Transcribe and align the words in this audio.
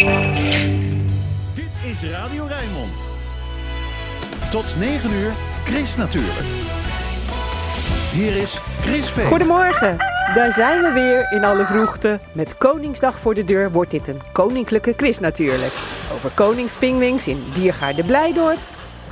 Dit 0.00 1.92
is 1.92 2.10
Radio 2.10 2.44
Rijnmond. 2.44 2.92
Tot 4.50 4.64
9 4.78 5.12
uur, 5.12 5.32
Chris 5.64 5.96
natuurlijk. 5.96 6.46
Hier 8.12 8.36
is 8.36 8.58
Chris 8.80 9.10
Veen. 9.10 9.26
Goedemorgen, 9.26 9.96
daar 10.34 10.52
zijn 10.52 10.82
we 10.82 10.92
weer 10.92 11.32
in 11.32 11.44
alle 11.44 11.64
vroegte. 11.64 12.20
Met 12.32 12.56
Koningsdag 12.56 13.18
voor 13.18 13.34
de 13.34 13.44
deur 13.44 13.72
wordt 13.72 13.90
dit 13.90 14.08
een 14.08 14.20
koninklijke 14.32 14.94
quiz 14.94 15.18
natuurlijk. 15.18 15.72
Over 16.14 16.30
koningspingwings 16.30 17.26
in 17.26 17.42
Diergaarde 17.54 18.04
Blijdorp. 18.04 18.58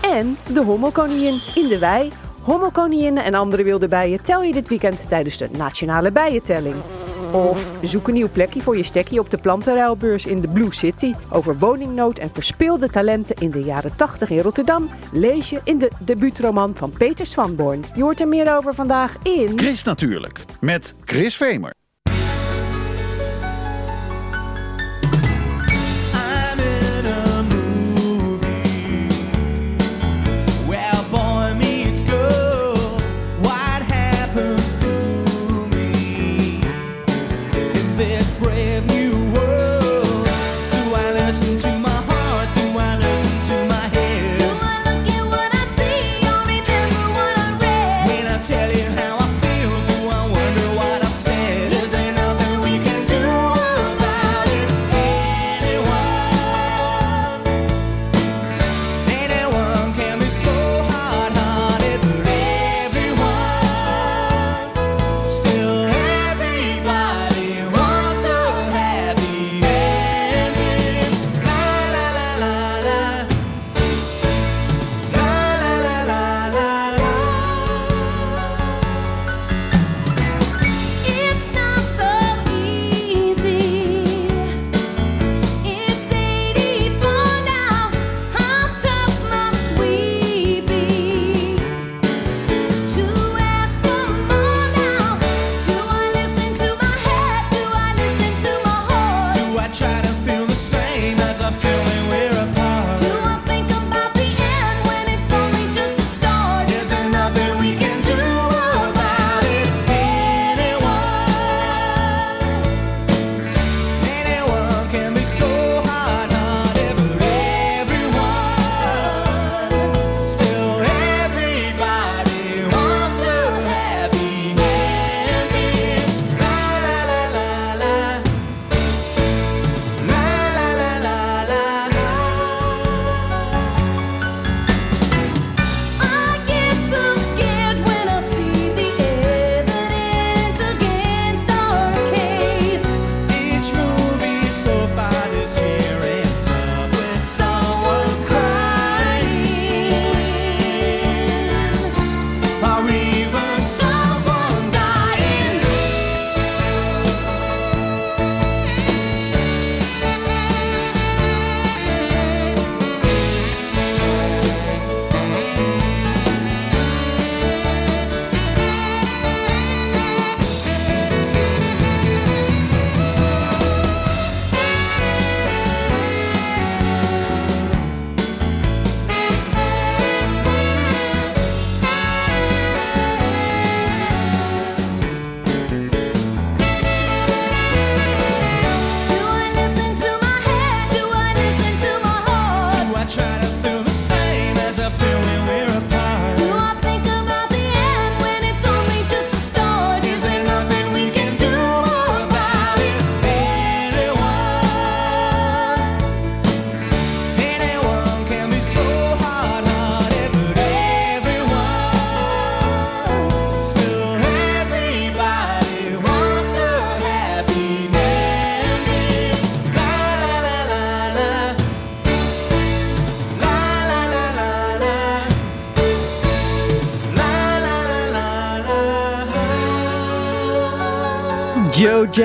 En 0.01 0.37
de 0.47 0.63
hommelkoningin 0.63 1.41
in 1.55 1.69
de 1.69 1.79
wei. 1.79 2.13
Hommelkoninginnen 2.43 3.25
en 3.25 3.35
andere 3.35 3.63
wilde 3.63 3.89
bijen 3.89 4.23
tel 4.23 4.43
je 4.43 4.53
dit 4.53 4.69
weekend 4.69 5.09
tijdens 5.09 5.39
de 5.39 5.49
nationale 5.53 6.13
bijentelling. 6.13 6.77
Of 7.33 7.73
zoek 7.83 8.09
een 8.09 8.15
nieuw 8.15 8.29
plekje 8.29 8.63
voor 8.63 8.77
je 8.77 8.83
stekkie 8.83 9.21
op 9.21 9.31
de 9.31 9.39
plantenruilbeurs 9.39 10.27
in 10.27 10.41
de 10.41 10.49
Blue 10.49 10.75
City. 10.75 11.15
Over 11.31 11.59
woningnood 11.59 12.19
en 12.19 12.31
verspeelde 12.33 12.89
talenten 12.89 13.37
in 13.39 13.51
de 13.51 13.61
jaren 13.61 13.97
80 13.97 14.31
in 14.31 14.41
Rotterdam 14.41 14.89
lees 15.13 15.51
je 15.51 15.61
in 15.65 15.79
de 15.79 15.91
debuutroman 15.99 16.77
van 16.77 16.91
Peter 16.91 17.27
Swanborn. 17.27 17.85
Je 17.95 18.03
hoort 18.03 18.21
er 18.21 18.29
meer 18.29 18.57
over 18.57 18.75
vandaag 18.75 19.17
in... 19.23 19.59
Chris 19.59 19.83
natuurlijk, 19.83 20.45
met 20.61 20.95
Chris 21.05 21.37
Vemer. 21.37 21.78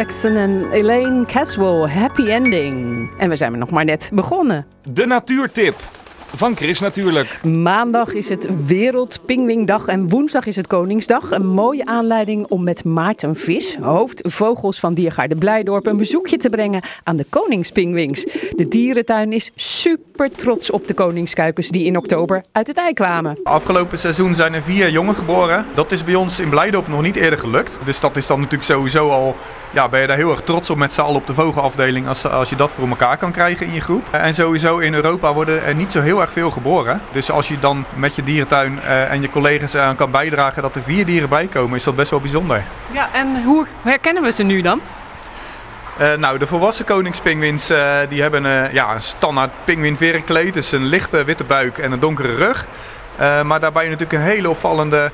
Jackson 0.04 0.36
en 0.36 0.72
Elaine 0.72 1.26
Caswell, 1.26 1.88
happy 1.88 2.28
ending. 2.28 3.10
En 3.18 3.30
we 3.30 3.36
zijn 3.36 3.52
er 3.52 3.58
nog 3.58 3.70
maar 3.70 3.86
net 3.86 4.10
begonnen. 4.14 4.66
De 4.90 5.06
natuurtip. 5.06 5.76
Van 6.36 6.56
Chris 6.56 6.80
natuurlijk. 6.80 7.44
Maandag 7.44 8.14
is 8.14 8.30
het 8.30 8.66
Wereldpingwingdag 8.66 9.88
en 9.88 10.10
woensdag 10.10 10.46
is 10.46 10.56
het 10.56 10.68
Koningsdag. 10.68 11.32
Een 11.32 11.48
mooie 11.48 11.86
aanleiding 11.86 12.46
om 12.46 12.64
met 12.64 12.84
Maarten 12.84 13.36
Vis, 13.36 13.76
hoofdvogels 13.82 14.80
van 14.80 14.94
Diergaarde 14.94 15.36
Blijdorp, 15.36 15.86
een 15.86 15.98
bezoekje 15.98 16.38
te 16.38 16.50
brengen 16.50 16.82
aan 17.04 17.16
de 17.16 17.26
koningspingwings. 17.30 18.24
De 18.56 18.68
dierentuin 18.68 19.34
is 19.34 19.52
super 19.56 20.32
trots 20.32 20.72
op 20.72 20.88
de 20.88 20.94
koningskuikens 20.94 21.70
die 21.70 21.86
in 21.86 21.98
oktober 21.98 22.44
uit 22.52 22.68
het 22.68 22.78
ei 22.78 22.94
kwamen. 22.94 23.38
Afgelopen 23.44 24.00
seizoen 24.00 24.36
zijn 24.36 24.54
er 24.54 24.64
vier 24.64 24.90
jongen 24.90 25.16
geboren. 25.16 25.66
Dat 25.74 25.92
is 25.92 26.04
bij 26.04 26.16
ons 26.16 26.40
in 26.40 26.50
Blijdorp 26.50 26.88
nog 26.88 27.02
niet 27.02 27.16
eerder 27.16 27.40
gelukt. 27.40 27.78
Dus 27.86 28.00
dat 28.00 28.18
is 28.18 28.28
dan 28.28 28.38
natuurlijk 28.38 28.70
sowieso 28.72 29.10
al... 29.10 29.36
Ja, 29.74 29.90
ben 29.90 30.02
je 30.02 30.08
daar 30.08 30.18
heel 30.18 30.32
erg 30.32 30.42
trots 30.42 30.70
op 30.70 30.78
met 30.78 30.94
z'n 30.94 31.02
allen 31.02 31.16
op 31.16 31.28
de 31.28 31.34
vogelafdeling 31.34 32.08
als, 32.08 32.28
als 32.28 32.50
je 32.50 32.56
dat 32.56 32.74
voor 32.74 32.88
elkaar 32.88 33.18
kan 33.18 33.32
krijgen 33.32 33.68
in 33.68 33.74
je 33.74 33.82
groep. 33.82 34.08
En 34.12 34.34
sowieso 34.34 34.78
in 34.78 34.94
Europa 34.94 35.34
worden 35.34 35.64
er 35.64 35.76
niet 35.76 35.92
zo 35.92 36.02
heel 36.02 36.22
erg 36.24 36.32
veel 36.32 36.52
geboren. 36.52 37.02
Dus 37.12 37.32
als 37.32 37.48
je 37.48 37.60
dan 37.60 37.86
met 37.96 38.16
je 38.16 38.24
dierentuin 38.24 38.82
eh, 38.82 39.12
en 39.12 39.22
je 39.22 39.30
collega's 39.30 39.76
aan 39.76 39.96
kan 39.96 40.12
bijdragen 40.12 40.62
dat 40.62 40.76
er 40.76 40.84
vier 40.84 41.06
dieren 41.06 41.30
bij 41.30 41.48
komen, 41.48 41.78
is 41.78 41.84
dat 41.84 41.96
best 41.96 42.10
wel 42.10 42.20
bijzonder. 42.20 42.64
Ja, 42.92 43.10
en 43.14 43.44
hoe 43.44 43.66
herkennen 43.82 44.24
we 44.24 44.32
ze 44.32 44.44
nu 44.44 44.62
dan? 44.62 44.82
Eh, 45.98 46.14
nou, 46.14 46.38
de 46.38 46.48
volwassen 46.48 46.86
koningspinguïns 46.86 47.70
eh, 47.70 47.98
die 48.10 48.22
hebben 48.22 48.44
ja, 48.74 48.94
een 48.94 49.02
standaard 49.02 49.52
pinguïnverenkleed. 49.64 50.54
Dus 50.54 50.72
een 50.72 50.86
lichte 50.86 51.24
witte 51.24 51.44
buik 51.44 51.78
en 51.78 51.92
een 51.92 52.00
donkere 52.00 52.36
rug. 52.36 52.68
Maar 53.44 53.60
daarbij 53.60 53.84
natuurlijk 53.84 54.14
een 54.14 54.28
hele 54.28 54.50
opvallende 54.50 55.12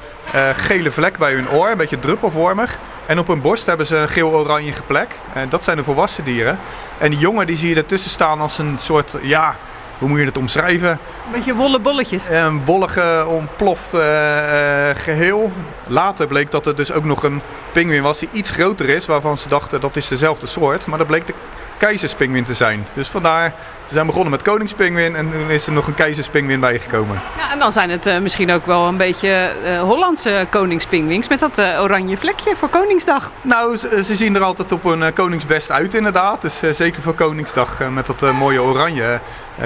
gele 0.54 0.92
vlek 0.92 1.18
bij 1.18 1.34
hun 1.34 1.50
oor, 1.50 1.70
een 1.70 1.78
beetje 1.78 2.00
druppelvormig. 2.00 2.78
En 3.06 3.20
op 3.20 3.28
hun 3.28 3.42
borst 3.42 3.66
hebben 3.66 3.86
ze 3.86 3.96
een 3.96 4.10
geel-oranje 4.10 4.74
plek. 4.88 5.20
Dat 5.50 5.64
zijn 5.64 5.78
de 5.78 5.84
volwassen 5.84 6.24
dieren. 6.24 6.60
En 6.98 7.10
die 7.10 7.20
jongen 7.20 7.48
die 7.48 7.56
zie 7.56 7.70
je 7.70 7.76
ertussen 7.76 8.12
staan 8.12 8.42
als 8.42 8.58
een 8.58 8.78
soort, 8.80 9.16
ja, 9.22 9.56
hoe 10.00 10.10
moet 10.10 10.20
je 10.20 10.26
het 10.26 10.38
omschrijven? 10.38 10.90
Een 10.90 11.32
beetje 11.32 11.56
wollen 11.56 11.82
bolletjes. 11.82 12.24
Een 12.30 12.66
wollige, 12.66 13.26
ontploft 13.28 13.94
eh, 13.94 14.90
eh, 14.90 14.96
geheel. 14.96 15.52
Later 15.88 16.28
bleek 16.28 16.52
dat 16.52 16.66
er 16.66 16.76
dus 16.76 16.92
ook 16.92 17.04
nog 17.04 17.24
een 17.24 17.42
pinguïn 17.72 18.02
was 18.02 18.20
die 18.20 18.30
iets 18.32 18.50
groter 18.50 18.90
is, 18.90 19.06
waarvan 19.06 19.38
ze 19.38 19.48
dachten 19.48 19.82
dat 19.82 19.96
is 19.96 20.08
dezelfde 20.08 20.48
soort. 20.48 20.86
Maar 20.86 20.98
dat 20.98 21.08
bleek 21.08 21.28
de 21.28 21.34
keizerspinguïn 21.78 22.44
te 22.44 22.54
zijn. 22.54 22.86
Dus 22.94 23.08
vandaar, 23.08 23.54
ze 23.90 23.96
zijn 23.96 24.08
begonnen 24.08 24.32
met 24.32 24.42
koningspinguïn 24.42 25.16
en 25.16 25.32
toen 25.32 25.50
is 25.50 25.68
er 25.68 25.74
nog 25.74 25.88
een 25.88 25.94
keizerspinguïn 25.94 26.60
bijgekomen. 26.60 27.22
Ja, 27.38 27.52
en 27.52 27.60
dan 27.60 27.72
zijn 27.72 27.90
het 27.90 28.06
eh, 28.06 28.20
misschien 28.20 28.52
ook 28.52 28.66
wel 28.66 28.88
een 28.88 28.98
beetje 28.98 29.52
eh, 29.64 29.82
Hollandse 29.82 30.48
koningspingwings 30.50 31.28
met 31.28 31.40
dat 31.40 31.58
eh, 31.58 31.82
oranje 31.82 32.18
vlekje 32.18 32.56
voor 32.56 32.70
Koningsdag. 32.70 33.32
Nou, 33.42 33.76
ze, 33.76 34.04
ze 34.04 34.16
zien 34.16 34.36
er 34.36 34.42
altijd 34.42 34.72
op 34.72 34.84
een 34.84 35.14
koningsbest 35.14 35.72
uit 35.72 35.94
inderdaad. 35.94 36.42
Dus 36.42 36.60
zeker 36.72 37.02
voor 37.02 37.14
Koningsdag 37.14 37.90
met 37.90 38.06
dat 38.06 38.32
mooie 38.32 38.62
oranje 38.62 39.20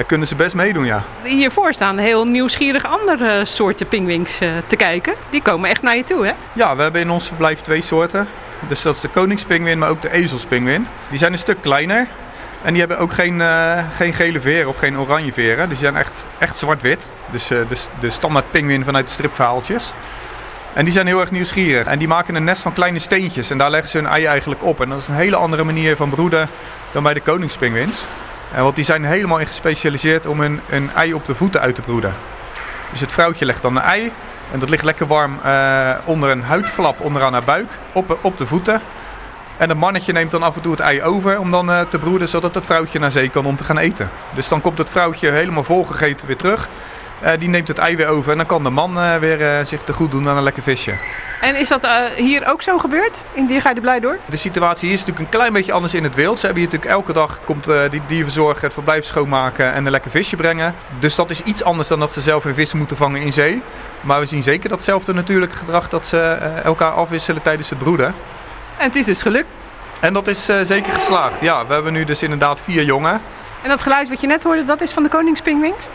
kunnen 0.06 0.26
ze 0.26 0.34
best 0.34 0.54
meedoen, 0.54 0.84
ja. 0.84 1.02
Hiervoor 1.22 1.72
staan 1.72 1.98
heel 1.98 2.24
nieuwsgierig 2.26 2.86
andere 2.86 3.44
soorten 3.44 3.88
pingwings 3.88 4.38
te 4.66 4.76
kijken. 4.76 5.14
Die 5.30 5.42
komen 5.42 5.70
echt 5.70 5.82
naar 5.82 5.96
je 5.96 6.04
toe, 6.04 6.26
hè? 6.26 6.32
Ja, 6.52 6.76
we 6.76 6.82
hebben 6.82 7.00
in 7.00 7.10
ons 7.10 7.26
verblijf 7.26 7.60
twee 7.60 7.80
soorten. 7.80 8.28
Dus 8.68 8.82
dat 8.82 8.94
is 8.94 9.00
de 9.00 9.08
koningspinguïn, 9.08 9.78
maar 9.78 9.88
ook 9.88 10.02
de 10.02 10.10
ezelspinguïn. 10.10 10.86
Die 11.08 11.18
zijn 11.18 11.32
een 11.32 11.38
stuk 11.38 11.60
kleiner. 11.60 12.06
En 12.64 12.70
die 12.70 12.78
hebben 12.78 12.98
ook 12.98 13.12
geen, 13.12 13.40
eh, 13.40 13.78
geen 13.96 14.12
gele 14.12 14.40
veren 14.40 14.68
of 14.68 14.76
geen 14.76 14.98
oranje 14.98 15.32
veren. 15.32 15.68
Dus 15.68 15.78
die 15.78 15.88
zijn 15.88 15.96
echt, 15.96 16.26
echt 16.38 16.56
zwart-wit. 16.56 17.08
Dus 17.30 17.50
eh, 17.50 17.58
de, 17.68 17.76
de 18.00 18.10
standaard 18.10 18.50
pinguïn 18.50 18.84
vanuit 18.84 19.06
de 19.06 19.12
stripverhaaltjes. 19.12 19.92
En 20.72 20.84
die 20.84 20.92
zijn 20.92 21.06
heel 21.06 21.20
erg 21.20 21.30
nieuwsgierig. 21.30 21.86
En 21.86 21.98
die 21.98 22.08
maken 22.08 22.34
een 22.34 22.44
nest 22.44 22.62
van 22.62 22.72
kleine 22.72 22.98
steentjes. 22.98 23.50
En 23.50 23.58
daar 23.58 23.70
leggen 23.70 23.90
ze 23.90 23.96
hun 23.96 24.06
ei 24.06 24.24
eigenlijk 24.24 24.64
op. 24.64 24.80
En 24.80 24.88
dat 24.88 24.98
is 24.98 25.08
een 25.08 25.14
hele 25.14 25.36
andere 25.36 25.64
manier 25.64 25.96
van 25.96 26.10
broeden 26.10 26.48
dan 26.92 27.02
bij 27.02 27.14
de 27.14 27.20
koningspinguïns. 27.20 28.04
En 28.54 28.62
want 28.62 28.76
die 28.76 28.84
zijn 28.84 29.04
helemaal 29.04 29.38
in 29.38 29.46
gespecialiseerd 29.46 30.26
om 30.26 30.40
hun, 30.40 30.60
hun 30.66 30.90
ei 30.94 31.14
op 31.14 31.26
de 31.26 31.34
voeten 31.34 31.60
uit 31.60 31.74
te 31.74 31.80
broeden. 31.80 32.14
Dus 32.90 33.00
het 33.00 33.12
vrouwtje 33.12 33.44
legt 33.44 33.62
dan 33.62 33.76
een 33.76 33.82
ei. 33.82 34.12
En 34.52 34.58
dat 34.58 34.68
ligt 34.68 34.84
lekker 34.84 35.06
warm 35.06 35.38
eh, 35.42 35.90
onder 36.04 36.30
een 36.30 36.42
huidflap 36.42 37.00
onderaan 37.00 37.32
haar 37.32 37.44
buik, 37.44 37.78
op, 37.92 38.18
op 38.20 38.38
de 38.38 38.46
voeten. 38.46 38.80
En 39.56 39.68
het 39.68 39.78
mannetje 39.78 40.12
neemt 40.12 40.30
dan 40.30 40.42
af 40.42 40.56
en 40.56 40.62
toe 40.62 40.72
het 40.72 40.80
ei 40.80 41.02
over 41.02 41.38
om 41.38 41.50
dan 41.50 41.70
eh, 41.70 41.80
te 41.80 41.98
broeden, 41.98 42.28
zodat 42.28 42.54
het 42.54 42.66
vrouwtje 42.66 42.98
naar 42.98 43.10
zee 43.10 43.28
kan 43.28 43.46
om 43.46 43.56
te 43.56 43.64
gaan 43.64 43.78
eten. 43.78 44.10
Dus 44.34 44.48
dan 44.48 44.60
komt 44.60 44.78
het 44.78 44.90
vrouwtje 44.90 45.30
helemaal 45.30 45.64
volgegeten 45.64 46.26
weer 46.26 46.36
terug. 46.36 46.68
Eh, 47.20 47.32
die 47.38 47.48
neemt 47.48 47.68
het 47.68 47.78
ei 47.78 47.96
weer 47.96 48.08
over 48.08 48.30
en 48.30 48.36
dan 48.36 48.46
kan 48.46 48.62
de 48.62 48.70
man 48.70 48.98
eh, 48.98 49.16
weer 49.16 49.64
zich 49.66 49.82
te 49.82 49.92
goed 49.92 50.10
doen 50.10 50.28
aan 50.28 50.36
een 50.36 50.42
lekker 50.42 50.62
visje. 50.62 50.94
En 51.40 51.56
is 51.56 51.68
dat 51.68 51.88
hier 52.16 52.48
ook 52.48 52.62
zo 52.62 52.78
gebeurd 52.78 53.22
in 53.32 53.46
Diergaarde 53.46 53.80
Blijdorp? 53.80 54.20
De 54.26 54.36
situatie 54.36 54.88
is 54.90 54.98
natuurlijk 54.98 55.18
een 55.18 55.38
klein 55.38 55.52
beetje 55.52 55.72
anders 55.72 55.94
in 55.94 56.04
het 56.04 56.14
wild. 56.14 56.38
Ze 56.38 56.46
hebben 56.46 56.62
hier 56.64 56.72
natuurlijk 56.72 57.00
elke 57.00 57.12
dag 57.12 57.40
komt 57.44 57.64
die 57.90 58.00
dierverzorger 58.06 58.62
het 58.62 58.72
verblijf 58.72 59.04
schoonmaken 59.04 59.72
en 59.72 59.84
een 59.84 59.90
lekker 59.90 60.10
visje 60.10 60.36
brengen. 60.36 60.74
Dus 61.00 61.14
dat 61.14 61.30
is 61.30 61.40
iets 61.40 61.64
anders 61.64 61.88
dan 61.88 61.98
dat 61.98 62.12
ze 62.12 62.20
zelf 62.20 62.44
hun 62.44 62.54
vissen 62.54 62.78
moeten 62.78 62.96
vangen 62.96 63.20
in 63.20 63.32
zee. 63.32 63.62
Maar 64.00 64.20
we 64.20 64.26
zien 64.26 64.42
zeker 64.42 64.68
datzelfde 64.68 65.14
natuurlijke 65.14 65.56
gedrag 65.56 65.88
dat 65.88 66.06
ze 66.06 66.18
elkaar 66.64 66.92
afwisselen 66.92 67.42
tijdens 67.42 67.70
het 67.70 67.78
broeden. 67.78 68.14
En 68.76 68.86
het 68.86 68.96
is 68.96 69.04
dus 69.04 69.22
gelukt. 69.22 69.48
En 70.00 70.12
dat 70.12 70.26
is 70.26 70.48
eh, 70.48 70.56
zeker 70.62 70.92
geslaagd. 70.92 71.40
Ja, 71.40 71.66
we 71.66 71.72
hebben 71.72 71.92
nu 71.92 72.04
dus 72.04 72.22
inderdaad 72.22 72.60
vier 72.60 72.84
jongen. 72.84 73.20
En 73.62 73.68
dat 73.68 73.82
geluid 73.82 74.08
wat 74.08 74.20
je 74.20 74.26
net 74.26 74.42
hoorde, 74.42 74.64
dat 74.64 74.80
is 74.80 74.92
van 74.92 75.02
de 75.02 75.08
koningspingwings? 75.08 75.86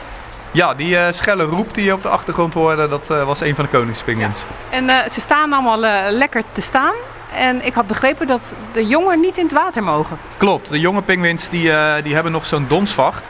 Ja, 0.51 0.73
die 0.73 0.97
eh, 0.97 1.11
schelle 1.11 1.43
roep 1.43 1.73
die 1.73 1.83
je 1.83 1.93
op 1.93 2.01
de 2.01 2.09
achtergrond 2.09 2.53
hoorde, 2.53 2.87
dat 2.87 3.09
eh, 3.09 3.23
was 3.23 3.41
een 3.41 3.55
van 3.55 3.63
de 3.63 3.69
koningspinguïns. 3.69 4.43
En 4.69 4.89
ze 5.11 5.21
staan 5.21 5.53
allemaal 5.53 5.77
lekker 6.11 6.43
te 6.51 6.61
staan. 6.61 6.93
En 7.35 7.65
ik 7.65 7.73
had 7.73 7.87
begrepen 7.87 8.27
dat 8.27 8.53
de 8.71 8.87
jongen 8.87 9.19
niet 9.19 9.37
in 9.37 9.43
het 9.43 9.53
water 9.53 9.83
mogen. 9.83 10.17
Klopt, 10.37 10.69
de 10.69 10.79
jonge 10.79 11.01
pinguïns 11.01 11.49
die, 11.49 11.71
die 12.03 12.13
hebben 12.13 12.31
nog 12.31 12.45
zo'n 12.45 12.65
donsvacht. 12.67 13.29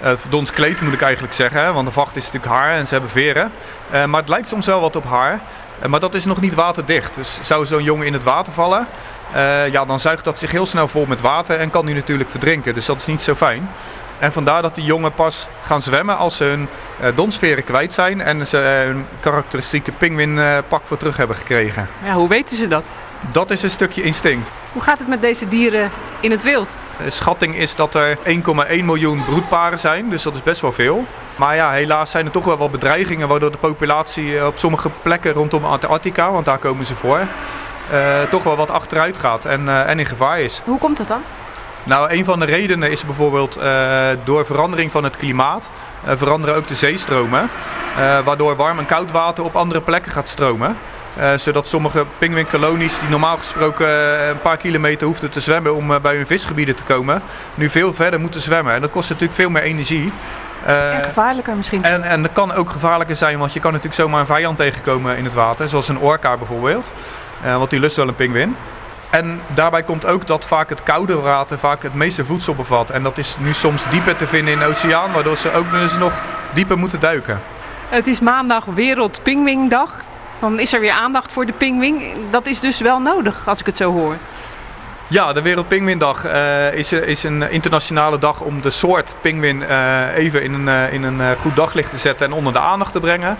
Eh 0.00 0.12
donskleed 0.28 0.80
moet 0.80 0.92
ik 0.92 1.02
eigenlijk 1.02 1.34
zeggen, 1.34 1.74
want 1.74 1.86
de 1.86 1.92
vacht 1.92 2.16
is 2.16 2.24
natuurlijk 2.24 2.52
haar 2.52 2.74
en 2.74 2.86
ze 2.86 2.92
hebben 2.92 3.10
veren. 3.10 3.52
Maar 3.90 4.20
het 4.20 4.28
lijkt 4.28 4.48
soms 4.48 4.66
wel 4.66 4.80
wat 4.80 4.96
op 4.96 5.04
haar. 5.04 5.40
Eh, 5.78 5.88
maar 5.88 6.00
dat 6.00 6.14
is 6.14 6.24
nog 6.24 6.40
niet 6.40 6.54
waterdicht. 6.54 7.14
Dus 7.14 7.38
zou 7.42 7.66
zo'n 7.66 7.82
jongen 7.82 8.06
in 8.06 8.12
het 8.12 8.24
water 8.24 8.52
vallen, 8.52 8.86
eh, 9.32 9.72
ja, 9.72 9.84
dan 9.84 10.00
zuigt 10.00 10.24
dat 10.24 10.38
zich 10.38 10.50
heel 10.50 10.66
snel 10.66 10.88
vol 10.88 11.06
met 11.06 11.20
water 11.20 11.58
en 11.58 11.70
kan 11.70 11.86
die 11.86 11.94
natuurlijk 11.94 12.30
verdrinken. 12.30 12.74
Dus 12.74 12.86
dat 12.86 12.96
is 12.96 13.06
niet 13.06 13.22
zo 13.22 13.34
fijn. 13.34 13.70
En 14.18 14.32
vandaar 14.32 14.62
dat 14.62 14.74
die 14.74 14.84
jongen 14.84 15.12
pas 15.12 15.48
gaan 15.62 15.82
zwemmen 15.82 16.16
als 16.16 16.36
ze 16.36 16.44
hun 16.44 16.68
eh, 17.00 17.08
donsveren 17.14 17.64
kwijt 17.64 17.94
zijn 17.94 18.20
en 18.20 18.46
ze 18.46 18.56
hun 18.56 19.06
karakteristieke 19.20 19.92
pinguïnpak 19.92 20.82
voor 20.84 20.96
terug 20.96 21.16
hebben 21.16 21.36
gekregen. 21.36 21.88
Ja, 22.04 22.12
hoe 22.12 22.28
weten 22.28 22.56
ze 22.56 22.68
dat? 22.68 22.82
Dat 23.32 23.50
is 23.50 23.62
een 23.62 23.70
stukje 23.70 24.02
instinct. 24.02 24.52
Hoe 24.72 24.82
gaat 24.82 24.98
het 24.98 25.08
met 25.08 25.20
deze 25.20 25.48
dieren 25.48 25.90
in 26.20 26.30
het 26.30 26.42
wild? 26.42 26.68
De 27.04 27.10
schatting 27.10 27.56
is 27.56 27.74
dat 27.74 27.94
er 27.94 28.18
1,1 28.24 28.84
miljoen 28.84 29.24
broedparen 29.24 29.78
zijn, 29.78 30.10
dus 30.10 30.22
dat 30.22 30.34
is 30.34 30.42
best 30.42 30.60
wel 30.60 30.72
veel. 30.72 31.04
Maar 31.36 31.54
ja, 31.54 31.70
helaas 31.70 32.10
zijn 32.10 32.26
er 32.26 32.32
toch 32.32 32.44
wel 32.44 32.56
wat 32.56 32.70
bedreigingen 32.70 33.28
waardoor 33.28 33.50
de 33.50 33.58
populatie 33.58 34.38
eh, 34.38 34.46
op 34.46 34.58
sommige 34.58 34.90
plekken 35.02 35.32
rondom 35.32 35.64
Antarctica, 35.64 36.30
want 36.30 36.44
daar 36.44 36.58
komen 36.58 36.86
ze 36.86 36.94
voor, 36.94 37.20
eh, 37.90 38.22
toch 38.30 38.42
wel 38.42 38.56
wat 38.56 38.70
achteruit 38.70 39.18
gaat 39.18 39.44
en, 39.44 39.68
eh, 39.68 39.88
en 39.88 39.98
in 39.98 40.06
gevaar 40.06 40.40
is. 40.40 40.62
Hoe 40.64 40.78
komt 40.78 40.96
dat 40.96 41.08
dan? 41.08 41.22
Nou, 41.82 42.10
een 42.10 42.24
van 42.24 42.38
de 42.38 42.46
redenen 42.46 42.90
is 42.90 43.04
bijvoorbeeld 43.04 43.60
door 44.24 44.46
verandering 44.46 44.90
van 44.90 45.04
het 45.04 45.16
klimaat 45.16 45.70
veranderen 46.04 46.56
ook 46.56 46.68
de 46.68 46.74
zeestromen, 46.74 47.50
waardoor 48.24 48.56
warm 48.56 48.78
en 48.78 48.86
koud 48.86 49.10
water 49.10 49.44
op 49.44 49.56
andere 49.56 49.80
plekken 49.80 50.12
gaat 50.12 50.28
stromen. 50.28 50.76
Eh, 51.16 51.32
zodat 51.36 51.68
sommige 51.68 52.04
pinguïnkolonies 52.18 52.98
die 52.98 53.08
normaal 53.08 53.36
gesproken 53.38 53.86
eh, 54.20 54.28
een 54.28 54.40
paar 54.40 54.56
kilometer 54.56 55.06
hoefden 55.06 55.30
te 55.30 55.40
zwemmen 55.40 55.74
om 55.74 55.92
eh, 55.92 56.00
bij 56.00 56.16
hun 56.16 56.26
visgebieden 56.26 56.74
te 56.76 56.82
komen, 56.82 57.22
nu 57.54 57.68
veel 57.70 57.94
verder 57.94 58.20
moeten 58.20 58.40
zwemmen. 58.40 58.74
En 58.74 58.80
dat 58.80 58.90
kost 58.90 59.08
natuurlijk 59.08 59.38
veel 59.38 59.50
meer 59.50 59.62
energie. 59.62 60.12
Eh, 60.64 60.94
En 60.98 61.04
gevaarlijker 61.04 61.56
misschien. 61.56 61.84
en, 61.84 62.02
en 62.02 62.22
dat 62.22 62.32
kan 62.32 62.52
ook 62.54 62.70
gevaarlijker 62.70 63.16
zijn, 63.16 63.38
want 63.38 63.52
je 63.52 63.60
kan 63.60 63.70
natuurlijk 63.70 64.00
zomaar 64.00 64.20
een 64.20 64.26
vijand 64.26 64.56
tegenkomen 64.56 65.16
in 65.16 65.24
het 65.24 65.34
water, 65.34 65.68
zoals 65.68 65.88
een 65.88 65.98
orka 65.98 66.36
bijvoorbeeld. 66.36 66.90
Eh, 67.42 67.56
want 67.56 67.70
die 67.70 67.80
lust 67.80 67.96
wel 67.96 68.08
een 68.08 68.14
pinguïn. 68.14 68.56
En 69.10 69.40
daarbij 69.54 69.82
komt 69.82 70.06
ook 70.06 70.26
dat 70.26 70.46
vaak 70.46 70.68
het 70.68 70.82
koude 70.82 71.14
water 71.20 71.58
vaak 71.58 71.82
het 71.82 71.94
meeste 71.94 72.24
voedsel 72.24 72.54
bevat. 72.54 72.90
En 72.90 73.02
dat 73.02 73.18
is 73.18 73.36
nu 73.38 73.52
soms 73.52 73.84
dieper 73.90 74.16
te 74.16 74.26
vinden 74.26 74.52
in 74.52 74.58
de 74.58 74.64
oceaan, 74.66 75.12
waardoor 75.12 75.36
ze 75.36 75.52
ook 75.52 75.70
dus 75.70 75.98
nog 75.98 76.12
dieper 76.54 76.78
moeten 76.78 77.00
duiken. 77.00 77.40
Het 77.88 78.06
is 78.06 78.20
maandag 78.20 78.64
Wereldpingwingdag. 78.64 80.04
Dan 80.38 80.58
is 80.58 80.72
er 80.72 80.80
weer 80.80 80.92
aandacht 80.92 81.32
voor 81.32 81.46
de 81.46 81.52
pingwing. 81.52 82.02
Dat 82.30 82.46
is 82.46 82.60
dus 82.60 82.80
wel 82.80 83.00
nodig, 83.00 83.48
als 83.48 83.60
ik 83.60 83.66
het 83.66 83.76
zo 83.76 83.92
hoor. 83.92 84.16
Ja, 85.08 85.32
de 85.32 85.42
Wereldpingwindag 85.42 86.24
eh 86.24 86.72
is, 86.72 86.92
is 86.92 87.22
een 87.22 87.50
internationale 87.50 88.18
dag 88.18 88.40
om 88.40 88.60
de 88.60 88.70
soort 88.70 89.14
pinguïn 89.20 89.62
eh, 89.62 90.16
even 90.16 90.42
in 90.42 90.52
een, 90.52 90.68
eh, 90.68 90.92
in 90.92 91.02
een 91.02 91.38
goed 91.38 91.56
daglicht 91.56 91.90
te 91.90 91.98
zetten 91.98 92.26
en 92.26 92.32
onder 92.32 92.52
de 92.52 92.58
aandacht 92.58 92.92
te 92.92 93.00
brengen. 93.00 93.38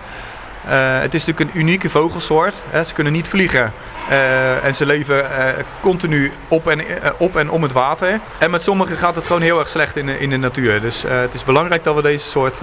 Eh, 0.68 1.00
het 1.00 1.14
is 1.14 1.25
natuurlijk 1.25 1.54
een 1.54 1.61
unieke 1.61 1.90
vogelsoort. 1.90 2.54
Hè. 2.70 2.85
Ze 2.85 2.94
kunnen 2.94 3.12
niet 3.12 3.28
vliegen 3.28 3.73
eh, 4.08 4.64
en 4.64 4.75
ze 4.75 4.87
leven 4.87 5.30
eh, 5.30 5.64
continu 5.80 6.32
op 6.49 6.68
en, 6.68 6.82
op 7.18 7.37
en 7.37 7.50
om 7.50 7.62
het 7.62 7.73
water. 7.73 8.20
En 8.38 8.50
met 8.50 8.62
sommigen 8.62 8.96
gaat 8.96 9.16
het 9.16 9.26
gewoon 9.26 9.42
heel 9.42 9.58
erg 9.58 9.68
slecht 9.68 9.96
in 9.96 10.06
de, 10.06 10.18
in 10.18 10.30
de 10.30 10.37
natuur. 10.37 10.80
Dus 10.80 11.04
het 11.08 11.35
is 11.35 11.44
belangrijk 11.44 11.85
dat 11.85 11.94
we 11.94 12.02
deze 12.02 12.26
soort 12.26 12.58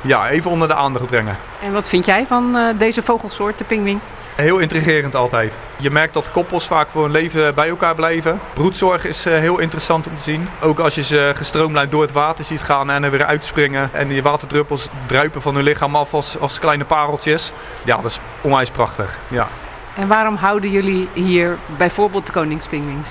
ja, 0.00 0.28
even 0.28 0.50
onder 0.50 0.68
de 0.68 0.74
aandacht 0.74 1.06
brengen. 1.06 1.36
En 1.62 1.72
wat 1.72 1.88
vind 1.88 2.04
jij 2.04 2.26
van 2.26 2.56
deze 2.78 3.02
vogelsoort, 3.02 3.58
de 3.58 3.64
pingwing? 3.64 4.00
Heel 4.38 4.58
intrigerend 4.58 5.14
altijd. 5.16 5.58
Je 5.76 5.90
merkt 5.90 6.14
dat 6.14 6.30
koppels 6.30 6.66
vaak 6.66 6.88
voor 6.90 7.02
hun 7.02 7.10
leven 7.10 7.54
bij 7.54 7.68
elkaar 7.68 7.94
blijven. 7.94 8.40
Broedzorg 8.54 9.04
is 9.04 9.26
eh, 9.26 9.38
heel 9.38 9.58
interessant 9.58 10.06
om 10.06 10.16
te 10.16 10.22
zien. 10.22 10.48
Ook 10.60 10.78
als 10.78 10.94
je 10.94 11.02
ze 11.02 11.32
gestroomlijnd 11.34 11.90
door 11.90 12.02
het 12.02 12.12
water 12.12 12.44
ziet 12.44 12.62
gaan 12.62 12.90
en 12.90 13.04
er 13.04 13.10
weer 13.10 13.24
uitspringen. 13.24 13.90
En 13.92 14.08
die 14.08 14.22
waterdruppels 14.22 14.88
druipen 15.06 15.42
van 15.42 15.54
hun 15.54 15.64
lichaam 15.64 15.96
af 15.96 16.14
als, 16.14 16.38
als 16.38 16.58
kleine 16.58 16.84
pareltjes. 16.84 17.52
Ja, 17.84 17.96
dat 17.96 18.04
is 18.04 18.20
onwijs 18.40 18.70
prachtig. 18.70 19.18
Ja. 19.28 19.48
En 19.96 20.08
waarom 20.08 20.36
houden 20.36 20.70
jullie 20.70 21.08
hier 21.12 21.56
bijvoorbeeld 21.76 22.26
de 22.26 22.32
koningspingwings? 22.32 23.10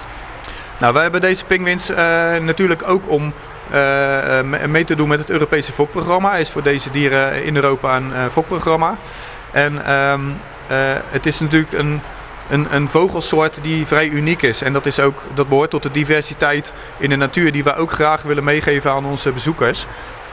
Nou, 0.79 0.93
wij 0.93 1.01
hebben 1.03 1.21
deze 1.21 1.45
pinguïns 1.45 1.89
eh, 1.89 1.97
natuurlijk 2.35 2.87
ook 2.89 3.09
om 3.09 3.33
eh, 3.69 3.71
me- 4.43 4.67
mee 4.67 4.85
te 4.85 4.95
doen 4.95 5.07
met 5.07 5.19
het 5.19 5.29
Europese 5.29 5.71
fokprogramma. 5.71 6.35
Is 6.35 6.49
voor 6.49 6.63
deze 6.63 6.89
dieren 6.89 7.43
in 7.43 7.55
Europa 7.55 7.95
een 7.95 8.13
eh, 8.13 8.25
fokprogramma. 8.31 8.95
En 9.51 9.85
ehm, 9.85 10.19
eh, 10.19 10.25
het 11.11 11.25
is 11.25 11.39
natuurlijk 11.39 11.73
een, 11.73 12.01
een, 12.49 12.67
een 12.75 12.89
vogelsoort 12.89 13.59
die 13.63 13.85
vrij 13.85 14.07
uniek 14.07 14.41
is. 14.41 14.61
En 14.61 14.73
dat, 14.73 14.85
is 14.85 14.99
ook, 14.99 15.23
dat 15.33 15.49
behoort 15.49 15.69
tot 15.69 15.83
de 15.83 15.91
diversiteit 15.91 16.73
in 16.97 17.09
de 17.09 17.15
natuur 17.15 17.51
die 17.51 17.63
wij 17.63 17.75
ook 17.75 17.91
graag 17.91 18.21
willen 18.21 18.43
meegeven 18.43 18.91
aan 18.91 19.05
onze 19.05 19.31
bezoekers. 19.31 19.85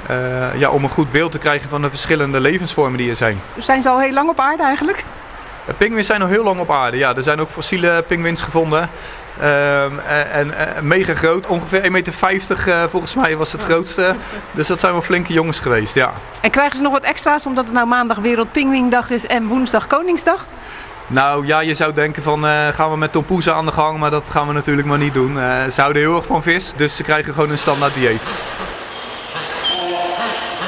Eh, 0.07 0.59
ja, 0.59 0.71
om 0.71 0.85
een 0.85 0.91
goed 0.91 1.12
beeld 1.12 1.33
te 1.33 1.38
krijgen 1.38 1.69
van 1.69 1.83
de 1.83 1.91
verschillende 1.91 2.41
levensvormen 2.41 2.99
die 2.99 3.11
er 3.11 3.17
zijn. 3.17 3.41
Zijn 3.59 3.83
ze 3.83 3.88
al 3.88 4.00
heel 4.00 4.12
lang 4.12 4.29
op 4.29 4.41
aarde 4.41 4.62
eigenlijk? 4.62 5.05
Uh, 5.69 5.75
Pinguïns 5.76 6.07
zijn 6.07 6.21
nog 6.21 6.29
heel 6.29 6.45
lang 6.45 6.61
op 6.61 6.71
aarde. 6.71 6.97
Ja, 6.97 7.17
er 7.17 7.23
zijn 7.23 7.41
ook 7.41 7.50
fossiele 7.50 8.05
pinguïns 8.07 8.43
gevonden. 8.43 8.91
Ehm, 9.41 9.99
en, 9.99 10.31
en, 10.31 10.76
en 10.76 10.87
mega 10.87 11.14
groot, 11.14 11.47
ongeveer 11.47 11.83
1,50 11.83 11.91
meter 11.91 12.14
eh, 12.67 12.85
volgens 12.88 13.14
mij 13.14 13.37
was 13.37 13.53
het 13.53 13.62
grootste. 13.62 14.14
Dus 14.50 14.67
dat 14.67 14.81
zijn 14.81 14.93
wel 14.93 15.03
flinke 15.03 15.33
jongens 15.33 15.59
geweest, 15.59 15.95
ja. 15.95 16.12
En 16.41 16.50
krijgen 16.50 16.76
ze 16.76 16.83
nog 16.83 16.93
wat 16.93 17.03
extra's 17.03 17.47
omdat 17.47 17.64
het 17.64 17.75
nou 17.75 17.87
maandag 17.87 18.19
Wereldpingwingdag 18.19 19.11
is 19.11 19.26
en 19.26 19.47
woensdag 19.47 19.87
Koningsdag? 19.87 20.47
Nou 21.07 21.47
ja, 21.47 21.61
je 21.61 21.75
zou 21.75 21.93
denken 21.93 22.23
van 22.23 22.47
eh, 22.47 22.69
gaan 22.69 22.91
we 22.91 22.97
met 22.97 23.12
tompoezen 23.12 23.55
aan 23.55 23.67
de 23.67 23.73
gang, 23.73 23.99
maar 23.99 24.11
dat 24.11 24.31
gaan 24.31 24.47
we 24.47 24.53
natuurlijk 24.53 24.87
maar 24.87 24.99
niet 24.99 25.14
doen. 25.14 25.38
Eh, 25.41 25.64
ze 25.67 25.81
houden 25.81 26.03
heel 26.03 26.17
erg 26.17 26.26
van 26.26 26.43
vis, 26.43 26.73
dus 26.76 26.97
ze 26.97 27.03
krijgen 27.03 27.35
gewoon 27.35 27.50
een 27.50 27.59
standaard 27.59 27.95
dieet. 27.95 28.23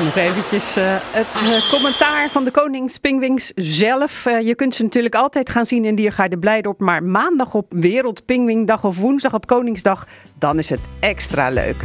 Nog 0.05 0.17
eventjes 0.17 0.77
eh, 0.77 0.85
het 1.01 1.43
eh, 1.45 1.71
commentaar 1.71 2.29
van 2.31 2.45
de 2.45 2.51
koningspingwings 2.51 3.53
zelf. 3.55 4.27
Eh, 4.27 4.41
je 4.41 4.55
kunt 4.55 4.75
ze 4.75 4.83
natuurlijk 4.83 5.15
altijd 5.15 5.51
gaan 5.51 5.67
zien 5.67 5.85
in 5.85 5.95
Diergaarde 5.95 6.39
Blijdorp. 6.39 6.81
Maar 6.81 7.03
maandag 7.03 7.55
op 7.55 7.67
Wereldpingwingdag 7.69 8.85
of 8.85 8.99
woensdag 8.99 9.35
op 9.35 9.47
Koningsdag, 9.47 10.07
dan 10.39 10.59
is 10.59 10.69
het 10.69 10.81
extra 11.01 11.51
leuk. 11.51 11.85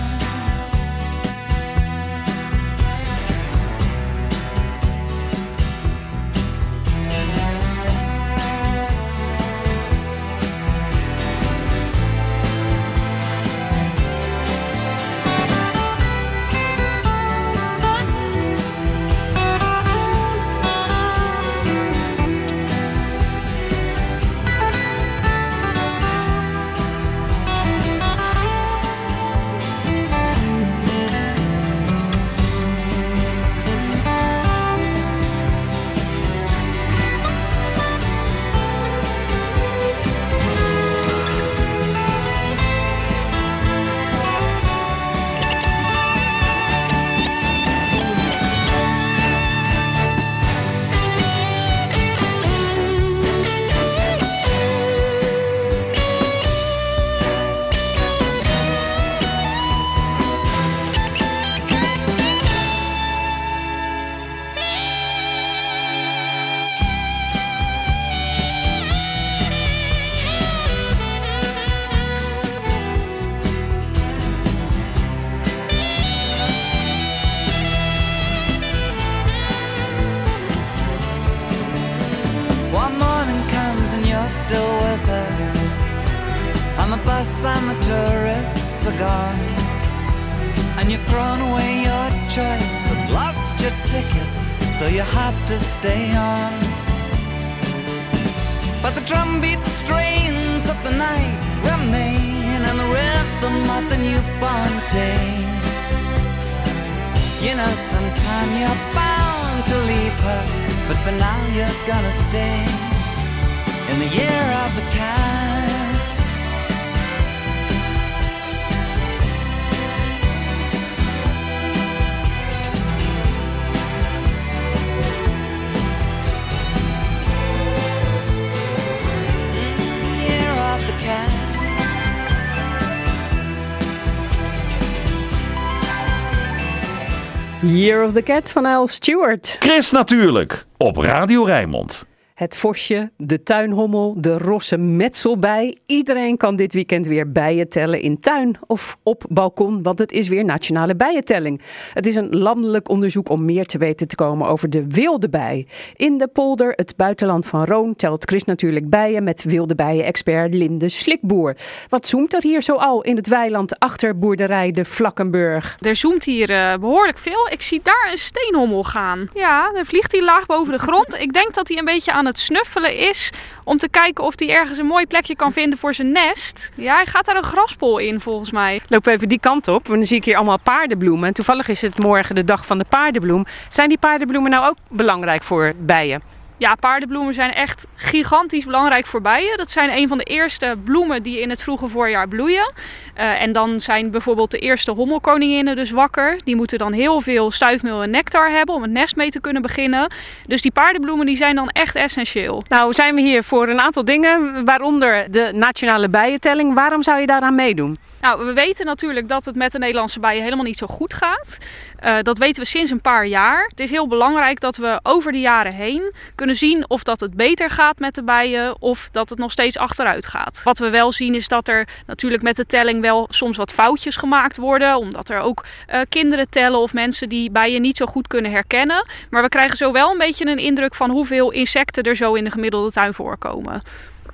Year 137.81 138.03
of 138.03 138.13
the 138.13 138.21
Cat 138.21 138.51
van 138.51 138.65
Al 138.65 138.87
Stewart. 138.87 139.55
Chris 139.59 139.91
natuurlijk, 139.91 140.65
op 140.77 140.97
Radio 140.97 141.43
Rijnmond. 141.43 142.05
Het 142.41 142.57
vosje, 142.57 143.11
de 143.17 143.43
tuinhommel, 143.43 144.15
de 144.17 144.37
rosse 144.37 144.77
metselbij. 144.77 145.77
Iedereen 145.85 146.37
kan 146.37 146.55
dit 146.55 146.73
weekend 146.73 147.07
weer 147.07 147.31
bijen 147.31 147.69
tellen 147.69 148.01
in 148.01 148.19
tuin 148.19 148.57
of 148.67 148.97
op 149.03 149.23
balkon, 149.29 149.83
want 149.83 149.99
het 149.99 150.11
is 150.11 150.27
weer 150.27 150.45
nationale 150.45 150.95
bijentelling. 150.95 151.61
Het 151.93 152.07
is 152.07 152.15
een 152.15 152.37
landelijk 152.37 152.89
onderzoek 152.89 153.29
om 153.29 153.45
meer 153.45 153.65
te 153.65 153.77
weten 153.77 154.07
te 154.07 154.15
komen 154.15 154.47
over 154.47 154.69
de 154.69 154.87
wilde 154.87 155.29
bij. 155.29 155.67
In 155.95 156.17
de 156.17 156.27
polder, 156.27 156.73
het 156.75 156.93
buitenland 156.95 157.45
van 157.45 157.65
Roon, 157.65 157.95
telt 157.95 158.25
Chris 158.25 158.43
natuurlijk 158.43 158.89
bijen 158.89 159.23
met 159.23 159.43
wilde 159.43 159.75
bijen-expert 159.75 160.53
Linde 160.53 160.89
Slikboer. 160.89 161.55
Wat 161.89 162.07
zoemt 162.07 162.33
er 162.33 162.41
hier 162.41 162.61
zo 162.61 162.75
al 162.75 163.01
in 163.01 163.15
het 163.15 163.27
weiland 163.27 163.79
achter 163.79 164.19
boerderij 164.19 164.71
de 164.71 164.85
Vlakkenburg? 164.85 165.77
Er 165.79 165.95
zoomt 165.95 166.23
hier 166.23 166.49
eh, 166.49 166.77
behoorlijk 166.77 167.17
veel. 167.17 167.47
Ik 167.51 167.61
zie 167.61 167.81
daar 167.83 168.09
een 168.11 168.17
steenhommel 168.17 168.83
gaan. 168.83 169.29
Ja, 169.33 169.71
er 169.75 169.85
vliegt 169.85 170.11
hij 170.11 170.23
laag 170.23 170.45
boven 170.45 170.73
de 170.73 170.79
grond. 170.79 171.13
Ik 171.13 171.33
denk 171.33 171.53
dat 171.53 171.67
hij 171.67 171.77
een 171.77 171.85
beetje 171.85 172.11
aan 172.11 172.25
het 172.25 172.30
snuffelen 172.39 172.97
is 172.97 173.31
om 173.63 173.77
te 173.77 173.89
kijken 173.89 174.23
of 174.23 174.33
hij 174.35 174.49
ergens 174.49 174.77
een 174.77 174.85
mooi 174.85 175.05
plekje 175.05 175.35
kan 175.35 175.51
vinden 175.51 175.79
voor 175.79 175.93
zijn 175.93 176.11
nest. 176.11 176.71
Ja, 176.75 176.95
hij 176.95 177.05
gaat 177.05 177.25
daar 177.25 177.35
een 177.35 177.43
graspol 177.43 177.97
in 177.97 178.21
volgens 178.21 178.51
mij. 178.51 178.81
Loop 178.87 179.05
even 179.05 179.29
die 179.29 179.39
kant 179.39 179.67
op, 179.67 179.87
want 179.87 179.97
dan 179.97 180.07
zie 180.07 180.17
ik 180.17 180.25
hier 180.25 180.35
allemaal 180.35 180.59
paardenbloemen. 180.59 181.27
En 181.27 181.33
toevallig 181.33 181.67
is 181.67 181.81
het 181.81 181.99
morgen 181.99 182.35
de 182.35 182.43
dag 182.43 182.65
van 182.65 182.77
de 182.77 182.85
paardenbloem. 182.89 183.45
Zijn 183.69 183.89
die 183.89 183.97
paardenbloemen 183.97 184.51
nou 184.51 184.65
ook 184.69 184.77
belangrijk 184.89 185.43
voor 185.43 185.73
bijen? 185.77 186.30
Ja, 186.61 186.75
paardenbloemen 186.75 187.33
zijn 187.33 187.53
echt 187.53 187.87
gigantisch 187.95 188.65
belangrijk 188.65 189.05
voor 189.05 189.21
bijen. 189.21 189.57
Dat 189.57 189.71
zijn 189.71 189.97
een 189.97 190.07
van 190.07 190.17
de 190.17 190.23
eerste 190.23 190.75
bloemen 190.83 191.23
die 191.23 191.39
in 191.39 191.49
het 191.49 191.63
vroege 191.63 191.87
voorjaar 191.87 192.27
bloeien. 192.27 192.71
Eh, 193.13 193.41
en 193.41 193.51
dan 193.51 193.79
zijn 193.79 194.11
bijvoorbeeld 194.11 194.51
de 194.51 194.59
eerste 194.59 194.91
hommelkoninginnen 194.91 195.75
dus 195.75 195.91
wakker. 195.91 196.39
Die 196.43 196.55
moeten 196.55 196.77
dan 196.77 196.91
heel 196.91 197.21
veel 197.21 197.51
stuifmeel 197.51 198.03
en 198.03 198.09
nectar 198.09 198.49
hebben 198.49 198.75
om 198.75 198.81
het 198.81 198.91
nest 198.91 199.15
mee 199.15 199.29
te 199.29 199.41
kunnen 199.41 199.61
beginnen. 199.61 200.11
Dus 200.45 200.61
die 200.61 200.71
paardenbloemen 200.71 201.25
die 201.25 201.35
zijn 201.35 201.55
dan 201.55 201.69
echt 201.69 201.95
essentieel. 201.95 202.63
Nou 202.67 202.93
zijn 202.93 203.15
we 203.15 203.21
hier 203.21 203.43
voor 203.43 203.67
een 203.67 203.81
aantal 203.81 204.05
dingen, 204.05 204.65
waaronder 204.65 205.31
de 205.31 205.51
nationale 205.53 206.09
bijentelling. 206.09 206.73
Waarom 206.73 207.03
zou 207.03 207.19
je 207.19 207.27
daaraan 207.27 207.55
meedoen? 207.55 207.97
Nou, 208.21 208.45
we 208.45 208.53
weten 208.53 208.85
natuurlijk 208.85 209.27
dat 209.27 209.45
het 209.45 209.55
met 209.55 209.71
de 209.71 209.79
Nederlandse 209.79 210.19
bijen 210.19 210.43
helemaal 210.43 210.65
niet 210.65 210.77
zo 210.77 210.87
goed 210.87 211.13
gaat. 211.13 211.57
Eh, 211.99 212.17
dat 212.21 212.37
weten 212.37 212.61
we 212.63 212.67
sinds 212.67 212.91
een 212.91 213.01
paar 213.01 213.25
jaar. 213.25 213.67
Het 213.67 213.79
is 213.79 213.89
heel 213.89 214.07
belangrijk 214.07 214.59
dat 214.59 214.77
we 214.77 214.99
over 215.03 215.31
de 215.31 215.39
jaren 215.39 215.73
heen 215.73 216.13
kunnen 216.35 216.55
zien 216.55 216.89
of 216.89 217.03
dat 217.03 217.19
het 217.19 217.33
beter 217.33 217.69
gaat 217.69 217.99
met 217.99 218.15
de 218.15 218.23
bijen 218.23 218.81
of 218.81 219.09
dat 219.11 219.29
het 219.29 219.39
nog 219.39 219.51
steeds 219.51 219.77
achteruit 219.77 220.25
gaat. 220.25 220.61
Wat 220.63 220.79
we 220.79 220.89
wel 220.89 221.11
zien 221.11 221.35
is 221.35 221.47
dat 221.47 221.67
er 221.67 221.87
natuurlijk 222.05 222.43
met 222.43 222.55
de 222.55 222.65
telling 222.65 223.01
wel 223.01 223.27
soms 223.29 223.57
wat 223.57 223.71
foutjes 223.71 224.15
gemaakt 224.15 224.57
worden, 224.57 224.95
omdat 224.95 225.29
er 225.29 225.39
ook 225.39 225.65
eh, 225.87 225.99
kinderen 226.09 226.49
tellen 226.49 226.79
of 226.79 226.93
mensen 226.93 227.29
die 227.29 227.51
bijen 227.51 227.81
niet 227.81 227.97
zo 227.97 228.05
goed 228.05 228.27
kunnen 228.27 228.51
herkennen. 228.51 229.05
Maar 229.29 229.41
we 229.41 229.49
krijgen 229.49 229.77
zo 229.77 229.91
wel 229.91 230.11
een 230.11 230.17
beetje 230.17 230.45
een 230.45 230.57
indruk 230.57 230.95
van 230.95 231.09
hoeveel 231.09 231.51
insecten 231.51 232.03
er 232.03 232.15
zo 232.15 232.33
in 232.33 232.43
de 232.43 232.51
gemiddelde 232.51 232.91
tuin 232.91 233.13
voorkomen. 233.13 233.81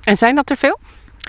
En 0.04 0.16
zijn 0.16 0.34
dat 0.34 0.50
er 0.50 0.56
veel? 0.56 0.78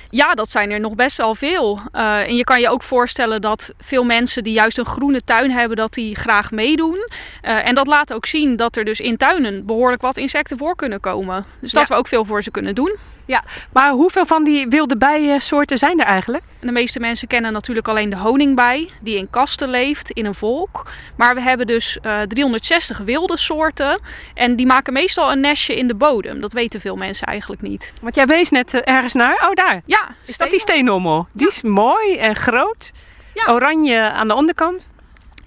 Ja, 0.10 0.34
dat 0.34 0.50
zijn 0.52 0.72
er 0.72 0.80
nog 0.80 0.96
best 0.96 1.18
wel 1.18 1.36
veel. 1.36 1.80
Eh, 1.92 2.20
en 2.20 2.36
je 2.36 2.44
kan 2.44 2.60
je 2.60 2.70
ook 2.70 2.84
voorstellen 2.84 3.42
dat 3.42 3.72
veel 3.80 4.04
mensen 4.04 4.44
die 4.44 4.54
juist 4.54 4.78
een 4.78 4.86
groene 4.86 5.22
tuin 5.22 5.52
hebben, 5.52 5.78
dat 5.78 5.94
die 5.94 6.16
graag 6.16 6.52
meedoen. 6.52 7.08
Eh, 7.42 7.68
en 7.68 7.76
dat 7.76 7.88
laat 7.88 8.14
ook 8.14 8.26
zien 8.26 8.56
dat 8.56 8.76
er 8.76 8.86
dus 8.86 9.00
in 9.00 9.18
tuinen 9.18 9.66
behoorlijk 9.66 10.02
wat 10.02 10.18
insecten 10.18 10.58
voor 10.58 10.76
kunnen 10.76 11.00
komen. 11.00 11.46
Dus 11.62 11.72
dat 11.72 11.88
Ja. 11.88 11.94
we 11.94 12.00
ook 12.00 12.08
veel 12.08 12.26
voor 12.26 12.44
ze 12.44 12.52
kunnen 12.52 12.76
doen. 12.76 12.96
Ja. 13.30 13.44
Maar 13.74 13.92
hoeveel 13.92 14.26
van 14.26 14.44
die 14.44 14.68
wilde 14.68 14.98
bijensoorten 14.98 15.78
zijn 15.78 16.00
er 16.00 16.06
eigenlijk? 16.06 16.44
En 16.60 16.68
De 16.68 16.74
meeste 16.74 17.00
mensen 17.00 17.28
kennen 17.28 17.54
natuurlijk 17.54 17.88
alleen 17.88 18.10
de 18.10 18.16
honingbij, 18.18 18.90
die 19.02 19.18
in 19.18 19.30
kasten 19.30 19.70
leeft, 19.70 20.12
in 20.12 20.26
een 20.26 20.36
volk. 20.36 20.86
Maar 21.16 21.36
we 21.36 21.42
hebben 21.42 21.68
dus 21.68 21.98
eh, 22.02 22.22
360 22.22 22.98
wilde 22.98 23.38
soorten. 23.38 24.00
En 24.34 24.56
die 24.56 24.66
maken 24.66 24.94
meestal 24.94 25.32
een 25.32 25.40
nestje 25.40 25.76
in 25.78 25.88
de 25.88 25.96
bodem. 25.96 26.42
Dat 26.42 26.54
weten 26.54 26.82
veel 26.82 26.96
mensen 26.96 27.28
eigenlijk 27.28 27.62
niet. 27.62 27.94
Want 28.02 28.16
jij 28.16 28.26
wees 28.26 28.50
net 28.50 28.74
eh, 28.74 28.96
ergens 28.96 29.14
naar. 29.14 29.48
Oh, 29.50 29.54
daar. 29.54 29.82
Ja, 29.86 30.10
Is 30.26 30.38
dat 30.38 30.50
die 30.50 30.60
steenhommel? 30.60 31.28
Die 31.32 31.48
is 31.48 31.62
mooi 31.62 32.18
en 32.18 32.36
groot. 32.36 32.92
Ja. 33.34 33.54
Oranje 33.54 34.12
aan 34.12 34.28
de 34.28 34.36
onderkant. 34.36 34.88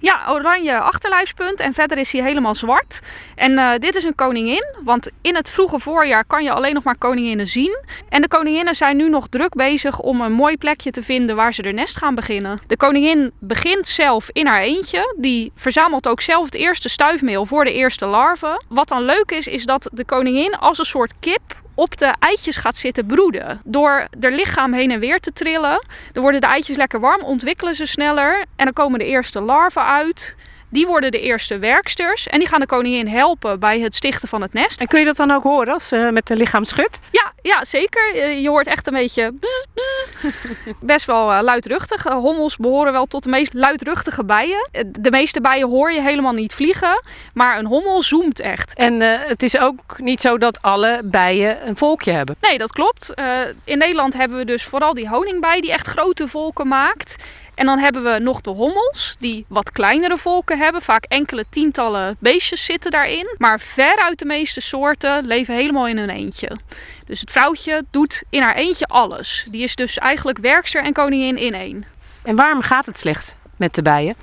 Ja, 0.03 0.25
oranje 0.29 0.79
achterlijfspunt 0.79 1.59
en 1.59 1.73
verder 1.73 1.97
is 1.97 2.11
hij 2.11 2.21
helemaal 2.21 2.55
zwart. 2.55 2.99
En 3.35 3.57
eh, 3.57 3.71
dit 3.79 3.95
is 3.95 4.03
een 4.03 4.15
koningin, 4.15 4.65
want 4.83 5.09
in 5.21 5.35
het 5.35 5.51
vroege 5.51 5.79
voorjaar 5.79 6.25
kan 6.25 6.43
je 6.43 6.51
alleen 6.51 6.73
nog 6.73 6.83
maar 6.83 6.97
koninginnen 6.97 7.47
zien. 7.47 7.77
En 8.09 8.21
de 8.21 8.27
koninginnen 8.27 8.75
zijn 8.75 8.97
nu 8.97 9.09
nog 9.09 9.27
druk 9.27 9.55
bezig 9.55 9.99
om 9.99 10.21
een 10.21 10.31
mooi 10.31 10.57
plekje 10.57 10.91
te 10.91 11.03
vinden 11.03 11.35
waar 11.35 11.53
ze 11.53 11.61
de 11.61 11.71
nest 11.71 11.97
gaan 11.97 12.15
beginnen. 12.15 12.59
De 12.67 12.77
koningin 12.77 13.31
begint 13.39 13.87
zelf 13.87 14.29
in 14.31 14.47
haar 14.47 14.61
eentje. 14.61 15.15
Die 15.17 15.51
verzamelt 15.55 16.07
ook 16.07 16.21
zelf 16.21 16.45
het 16.45 16.55
eerste 16.55 16.89
stuifmeel 16.89 17.45
voor 17.45 17.63
de 17.63 17.73
eerste 17.73 18.05
larven. 18.05 18.65
Wat 18.69 18.87
dan 18.87 19.03
leuk 19.03 19.31
is, 19.31 19.47
is 19.47 19.65
dat 19.65 19.89
de 19.93 20.05
koningin 20.05 20.55
als 20.55 20.79
een 20.79 20.85
soort 20.85 21.13
kip 21.19 21.61
op 21.75 21.97
de 21.97 22.13
eitjes 22.19 22.57
gaat 22.57 22.77
zitten 22.77 23.05
broeden. 23.05 23.61
Door 23.63 24.07
haar 24.19 24.31
lichaam 24.31 24.73
heen 24.73 24.91
en 24.91 24.99
weer 24.99 25.19
te 25.19 25.33
trillen. 25.33 25.85
Dan 26.11 26.21
worden 26.21 26.41
de 26.41 26.47
eitjes 26.47 26.77
lekker 26.77 26.99
warm, 26.99 27.21
ontwikkelen 27.21 27.75
ze 27.75 27.85
sneller. 27.85 28.45
En 28.55 28.65
dan 28.65 28.73
komen 28.73 28.99
de 28.99 29.05
eerste 29.05 29.41
larven 29.41 29.85
uit. 29.85 30.35
Die 30.73 30.87
worden 30.87 31.11
de 31.11 31.19
eerste 31.19 31.57
werksters. 31.59 32.27
En 32.27 32.39
die 32.39 32.47
gaan 32.47 32.59
de 32.59 32.65
koningin 32.65 33.07
helpen 33.07 33.59
bij 33.59 33.79
het 33.79 33.95
stichten 33.95 34.27
van 34.27 34.41
het 34.41 34.53
nest. 34.53 34.79
En 34.81 34.87
kun 34.87 34.99
je 34.99 35.05
dat 35.05 35.15
dan 35.15 35.31
ook 35.31 35.43
horen 35.43 35.73
als 35.73 35.87
ze 35.87 36.09
met 36.13 36.27
de 36.27 36.35
lichaam 36.35 36.63
schudt? 36.63 36.99
Ja, 37.11 37.31
ja 37.41 37.65
zeker. 37.65 38.15
Eh, 38.15 38.41
Je 38.41 38.49
hoort 38.49 38.67
echt 38.67 38.87
een 38.87 38.93
beetje 38.93 39.31
bzz, 39.39 39.65
bzz. 39.73 40.11
Best 40.81 41.05
wel 41.05 41.31
eh, 41.31 41.41
luidruchtig. 41.41 42.05
Eh, 42.05 42.13
Hommels 42.13 42.57
behoren 42.57 42.91
wel 42.91 43.05
tot 43.05 43.23
de 43.23 43.29
meest 43.29 43.53
luidruchtige 43.53 44.23
bijen. 44.23 44.67
Eh, 44.71 44.83
De 44.87 45.11
meeste 45.11 45.41
bijen 45.41 45.67
hoor 45.69 45.91
je 45.91 46.01
helemaal 46.01 46.33
niet 46.33 46.53
vliegen. 46.53 47.01
Maar 47.33 47.57
een 47.57 47.65
hommel 47.65 48.01
zoemt 48.01 48.39
echt. 48.39 48.73
En 48.73 49.01
eh, 49.01 49.19
het 49.27 49.43
is 49.43 49.59
ook 49.59 49.79
niet 49.97 50.21
zo 50.21 50.37
dat 50.37 50.61
alle 50.61 51.01
bijen 51.03 51.67
een 51.67 51.77
volkje 51.77 52.11
hebben. 52.11 52.35
Nee, 52.41 52.57
dat 52.57 52.71
klopt. 52.71 53.13
Eh, 53.13 53.39
in 53.63 53.77
Nederland 53.77 54.13
hebben 54.13 54.37
we 54.37 54.45
dus 54.45 54.63
vooral 54.63 54.93
die 54.93 55.09
honingbij 55.09 55.61
die 55.61 55.71
echt 55.71 55.87
grote 55.87 56.27
volken 56.27 56.67
maakt. 56.67 57.15
En 57.55 57.65
dan 57.65 57.79
hebben 57.79 58.03
we 58.03 58.19
nog 58.19 58.41
de 58.41 58.49
hommels, 58.49 59.15
die 59.19 59.45
wat 59.47 59.71
kleinere 59.71 60.17
volken 60.17 60.57
hebben. 60.57 60.81
Vaak 60.81 61.05
enkele 61.05 61.45
tientallen 61.49 62.17
beestjes 62.19 62.65
zitten 62.65 62.91
daarin. 62.91 63.35
Maar 63.37 63.59
veruit 63.59 64.19
de 64.19 64.25
meeste 64.25 64.61
soorten 64.61 65.25
leven 65.25 65.55
helemaal 65.55 65.87
in 65.87 65.97
hun 65.97 66.09
eentje. 66.09 66.57
Dus 67.05 67.19
het 67.19 67.31
vrouwtje 67.31 67.83
doet 67.91 68.23
in 68.29 68.41
haar 68.41 68.55
eentje 68.55 68.85
alles. 68.85 69.45
Die 69.49 69.63
is 69.63 69.75
dus 69.75 69.97
eigenlijk 69.97 70.37
werkster 70.37 70.83
en 70.83 70.93
koningin 70.93 71.37
in 71.37 71.53
één. 71.53 71.85
En 72.23 72.35
waarom 72.35 72.61
gaat 72.61 72.85
het 72.85 72.99
slecht 72.99 73.35
met 73.57 73.75
de 73.75 73.81
bijen? 73.81 74.15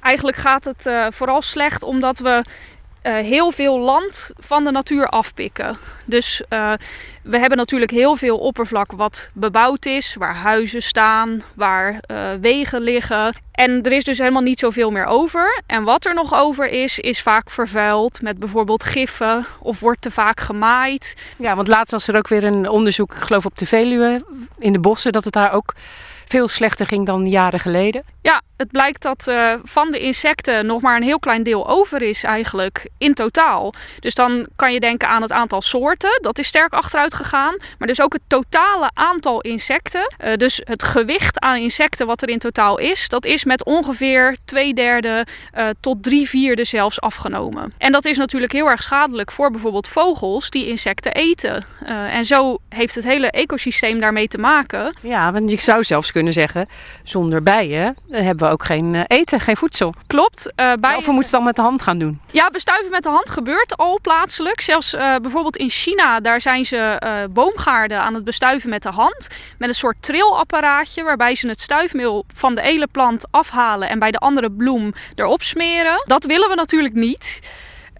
Eigenlijk 0.00 0.36
gaat 0.36 0.64
het 0.64 0.86
eh, 0.86 1.06
vooral 1.10 1.42
slecht 1.42 1.82
omdat 1.82 2.18
we 2.18 2.44
eh, 3.02 3.14
heel 3.14 3.50
veel 3.50 3.78
land 3.78 4.30
van 4.38 4.64
de 4.64 4.70
natuur 4.70 5.06
afpikken. 5.06 5.76
Dus 6.04 6.42
eh, 6.48 6.72
we 7.22 7.38
hebben 7.38 7.58
natuurlijk 7.58 7.90
heel 7.90 8.16
veel 8.16 8.38
oppervlak 8.38 8.92
wat 8.92 9.30
bebouwd 9.32 9.86
is, 9.86 10.14
waar 10.18 10.34
huizen 10.34 10.82
staan, 10.82 11.42
waar 11.54 11.98
eh, 12.00 12.16
wegen 12.40 12.80
liggen. 12.80 13.34
En 13.52 13.82
er 13.82 13.92
is 13.92 14.04
dus 14.04 14.18
helemaal 14.18 14.42
niet 14.42 14.58
zoveel 14.58 14.90
meer 14.90 15.04
over. 15.04 15.62
En 15.66 15.84
wat 15.84 16.04
er 16.04 16.14
nog 16.14 16.34
over 16.34 16.68
is, 16.68 16.98
is 16.98 17.22
vaak 17.22 17.50
vervuild 17.50 18.22
met 18.22 18.38
bijvoorbeeld 18.38 18.82
giffen 18.82 19.46
of 19.60 19.80
wordt 19.80 20.02
te 20.02 20.10
vaak 20.10 20.40
gemaaid. 20.40 21.16
Ja, 21.36 21.56
want 21.56 21.68
laatst 21.68 21.92
was 21.92 22.08
er 22.08 22.16
ook 22.16 22.28
weer 22.28 22.44
een 22.44 22.68
onderzoek, 22.68 23.12
ik 23.12 23.22
geloof 23.22 23.46
op 23.46 23.58
de 23.58 23.66
Veluwe, 23.66 24.24
in 24.58 24.72
de 24.72 24.80
bossen, 24.80 25.12
dat 25.12 25.24
het 25.24 25.32
daar 25.32 25.52
ook 25.52 25.74
veel 26.30 26.48
slechter 26.48 26.86
ging 26.86 27.06
dan 27.06 27.26
jaren 27.26 27.60
geleden. 27.60 28.04
Ja, 28.22 28.42
het 28.60 28.70
blijkt 28.70 29.02
dat 29.02 29.26
eh, 29.26 29.52
van 29.62 29.90
de 29.90 29.98
insecten 29.98 30.66
nog 30.66 30.80
maar 30.80 30.96
een 30.96 31.02
heel 31.02 31.18
klein 31.18 31.42
deel 31.42 31.68
over 31.68 32.02
is 32.02 32.22
eigenlijk 32.22 32.88
in 32.98 33.14
totaal. 33.14 33.74
Dus 34.00 34.14
dan 34.14 34.46
kan 34.56 34.72
je 34.72 34.80
denken 34.80 35.08
aan 35.08 35.22
het 35.22 35.32
aantal 35.32 35.62
soorten, 35.62 36.18
dat 36.22 36.38
is 36.38 36.46
sterk 36.46 36.72
achteruit 36.72 37.14
gegaan. 37.14 37.56
Maar 37.78 37.88
dus 37.88 38.00
ook 38.00 38.12
het 38.12 38.22
totale 38.26 38.90
aantal 38.94 39.40
insecten. 39.40 40.14
Eh, 40.18 40.34
dus 40.34 40.60
het 40.64 40.82
gewicht 40.82 41.40
aan 41.40 41.56
insecten 41.56 42.06
wat 42.06 42.22
er 42.22 42.28
in 42.28 42.38
totaal 42.38 42.78
is, 42.78 43.08
dat 43.08 43.24
is 43.24 43.44
met 43.44 43.64
ongeveer 43.64 44.36
twee 44.44 44.74
derde 44.74 45.26
eh, 45.52 45.68
tot 45.80 46.02
drie 46.02 46.28
vierde 46.28 46.64
zelfs 46.64 47.00
afgenomen. 47.00 47.72
En 47.78 47.92
dat 47.92 48.04
is 48.04 48.16
natuurlijk 48.16 48.52
heel 48.52 48.70
erg 48.70 48.82
schadelijk 48.82 49.32
voor 49.32 49.50
bijvoorbeeld 49.50 49.88
vogels 49.88 50.50
die 50.50 50.68
insecten 50.68 51.12
eten. 51.12 51.64
En 51.86 52.24
zo 52.24 52.58
heeft 52.68 52.94
het 52.94 53.04
hele 53.04 53.30
ecosysteem 53.30 54.00
daarmee 54.00 54.28
te 54.28 54.38
maken. 54.38 54.94
Ja, 55.02 55.32
want 55.32 55.50
je 55.50 55.60
zou 55.60 55.84
zelfs 55.84 56.12
kunnen 56.12 56.19
zeggen, 56.28 56.68
zonder 57.04 57.42
bijen 57.42 57.96
hebben 58.10 58.46
we 58.46 58.52
ook 58.52 58.64
geen 58.64 58.94
eh, 58.94 59.02
eten, 59.06 59.40
geen 59.40 59.56
voedsel. 59.56 59.94
Klopt. 60.06 60.52
eh 60.54 60.72
bij 60.80 60.96
Of 60.96 61.06
we 61.06 61.12
moeten 61.12 61.22
het 61.22 61.30
dan 61.30 61.44
met 61.44 61.56
de 61.56 61.62
hand 61.62 61.82
gaan 61.82 61.98
doen. 61.98 62.20
Ja, 62.30 62.50
bestuiven 62.50 62.90
met 62.90 63.02
de 63.02 63.08
hand 63.08 63.30
gebeurt 63.30 63.76
al 63.76 63.98
plaatselijk. 64.02 64.60
Zelfs 64.60 64.94
eh, 64.94 65.16
bijvoorbeeld 65.22 65.56
in 65.56 65.70
China, 65.70 66.20
daar 66.20 66.40
zijn 66.40 66.64
ze 66.64 67.28
boomgaarden 67.30 68.00
aan 68.00 68.14
het 68.14 68.24
bestuiven 68.24 68.70
met 68.70 68.82
de 68.82 68.90
hand. 68.90 69.28
Met 69.58 69.68
een 69.68 69.74
soort 69.74 69.96
trillapparaatje 70.00 71.02
waarbij 71.02 71.34
ze 71.34 71.48
het 71.48 71.60
stuifmeel 71.60 72.24
van 72.34 72.54
de 72.54 72.60
ene 72.60 72.86
plant 72.86 73.24
afhalen 73.30 73.88
en 73.88 73.98
bij 73.98 74.10
de 74.10 74.18
andere 74.18 74.50
bloem 74.50 74.92
erop 75.14 75.42
smeren. 75.42 76.02
Dat 76.06 76.24
willen 76.24 76.48
we 76.48 76.54
natuurlijk 76.54 76.94
niet. 76.94 77.40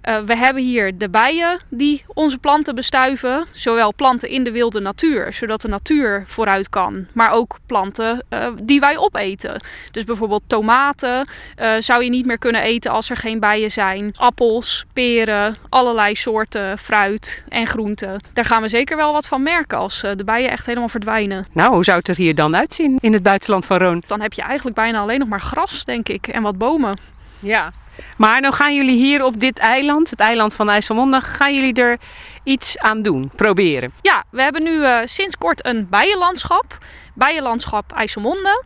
Eh, 0.00 0.18
we 0.18 0.36
hebben 0.36 0.62
hier 0.62 0.98
de 0.98 1.08
bijen 1.08 1.60
die 1.68 2.04
onze 2.06 2.38
planten 2.38 2.74
bestuiven. 2.74 3.46
Zowel 3.50 3.94
planten 3.94 4.28
in 4.28 4.44
de 4.44 4.52
wilde 4.52 4.80
natuur, 4.80 5.32
zodat 5.32 5.60
de 5.60 5.68
natuur 5.68 6.24
vooruit 6.26 6.68
kan. 6.68 7.06
Maar 7.12 7.32
ook 7.32 7.58
planten 7.66 8.24
eh, 8.28 8.46
die 8.62 8.80
wij 8.80 8.98
opeten. 8.98 9.62
Dus 9.92 10.04
bijvoorbeeld 10.04 10.42
tomaten 10.46 11.28
eh, 11.56 11.72
zou 11.78 12.04
je 12.04 12.10
niet 12.10 12.26
meer 12.26 12.38
kunnen 12.38 12.62
eten 12.62 12.90
als 12.90 13.10
er 13.10 13.16
geen 13.16 13.40
bijen 13.40 13.70
zijn. 13.70 14.14
Appels, 14.16 14.84
peren, 14.92 15.56
allerlei 15.68 16.14
soorten 16.14 16.78
fruit 16.78 17.44
en 17.48 17.66
groenten. 17.66 18.20
Daar 18.32 18.44
gaan 18.44 18.62
we 18.62 18.68
zeker 18.68 18.96
wel 18.96 19.12
wat 19.12 19.26
van 19.26 19.42
merken 19.42 19.78
als 19.78 20.00
de 20.00 20.24
bijen 20.24 20.50
echt 20.50 20.66
helemaal 20.66 20.88
verdwijnen. 20.88 21.46
Nou, 21.52 21.72
hoe 21.72 21.84
zou 21.84 21.98
het 21.98 22.08
er 22.08 22.16
hier 22.16 22.34
dan 22.34 22.56
uitzien 22.56 22.98
in 23.00 23.12
het 23.12 23.22
buitenland 23.22 23.66
van 23.66 23.78
Roon? 23.78 24.02
Dan 24.06 24.20
heb 24.20 24.32
je 24.32 24.42
eigenlijk 24.42 24.76
bijna 24.76 25.00
alleen 25.00 25.18
nog 25.18 25.28
maar 25.28 25.40
gras, 25.40 25.84
denk 25.84 26.08
ik, 26.08 26.26
en 26.26 26.42
wat 26.42 26.58
bomen. 26.58 27.18
Ja. 27.40 27.72
Maar 28.16 28.40
nou 28.40 28.54
gaan 28.54 28.74
jullie 28.74 28.96
hier 28.96 29.24
op 29.24 29.40
dit 29.40 29.58
eiland, 29.58 30.10
het 30.10 30.20
eiland 30.20 30.54
van 30.54 30.70
IJsselmonde, 30.70 31.20
gaan 31.20 31.54
jullie 31.54 31.74
er 31.74 31.98
iets 32.42 32.78
aan 32.78 33.02
doen, 33.02 33.30
proberen. 33.36 33.92
Ja, 34.02 34.24
we 34.30 34.42
hebben 34.42 34.62
nu 34.62 34.84
eh, 34.84 34.98
sinds 35.04 35.36
kort 35.36 35.66
een 35.66 35.88
bijenlandschap. 35.90 36.78
Bijenlandschap 37.14 37.92
IJsselmonde. 37.92 38.64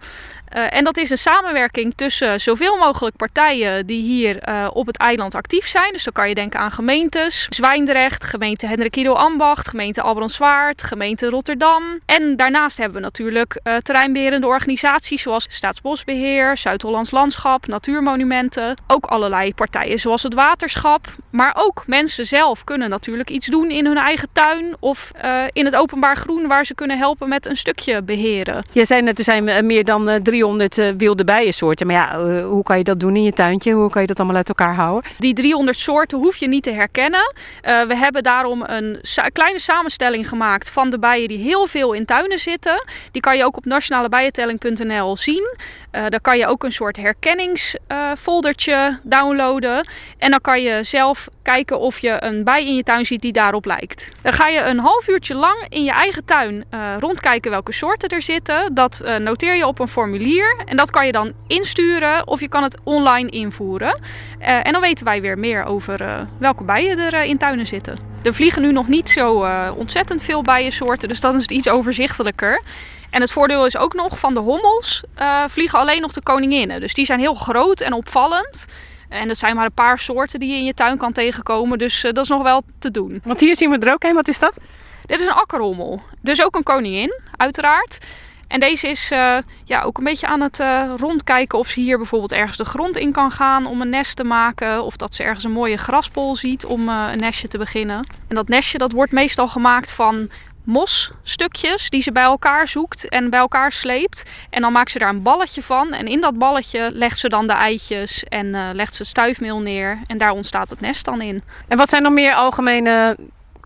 Eh, 0.54 0.66
en 0.68 0.84
dat 0.84 0.96
is 0.96 1.10
een 1.10 1.18
samenwerking 1.18 1.94
tussen 1.94 2.40
zoveel 2.40 2.76
mogelijk 2.76 3.16
partijen 3.16 3.86
die 3.86 4.02
hier 4.02 4.38
eh, 4.38 4.70
op 4.72 4.86
het 4.86 4.96
eiland 4.96 5.34
actief 5.34 5.66
zijn. 5.66 5.92
Dus 5.92 6.04
dan 6.04 6.12
kan 6.12 6.28
je 6.28 6.34
denken 6.34 6.60
aan 6.60 6.72
gemeentes, 6.72 7.46
Zwijndrecht, 7.50 8.24
gemeente 8.24 8.66
Hendrik 8.66 8.96
Ido 8.96 9.12
Ambacht, 9.12 9.68
gemeente 9.68 10.02
Albrandswaard, 10.02 10.82
gemeente 10.82 11.28
Rotterdam. 11.28 11.82
En 12.06 12.36
daarnaast 12.36 12.76
hebben 12.76 12.96
we 12.96 13.02
natuurlijk 13.02 13.60
eh, 13.62 13.76
terreinberende 13.76 14.46
organisaties 14.46 15.22
zoals 15.22 15.46
Staatsbosbeheer, 15.48 16.56
Zuid-Hollands 16.56 17.10
Landschap, 17.10 17.66
Natuurmonumenten. 17.66 18.76
Ook 18.86 19.06
allerlei 19.06 19.54
partijen 19.54 19.98
zoals 19.98 20.22
het 20.22 20.34
waterschap. 20.34 21.06
Maar 21.30 21.56
ook 21.58 21.82
mensen 21.86 22.26
zelf 22.26 22.64
kunnen 22.64 22.90
natuurlijk 22.90 23.30
iets 23.30 23.46
doen 23.46 23.70
in 23.70 23.86
hun 23.86 23.96
eigen 23.96 24.28
tuin 24.32 24.76
of 24.80 25.10
in 25.52 25.64
het 25.64 25.76
openbaar 25.76 26.16
groen 26.16 26.46
waar 26.46 26.66
ze 26.66 26.74
kunnen 26.74 26.98
helpen 26.98 27.28
met 27.28 27.46
een 27.46 27.56
stukje 27.56 28.02
beheren. 28.02 28.64
Jij 28.72 28.84
zei 28.84 29.02
net, 29.02 29.18
er 29.18 29.24
zijn 29.24 29.66
meer 29.66 29.84
dan 29.84 30.08
eh, 30.08 30.20
300 30.20 30.43
300 30.44 30.78
eh, 30.78 30.90
wilde 30.96 31.24
bijensoorten. 31.24 31.87
Maar 31.87 31.96
ja, 31.96 32.18
eh, 32.18 32.46
hoe 32.46 32.62
kan 32.62 32.78
je 32.78 32.85
dat 32.85 33.00
doen 33.00 33.16
in 33.16 33.22
je 33.22 33.33
tuintje? 33.33 33.72
Hoe 33.72 33.90
kan 33.90 34.00
je 34.00 34.07
dat 34.07 34.18
allemaal 34.18 34.37
uit 34.37 34.48
elkaar 34.48 34.74
houden? 34.74 35.11
Die 35.18 35.35
300 35.35 35.78
soorten 35.78 36.18
hoef 36.18 36.37
je 36.37 36.48
niet 36.48 36.62
te 36.62 36.70
herkennen. 36.70 37.35
Eh, 37.61 37.83
we 37.83 37.96
hebben 37.96 38.22
daarom 38.22 38.62
een 38.66 39.00
kleine 39.33 39.59
samenstelling 39.59 40.28
gemaakt 40.28 40.70
van 40.70 40.90
de 40.90 40.98
bijen 40.98 41.28
die 41.28 41.38
heel 41.38 41.66
veel 41.66 41.92
in 41.92 42.04
tuinen 42.04 42.38
zitten. 42.38 42.85
Die 43.11 43.22
kan 43.22 43.37
je 43.37 43.44
ook 43.44 43.57
op 43.57 43.64
nationalebijentelling.nl 43.64 45.16
zien. 45.16 45.57
Eh 45.90 46.02
daar 46.09 46.20
kan 46.20 46.38
je 46.38 46.46
ook 46.46 46.64
een 46.64 46.72
soort 46.72 46.96
herkenningsfoldertje 46.96 48.98
downloaden. 49.02 49.87
En 50.18 50.30
dan 50.30 50.40
kan 50.40 50.62
je 50.62 50.78
zelf 50.83 51.28
kijken 51.42 51.78
of 51.78 51.98
je 51.98 52.16
een 52.18 52.44
bij 52.44 52.66
in 52.66 52.76
je 52.76 52.83
tuin 52.83 53.07
ziet 53.07 53.20
die 53.20 53.33
daarop 53.33 53.64
lijkt. 53.64 54.12
Dan 54.22 54.33
ga 54.33 54.48
je 54.48 54.61
een 54.61 54.78
half 54.78 55.09
uurtje 55.09 55.35
lang 55.35 55.66
in 55.68 55.85
je 55.85 55.90
eigen 55.90 56.24
tuin 56.24 56.64
rondkijken 56.98 57.50
welke 57.50 57.72
soorten 57.72 58.09
er 58.09 58.22
zitten. 58.22 58.74
Dat 58.74 59.02
noteer 59.18 59.57
je 59.57 59.66
op 59.66 59.78
een 59.78 59.88
formulier 59.88 60.34
en 60.42 60.77
dat 60.77 60.90
kan 60.90 61.07
je 61.07 61.12
dan 61.12 61.33
insturen 61.47 62.27
of 62.27 62.40
je 62.40 62.49
kan 62.49 62.62
het 62.62 62.79
online 62.85 63.31
invoeren. 63.31 64.01
Eh, 64.38 64.66
en 64.66 64.73
dan 64.73 64.81
weten 64.81 65.05
wij 65.05 65.20
weer 65.20 65.38
meer 65.38 65.64
over 65.64 66.01
eh, 66.01 66.20
welke 66.38 66.64
bijen 66.64 66.99
er 66.99 67.14
eh, 67.14 67.29
in 67.29 67.38
tuinen 67.38 67.66
zitten. 67.66 67.99
Er 68.23 68.35
vliegen 68.35 68.62
nu 68.62 68.73
nog 68.73 68.88
niet 68.88 69.11
zo 69.11 69.47
ontzettend 69.77 70.23
veel 70.23 70.42
bijensoorten, 70.42 71.09
dus 71.09 71.20
dan 71.20 71.35
is 71.35 71.42
het 71.42 71.51
iets 71.51 71.68
overzichtelijker. 71.68 72.62
En 73.11 73.20
het 73.20 73.33
voordeel 73.33 73.66
is 73.66 73.77
ook 73.77 73.94
nog 73.94 74.18
van 74.18 74.35
de 74.35 74.40
hommels 74.40 75.03
vliegen 75.49 75.79
alleen 75.79 76.01
nog 76.01 76.12
de 76.12 76.23
koninginnen. 76.23 76.81
Dus 76.81 76.94
die 76.94 77.05
zijn 77.05 77.20
heel 77.20 77.35
groot 77.35 77.81
en 77.81 77.92
opvallend. 77.92 78.66
En 79.09 79.29
dat 79.29 79.37
zijn 79.37 79.57
maar 79.57 79.64
een 79.64 79.73
paar 79.73 79.99
soorten 79.99 80.40
die 80.40 80.51
je 80.51 80.57
in 80.57 80.64
je 80.64 80.75
tuin 80.75 80.99
kan 80.99 81.12
tegenkomen. 81.12 81.79
Dus 81.79 82.01
dat 82.01 82.18
is 82.18 82.29
nog 82.29 82.42
wel 82.42 82.62
te 82.79 82.90
doen. 82.90 83.20
Want 83.25 83.40
hier 83.40 83.57
zien 83.57 83.70
we 83.70 83.79
er 83.79 83.92
ook 83.92 84.05
een. 84.05 84.14
Wat 84.14 84.29
is 84.29 84.38
dat? 84.38 84.59
Dit 85.07 85.20
is 85.20 85.27
een 85.27 85.33
akkerhommel. 85.33 86.03
Dus 86.20 86.44
ook 86.44 86.55
een 86.55 86.62
koningin, 86.62 87.20
uiteraard. 87.37 87.99
En 88.48 88.61
deze 88.61 88.88
is 88.88 89.11
eh, 89.11 89.37
ja, 89.64 89.83
ook 89.83 89.98
een 89.98 90.04
beetje 90.04 90.26
aan 90.26 90.40
het 90.40 90.61
eh, 90.61 90.92
rondkijken 90.96 91.59
of 91.59 91.68
ze 91.68 91.80
hier 91.80 91.96
bijvoorbeeld 91.96 92.33
ergens 92.33 92.59
de 92.59 92.64
grond 92.64 92.96
in 92.96 93.12
kan 93.12 93.30
gaan 93.30 93.66
om 93.66 93.80
een 93.80 93.88
nest 93.88 94.16
te 94.16 94.24
maken. 94.24 94.83
Of 94.83 94.96
dat 94.96 95.14
ze 95.14 95.22
ergens 95.22 95.44
een 95.44 95.52
mooie 95.52 95.76
graspol 95.76 96.37
ziet 96.37 96.64
om 96.64 96.88
eh, 96.88 97.09
een 97.12 97.20
nestje 97.20 97.48
te 97.48 97.59
beginnen. 97.59 98.07
En 98.28 98.35
dat 98.35 98.48
nestje 98.48 98.78
dat 98.78 98.92
wordt 98.92 99.12
meestal 99.12 99.48
gemaakt 99.48 99.92
van 99.92 100.28
mosstukjes 100.64 101.90
die 101.90 102.02
ze 102.02 102.12
bij 102.12 102.22
elkaar 102.22 102.68
zoekt 102.68 103.09
en 103.09 103.30
bij 103.30 103.40
elkaar 103.40 103.72
sleept. 103.72 104.30
En 104.50 104.61
dan 104.61 104.72
maakt 104.72 104.90
ze 104.90 104.98
daar 104.98 105.09
een 105.09 105.22
balletje 105.22 105.62
van. 105.62 105.92
En 105.92 106.07
in 106.07 106.20
dat 106.20 106.38
balletje 106.38 106.90
legt 106.92 107.18
ze 107.18 107.28
dan 107.28 107.46
de 107.46 107.52
eitjes 107.52 108.24
en 108.24 108.72
legt 108.72 108.94
ze 108.94 109.04
stuifmeel 109.04 109.61
neer. 109.61 109.98
En 110.07 110.18
daar 110.18 110.30
ontstaat 110.30 110.70
het 110.70 110.80
nest 110.80 111.04
dan 111.04 111.20
in. 111.20 111.42
En 111.68 111.76
wat 111.76 111.88
zijn 111.88 112.02
nog 112.02 112.12
meer 112.12 112.35
algemene 112.35 113.16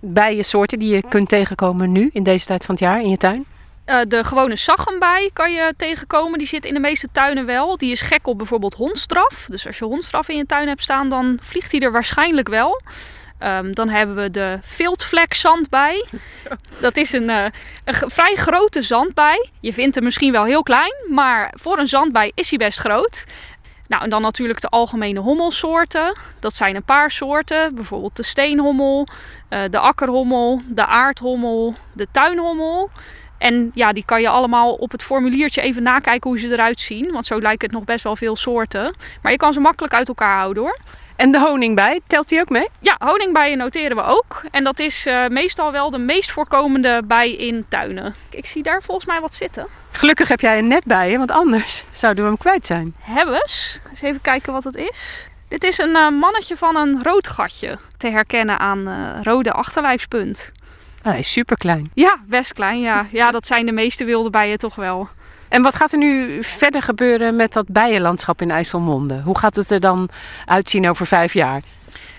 bijensoorten 0.01 0.79
die 0.79 0.95
je 0.95 1.09
kunt 1.09 1.29
tegenkomen 1.29 1.93
nu 1.93 2.11
in 2.13 2.23
deze 2.23 2.47
tijd 2.47 2.65
van 2.65 2.75
het 2.75 2.85
jaar 2.85 3.01
in 3.01 3.11
je 3.11 3.17
tuin? 3.17 3.47
Eh, 3.89 4.01
de 4.09 4.25
gewone 4.25 4.57
zaggembij 4.57 5.31
kan 5.33 5.53
je 5.53 5.75
tegenkomen. 5.77 6.39
Die 6.39 6.49
zit 6.49 6.65
in 6.65 6.75
de 6.75 6.81
meeste 6.81 7.09
tuinen 7.13 7.47
wel. 7.47 7.77
Die 7.77 7.91
is 7.91 8.01
gek 8.01 8.27
op 8.27 8.39
bijvoorbeeld 8.39 8.75
hondstraf. 8.75 9.47
Dus 9.51 9.67
als 9.67 9.79
je 9.79 9.85
hondstraf 9.85 10.29
in 10.29 10.37
je 10.37 10.47
tuin 10.47 10.69
hebt 10.69 10.83
staan, 10.83 11.09
dan 11.09 11.39
vliegt 11.43 11.71
die 11.71 11.81
er 11.81 11.93
waarschijnlijk 11.93 12.49
wel. 12.49 12.83
Ehm, 13.39 13.73
dan 13.73 13.89
hebben 13.89 14.17
we 14.17 14.31
de 14.31 14.59
viltvlekzandbij. 14.63 16.07
Dat 16.81 16.97
is 16.97 17.13
een, 17.13 17.31
eh, 17.31 17.45
een 17.85 17.95
vrij 18.11 18.35
grote 18.35 18.83
zandbij. 18.83 19.49
Je 19.61 19.73
vindt 19.73 19.95
hem 19.95 20.05
misschien 20.05 20.33
wel 20.33 20.45
heel 20.45 20.63
klein, 20.63 20.95
maar 21.11 21.55
voor 21.61 21.79
een 21.79 21.89
zandbij 21.89 22.33
is 22.35 22.49
hij 22.49 22.59
best 22.59 22.79
groot. 22.79 23.25
Nou, 23.87 24.03
en 24.03 24.11
dan 24.11 24.23
natuurlijk 24.23 24.61
de 24.61 24.69
algemene 24.69 25.21
hommelsoorten. 25.21 26.17
Dat 26.41 26.55
zijn 26.55 26.77
een 26.77 26.85
paar 26.85 27.11
soorten. 27.11 27.75
Bijvoorbeeld 27.75 28.17
de 28.17 28.23
steenhommel, 28.23 29.07
eh, 29.49 29.61
de 29.71 29.79
akkerhommel, 29.79 30.61
de 30.67 30.87
aardhommel, 30.87 31.75
de 31.93 32.07
tuinhommel. 32.13 32.91
En 33.39 33.71
ja, 33.73 33.93
die 33.93 34.05
kan 34.05 34.21
je 34.21 34.29
allemaal 34.29 34.75
op 34.75 34.91
het 34.91 35.03
formuliertje 35.03 35.61
even 35.61 35.83
nakijken 35.83 36.31
hoe 36.31 36.39
ze 36.39 36.53
eruit 36.53 36.81
zien. 36.81 37.13
Want 37.13 37.27
zo 37.27 37.41
lijken 37.41 37.67
het 37.67 37.77
nog 37.77 37.85
best 37.85 38.05
wel 38.05 38.17
veel 38.17 38.37
soorten. 38.37 38.95
Maar 39.23 39.33
je 39.33 39.39
kan 39.39 39.53
ze 39.53 39.61
makkelijk 39.61 39.95
uit 39.95 40.09
elkaar 40.09 40.39
houden 40.39 40.63
hoor. 40.63 40.79
En 41.19 41.33
de 41.33 41.39
honingbij, 41.39 42.01
telt 42.07 42.29
die 42.29 42.41
ook 42.41 42.49
mee? 42.49 42.69
Ja, 42.81 42.97
honingbijen 42.99 43.59
noteren 43.59 43.97
we 43.97 44.03
ook. 44.03 44.45
En 44.51 44.65
dat 44.65 44.79
is 44.79 45.07
eh, 45.07 45.27
meestal 45.27 45.73
wel 45.73 45.91
de 45.91 45.99
meest 45.99 46.31
voorkomende 46.31 47.03
bij 47.05 47.33
in 47.33 47.65
tuinen. 47.69 48.15
Ik 48.31 48.47
zie 48.47 48.63
daar 48.63 48.83
volgens 48.83 49.07
mij 49.07 49.21
wat 49.21 49.35
zitten. 49.35 49.67
Gelukkig 49.91 50.29
heb 50.29 50.41
jij 50.41 50.59
een 50.59 50.69
net 50.69 50.85
bij 50.85 51.11
je, 51.11 51.19
want 51.19 51.31
anders 51.31 51.85
zouden 51.91 52.23
we 52.23 52.31
hem 52.31 52.39
kwijt 52.39 52.67
zijn. 52.67 52.95
Hebbes. 53.01 53.81
Eens 53.91 54.03
even 54.03 54.21
kijken 54.21 54.53
wat 54.53 54.65
het 54.65 54.75
is. 54.75 55.29
Dit 55.49 55.65
is 55.65 55.79
een 55.79 55.97
eh, 55.97 56.11
mannetje 56.11 56.57
van 56.57 56.77
een 56.77 57.03
rood 57.03 57.29
gatje. 57.29 57.79
Te 57.97 58.09
herkennen 58.09 58.59
aan 58.59 58.89
eh, 58.89 59.23
rode 59.23 59.53
achterlijfspunt. 59.53 60.53
Ah, 61.03 61.11
hij 61.11 61.19
is 61.19 61.33
super 61.33 61.57
klein. 61.57 61.91
Ja, 61.95 62.17
best 62.27 62.53
klein. 62.53 62.81
Ja. 62.81 63.07
ja, 63.11 63.31
dat 63.31 63.47
zijn 63.47 63.67
de 63.67 63.73
meeste 63.73 64.05
wilde 64.05 64.31
bijen 64.31 64.59
toch 64.59 64.75
wel. 64.75 65.09
En 65.49 65.63
wat 65.63 65.75
gaat 65.75 65.93
er 65.93 65.99
nu 65.99 66.43
verder 66.43 66.83
gebeuren 66.83 67.37
met 67.37 67.53
dat 67.53 67.69
bijenlandschap 67.69 68.41
in 68.41 68.51
IJsselmonde? 68.51 69.21
Hoe 69.25 69.39
gaat 69.39 69.57
het 69.57 69.71
er 69.71 69.81
dan 69.81 70.09
uitzien 70.45 70.89
over 70.89 71.07
vijf 71.07 71.33
jaar? 71.33 71.63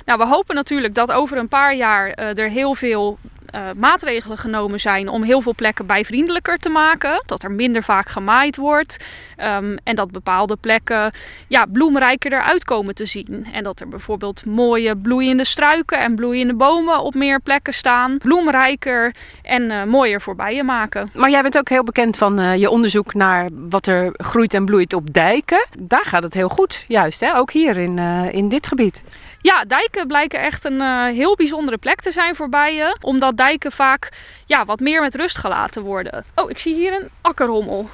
Nou, 0.05 0.19
we 0.19 0.27
hopen 0.27 0.55
natuurlijk 0.55 0.95
dat 0.95 1.11
over 1.11 1.37
een 1.37 1.47
paar 1.47 1.75
jaar 1.75 2.09
eh, 2.09 2.37
er 2.37 2.49
heel 2.49 2.75
veel 2.75 3.17
eh, 3.51 3.61
maatregelen 3.75 4.37
genomen 4.37 4.79
zijn 4.79 5.07
om 5.09 5.23
heel 5.23 5.41
veel 5.41 5.55
plekken 5.55 5.85
bijvriendelijker 5.85 6.57
te 6.57 6.69
maken. 6.69 7.23
Dat 7.25 7.43
er 7.43 7.51
minder 7.51 7.83
vaak 7.83 8.09
gemaaid 8.09 8.55
wordt. 8.55 9.05
Ehm, 9.35 9.77
en 9.83 9.95
dat 9.95 10.11
bepaalde 10.11 10.55
plekken 10.55 11.11
ja, 11.47 11.65
bloemrijker 11.65 12.33
eruit 12.33 12.63
komen 12.63 12.95
te 12.95 13.05
zien. 13.05 13.47
En 13.53 13.63
dat 13.63 13.79
er 13.79 13.87
bijvoorbeeld 13.87 14.45
mooie 14.45 14.97
bloeiende 14.97 15.45
struiken 15.45 15.99
en 15.99 16.15
bloeiende 16.15 16.53
bomen 16.53 16.99
op 16.99 17.13
meer 17.13 17.39
plekken 17.39 17.73
staan. 17.73 18.17
Bloemrijker 18.17 19.15
en 19.41 19.71
eh, 19.71 19.83
mooier 19.83 20.21
voor 20.21 20.35
bijen 20.35 20.65
maken. 20.65 21.09
Maar 21.13 21.29
jij 21.29 21.41
bent 21.41 21.57
ook 21.57 21.69
heel 21.69 21.83
bekend 21.83 22.17
van 22.17 22.39
eh, 22.39 22.55
je 22.55 22.69
onderzoek 22.69 23.13
naar 23.13 23.49
wat 23.69 23.87
er 23.87 24.09
groeit 24.13 24.53
en 24.53 24.65
bloeit 24.65 24.93
op 24.93 25.13
dijken. 25.13 25.65
Daar 25.79 26.05
gaat 26.05 26.23
het 26.23 26.33
heel 26.33 26.49
goed, 26.49 26.85
juist, 26.87 27.19
hè? 27.19 27.35
ook 27.35 27.51
hier 27.51 27.77
in, 27.77 27.97
in 28.31 28.49
dit 28.49 28.67
gebied. 28.67 29.03
Ja, 29.41 29.63
dijken 29.65 30.07
blijken 30.07 30.39
echt 30.39 30.65
een 30.65 30.81
eh, 30.81 31.03
heel 31.03 31.35
bijzondere 31.35 31.77
plek 31.77 32.01
te 32.01 32.11
zijn 32.11 32.35
voor 32.35 32.49
bijen. 32.49 32.97
Omdat 33.01 33.37
dijken 33.37 33.71
vaak 33.71 34.09
ja, 34.45 34.65
wat 34.65 34.79
meer 34.79 35.01
met 35.01 35.15
rust 35.15 35.37
gelaten 35.37 35.81
worden. 35.81 36.25
Oh, 36.35 36.49
ik 36.49 36.59
zie 36.59 36.75
hier 36.75 36.93
een 36.93 37.09
akkerhommel. 37.21 37.89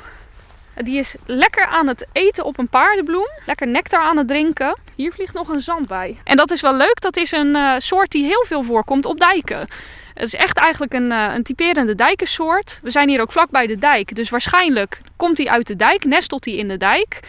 Die 0.76 0.98
is 0.98 1.16
lekker 1.26 1.66
aan 1.66 1.88
het 1.88 2.08
eten 2.12 2.46
op 2.46 2.60
een 2.60 2.70
paardenbloem. 2.70 3.28
Lekker 3.46 3.68
nectar 3.68 4.02
aan 4.02 4.18
het 4.18 4.28
drinken. 4.28 4.78
Hier 4.96 5.12
vliegt 5.12 5.34
nog 5.34 5.50
een 5.50 5.62
zandbij. 5.62 6.18
En 6.24 6.38
dat 6.38 6.52
is 6.52 6.62
wel 6.62 6.76
leuk. 6.76 7.02
Dat 7.02 7.18
is 7.18 7.32
een 7.32 7.56
eh, 7.56 7.74
soort 7.78 8.12
die 8.12 8.26
heel 8.26 8.46
veel 8.48 8.64
voorkomt 8.64 9.06
op 9.06 9.20
dijken. 9.20 9.68
Het 10.14 10.24
is 10.24 10.36
echt 10.36 10.58
eigenlijk 10.58 10.94
een, 10.94 11.12
eh, 11.12 11.34
een 11.34 11.44
typerende 11.44 11.96
dijkensoort. 11.96 12.80
We 12.84 12.92
zijn 12.92 13.10
hier 13.10 13.22
ook 13.22 13.32
vlak 13.32 13.50
bij 13.50 13.68
de 13.68 13.78
dijk. 13.78 14.16
Dus 14.16 14.30
waarschijnlijk 14.30 15.02
komt 15.16 15.38
hij 15.38 15.48
uit 15.48 15.68
de 15.68 15.76
dijk, 15.76 16.06
nestelt 16.06 16.46
hij 16.46 16.54
in 16.54 16.68
de 16.68 16.78
dijk. 16.78 17.20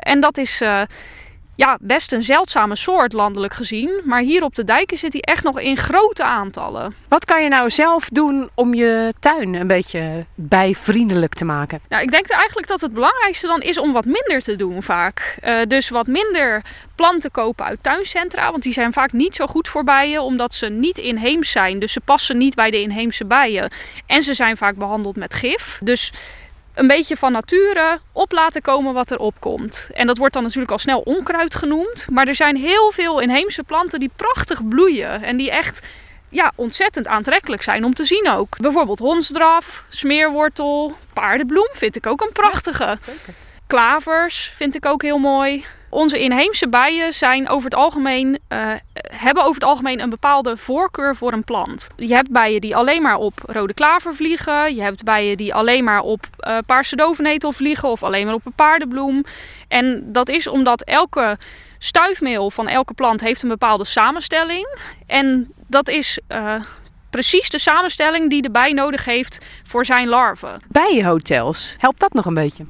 En 0.00 0.20
dat 0.20 0.38
is 0.38 0.62
ja, 1.58 1.78
best 1.80 2.12
een 2.12 2.22
zeldzame 2.22 2.76
soort 2.76 3.12
landelijk 3.12 3.54
gezien. 3.54 4.00
Maar 4.04 4.20
hier 4.20 4.42
op 4.42 4.54
de 4.54 4.64
dijken 4.64 4.98
zit 4.98 5.12
hij 5.12 5.20
echt 5.22 5.44
nog 5.44 5.60
in 5.60 5.76
grote 5.76 6.24
aantallen. 6.24 6.94
Wat 7.08 7.24
kan 7.24 7.42
je 7.42 7.48
nou 7.48 7.70
zelf 7.70 8.08
doen 8.08 8.50
om 8.54 8.74
je 8.74 9.14
tuin 9.20 9.54
een 9.54 9.66
beetje 9.66 10.24
bijvriendelijk 10.34 11.34
te 11.34 11.44
maken? 11.44 11.80
Nou, 11.88 12.02
ik 12.02 12.10
denk 12.10 12.28
eigenlijk 12.28 12.68
dat 12.68 12.80
het 12.80 12.92
belangrijkste 12.92 13.46
dan 13.46 13.60
is 13.60 13.78
om 13.78 13.92
wat 13.92 14.04
minder 14.04 14.42
te 14.42 14.56
doen 14.56 14.82
vaak. 14.82 15.36
Eh, 15.40 15.60
dus 15.68 15.88
wat 15.88 16.06
minder 16.06 16.62
planten 16.94 17.30
kopen 17.30 17.64
uit 17.64 17.82
tuincentra. 17.82 18.50
Want 18.50 18.62
die 18.62 18.72
zijn 18.72 18.92
vaak 18.92 19.12
niet 19.12 19.34
zo 19.34 19.46
goed 19.46 19.68
voor 19.68 19.84
bijen. 19.84 20.22
Omdat 20.22 20.54
ze 20.54 20.66
niet 20.68 20.98
inheems 20.98 21.50
zijn. 21.50 21.78
Dus 21.78 21.92
ze 21.92 22.00
passen 22.00 22.38
niet 22.38 22.54
bij 22.54 22.70
de 22.70 22.80
inheemse 22.80 23.24
bijen. 23.24 23.70
En 24.06 24.22
ze 24.22 24.34
zijn 24.34 24.56
vaak 24.56 24.76
behandeld 24.76 25.16
met 25.16 25.34
gif. 25.34 25.78
Dus 25.82 26.12
een 26.78 26.86
beetje 26.86 27.16
van 27.16 27.32
nature 27.32 28.00
op 28.12 28.32
laten 28.32 28.62
komen 28.62 28.94
wat 28.94 29.10
er 29.10 29.18
opkomt. 29.18 29.88
En 29.94 30.06
dat 30.06 30.18
wordt 30.18 30.34
dan 30.34 30.42
natuurlijk 30.42 30.72
al 30.72 30.78
snel 30.78 31.00
onkruid 31.00 31.54
genoemd. 31.54 32.06
Maar 32.10 32.28
er 32.28 32.34
zijn 32.34 32.56
heel 32.56 32.92
veel 32.92 33.20
inheemse 33.20 33.62
planten 33.62 34.00
die 34.00 34.10
prachtig 34.16 34.68
bloeien. 34.68 35.22
En 35.22 35.36
die 35.36 35.50
echt 35.50 35.86
ja, 36.28 36.52
ontzettend 36.54 37.06
aantrekkelijk 37.06 37.62
zijn 37.62 37.84
om 37.84 37.94
te 37.94 38.04
zien 38.04 38.28
ook. 38.30 38.58
Bijvoorbeeld 38.58 38.98
hondsdraf, 38.98 39.84
smeerwortel, 39.88 40.96
paardenbloem 41.12 41.68
vind 41.72 41.96
ik 41.96 42.06
ook 42.06 42.20
een 42.20 42.32
prachtige. 42.32 42.98
Klavers 43.66 44.52
vind 44.54 44.74
ik 44.74 44.86
ook 44.86 45.02
heel 45.02 45.18
mooi. 45.18 45.64
Onze 45.90 46.20
inheemse 46.20 46.68
bijen 46.68 47.12
zijn 47.12 47.48
over 47.48 47.64
het 47.64 47.78
algemeen, 47.78 48.38
eh, 48.48 48.72
hebben 49.12 49.42
over 49.42 49.54
het 49.54 49.64
algemeen 49.64 50.00
een 50.00 50.10
bepaalde 50.10 50.56
voorkeur 50.56 51.16
voor 51.16 51.32
een 51.32 51.44
plant. 51.44 51.88
Je 51.96 52.14
hebt 52.14 52.30
bijen 52.30 52.60
die 52.60 52.76
alleen 52.76 53.02
maar 53.02 53.16
op 53.16 53.40
rode 53.46 53.74
klaver 53.74 54.14
vliegen. 54.14 54.74
Je 54.74 54.82
hebt 54.82 55.04
bijen 55.04 55.36
die 55.36 55.54
alleen 55.54 55.84
maar 55.84 56.00
op 56.00 56.26
eh 56.38 56.56
paarse 56.66 56.96
dovenetel 56.96 57.52
vliegen 57.52 57.88
of 57.88 58.02
alleen 58.02 58.26
maar 58.26 58.34
op 58.34 58.46
een 58.46 58.52
paardenbloem. 58.52 59.24
En 59.68 60.12
dat 60.12 60.28
is 60.28 60.46
omdat 60.46 60.82
elke 60.82 61.38
stuifmeel 61.78 62.50
van 62.50 62.68
elke 62.68 62.94
plant 62.94 63.20
heeft 63.20 63.42
een 63.42 63.48
bepaalde 63.48 63.84
samenstelling. 63.84 64.78
En 65.06 65.52
dat 65.66 65.88
is 65.88 66.18
eh, 66.26 66.54
precies 67.10 67.50
de 67.50 67.58
samenstelling 67.58 68.30
die 68.30 68.42
de 68.42 68.50
bij 68.50 68.72
nodig 68.72 69.04
heeft 69.04 69.46
voor 69.64 69.84
zijn 69.84 70.08
larven. 70.08 70.60
Bijenhotels, 70.68 71.74
helpt 71.78 72.00
dat 72.00 72.12
nog 72.12 72.26
een 72.26 72.34
beetje? 72.34 72.66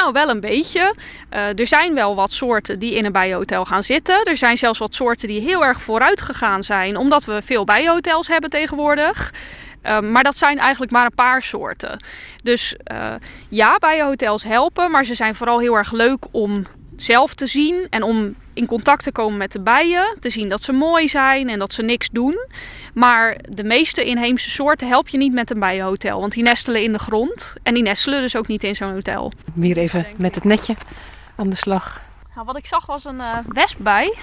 Nou, 0.00 0.12
wel 0.12 0.28
een 0.28 0.40
beetje. 0.40 0.94
Eh, 1.28 1.58
er 1.58 1.66
zijn 1.66 1.94
wel 1.94 2.14
wat 2.14 2.32
soorten 2.32 2.78
die 2.78 2.94
in 2.94 3.04
een 3.04 3.12
bijenhotel 3.12 3.64
gaan 3.64 3.82
zitten. 3.82 4.24
Er 4.24 4.36
zijn 4.36 4.56
zelfs 4.56 4.78
wat 4.78 4.94
soorten 4.94 5.28
die 5.28 5.40
heel 5.40 5.64
erg 5.64 5.80
vooruit 5.80 6.20
gegaan 6.20 6.64
zijn, 6.64 6.96
omdat 6.96 7.24
we 7.24 7.42
veel 7.44 7.64
bijenhotels 7.64 8.28
hebben 8.28 8.50
tegenwoordig. 8.50 9.32
Ehm, 9.82 10.12
maar 10.12 10.22
dat 10.22 10.36
zijn 10.36 10.58
eigenlijk 10.58 10.92
maar 10.92 11.04
een 11.04 11.14
paar 11.14 11.42
soorten. 11.42 12.04
Dus 12.42 12.74
eh, 12.84 13.14
ja, 13.48 13.76
bijenhotels 13.78 14.42
helpen, 14.42 14.90
maar 14.90 15.04
ze 15.04 15.14
zijn 15.14 15.34
vooral 15.34 15.58
heel 15.58 15.76
erg 15.76 15.92
leuk 15.92 16.24
om 16.30 16.66
zelf 17.02 17.34
te 17.34 17.46
zien 17.46 17.86
en 17.90 18.02
om 18.02 18.34
in 18.54 18.66
contact 18.66 19.04
te 19.04 19.12
komen 19.12 19.38
met 19.38 19.52
de 19.52 19.60
bijen, 19.60 20.16
te 20.20 20.30
zien 20.30 20.48
dat 20.48 20.62
ze 20.62 20.72
mooi 20.72 21.08
zijn 21.08 21.48
en 21.48 21.58
dat 21.58 21.72
ze 21.72 21.82
niks 21.82 22.08
doen. 22.10 22.46
Maar 22.94 23.36
de 23.48 23.64
meeste 23.64 24.04
inheemse 24.04 24.50
soorten 24.50 24.88
help 24.88 25.08
je 25.08 25.18
niet 25.18 25.32
met 25.32 25.50
een 25.50 25.58
bijenhotel, 25.58 26.20
want 26.20 26.32
die 26.32 26.42
nestelen 26.42 26.82
in 26.82 26.92
de 26.92 26.98
grond 26.98 27.54
en 27.62 27.74
die 27.74 27.82
nestelen 27.82 28.20
dus 28.20 28.36
ook 28.36 28.46
niet 28.46 28.64
in 28.64 28.76
zo'n 28.76 28.92
hotel. 28.92 29.32
Weer 29.54 29.76
even 29.76 30.06
met 30.16 30.34
het 30.34 30.44
netje 30.44 30.74
aan 31.36 31.48
de 31.48 31.56
slag. 31.56 32.02
Nou, 32.40 32.52
wat 32.52 32.62
ik 32.62 32.68
zag 32.68 32.86
was 32.86 33.04
een 33.04 33.20
eh, 33.20 33.38
wespbij. 33.48 34.14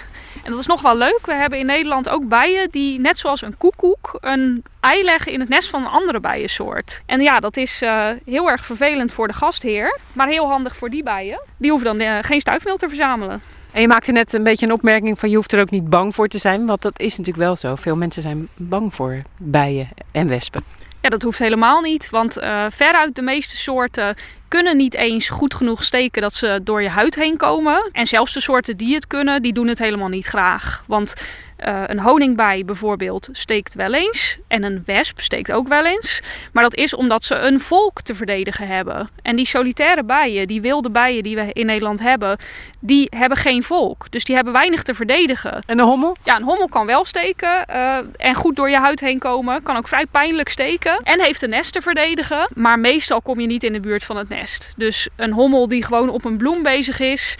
En 0.44 0.52
dat 0.52 0.60
is 0.60 0.66
nog 0.66 0.82
wel 0.82 0.98
leuk. 0.98 1.20
We 1.24 1.34
hebben 1.34 1.60
in 1.60 1.66
Nederland 1.66 2.10
ook 2.10 2.28
bijen 2.28 2.70
die, 2.72 3.00
net 3.00 3.18
zoals 3.20 3.42
een 3.42 3.58
koekoek, 3.58 4.18
een 4.22 4.64
ei 4.80 5.04
leggen 5.04 5.32
in 5.32 5.40
het 5.40 5.50
nest 5.50 5.70
van 5.70 5.82
een 5.82 5.90
andere 5.90 6.20
bijensoort. 6.20 7.02
En 7.06 7.22
ja, 7.22 7.40
dat 7.40 7.58
is 7.58 7.82
eh, 7.82 8.08
heel 8.26 8.50
erg 8.50 8.66
vervelend 8.66 9.14
voor 9.14 9.28
de 9.28 9.34
gastheer, 9.34 10.00
maar 10.14 10.28
heel 10.28 10.48
handig 10.48 10.76
voor 10.76 10.90
die 10.90 11.04
bijen. 11.04 11.42
Die 11.58 11.70
hoeven 11.70 11.98
dan 11.98 12.08
eh, 12.08 12.18
geen 12.22 12.40
stuifmeel 12.40 12.78
te 12.78 12.88
verzamelen. 12.88 13.42
En 13.72 13.82
je 13.82 13.88
maakte 13.88 14.12
net 14.12 14.34
een 14.34 14.44
beetje 14.44 14.66
een 14.66 14.74
opmerking 14.74 15.20
van 15.20 15.30
je 15.30 15.36
hoeft 15.36 15.54
er 15.54 15.62
ook 15.62 15.72
niet 15.72 15.90
bang 15.90 16.16
voor 16.16 16.28
te 16.28 16.38
zijn. 16.38 16.66
Want 16.66 16.82
dat 16.82 17.00
is 17.00 17.18
natuurlijk 17.18 17.46
wel 17.46 17.56
zo. 17.56 17.76
Veel 17.76 17.96
mensen 17.96 18.22
zijn 18.22 18.48
bang 18.56 18.94
voor 18.94 19.22
bijen 19.38 19.90
en 20.12 20.28
wespen. 20.28 20.64
Ja, 21.08 21.14
dat 21.14 21.24
hoeft 21.24 21.40
helemaal 21.40 21.82
niet, 21.82 22.10
want 22.10 22.38
eh, 22.38 22.66
veruit 22.70 23.16
de 23.16 23.22
meeste 23.22 23.58
soorten 23.58 24.16
kunnen 24.48 24.78
niet 24.78 24.94
eens 24.94 25.30
goed 25.30 25.54
genoeg 25.54 25.84
steken 25.84 26.22
dat 26.22 26.34
ze 26.34 26.60
door 26.64 26.82
je 26.82 26.90
huid 26.90 27.16
heen 27.16 27.38
komen. 27.38 27.90
En 27.92 28.08
zelfs 28.08 28.34
de 28.34 28.42
soorten 28.42 28.78
die 28.78 28.96
het 28.96 29.08
kunnen, 29.08 29.42
die 29.42 29.54
doen 29.54 29.68
het 29.68 29.80
helemaal 29.80 30.08
niet 30.08 30.26
graag. 30.26 30.84
Want 30.88 31.14
eh, 31.58 31.84
een 31.86 32.00
honingbij 32.00 32.66
bijvoorbeeld 32.66 33.30
steekt 33.32 33.74
wel 33.74 33.94
eens 33.94 34.38
en 34.48 34.64
een 34.64 34.84
wesp 34.86 35.22
steekt 35.22 35.52
ook 35.52 35.68
wel 35.68 35.86
eens. 35.86 36.22
Maar 36.52 36.64
dat 36.64 36.76
is 36.76 36.94
omdat 36.94 37.24
ze 37.24 37.36
een 37.36 37.60
volk 37.60 38.02
te 38.02 38.16
verdedigen 38.16 38.68
hebben. 38.68 39.10
En 39.22 39.36
die 39.36 39.48
solitaire 39.48 40.04
bijen, 40.04 40.48
die 40.48 40.62
wilde 40.62 40.90
bijen 40.90 41.24
die 41.24 41.36
we 41.36 41.50
in 41.54 41.66
Nederland 41.66 42.00
hebben, 42.00 42.38
die 42.80 43.08
hebben 43.10 43.38
geen 43.38 43.64
volk. 43.64 44.12
Dus 44.12 44.24
die 44.24 44.36
hebben 44.36 44.54
weinig 44.54 44.84
te 44.84 44.94
verdedigen. 44.94 45.64
En 45.66 45.80
een 45.80 45.86
hommel? 45.86 46.16
Ja, 46.24 46.36
een 46.36 46.44
hommel 46.44 46.68
kan 46.68 46.86
wel 46.86 47.06
steken 47.06 47.66
eh, 47.66 47.98
en 48.18 48.36
goed 48.36 48.56
door 48.56 48.70
je 48.70 48.78
huid 48.78 49.00
heen 49.00 49.20
komen. 49.20 49.64
Kan 49.64 49.78
ook 49.78 49.88
vrij 49.88 50.06
pijnlijk 50.12 50.50
steken. 50.50 51.00
En 51.04 51.22
heeft 51.22 51.42
een 51.42 51.50
nest 51.50 51.74
te 51.74 51.82
verdedigen. 51.82 52.48
Maar 52.54 52.80
meestal 52.80 53.22
kom 53.22 53.40
je 53.40 53.48
niet 53.48 53.64
in 53.64 53.74
de 53.74 53.80
buurt 53.80 54.04
van 54.04 54.18
het 54.18 54.30
nest. 54.30 54.74
Dus 54.78 55.10
een 55.16 55.32
hommel 55.32 55.68
die 55.68 55.84
gewoon 55.84 56.10
op 56.10 56.26
een 56.26 56.38
bloem 56.38 56.64
bezig 56.64 57.00
is, 57.00 57.38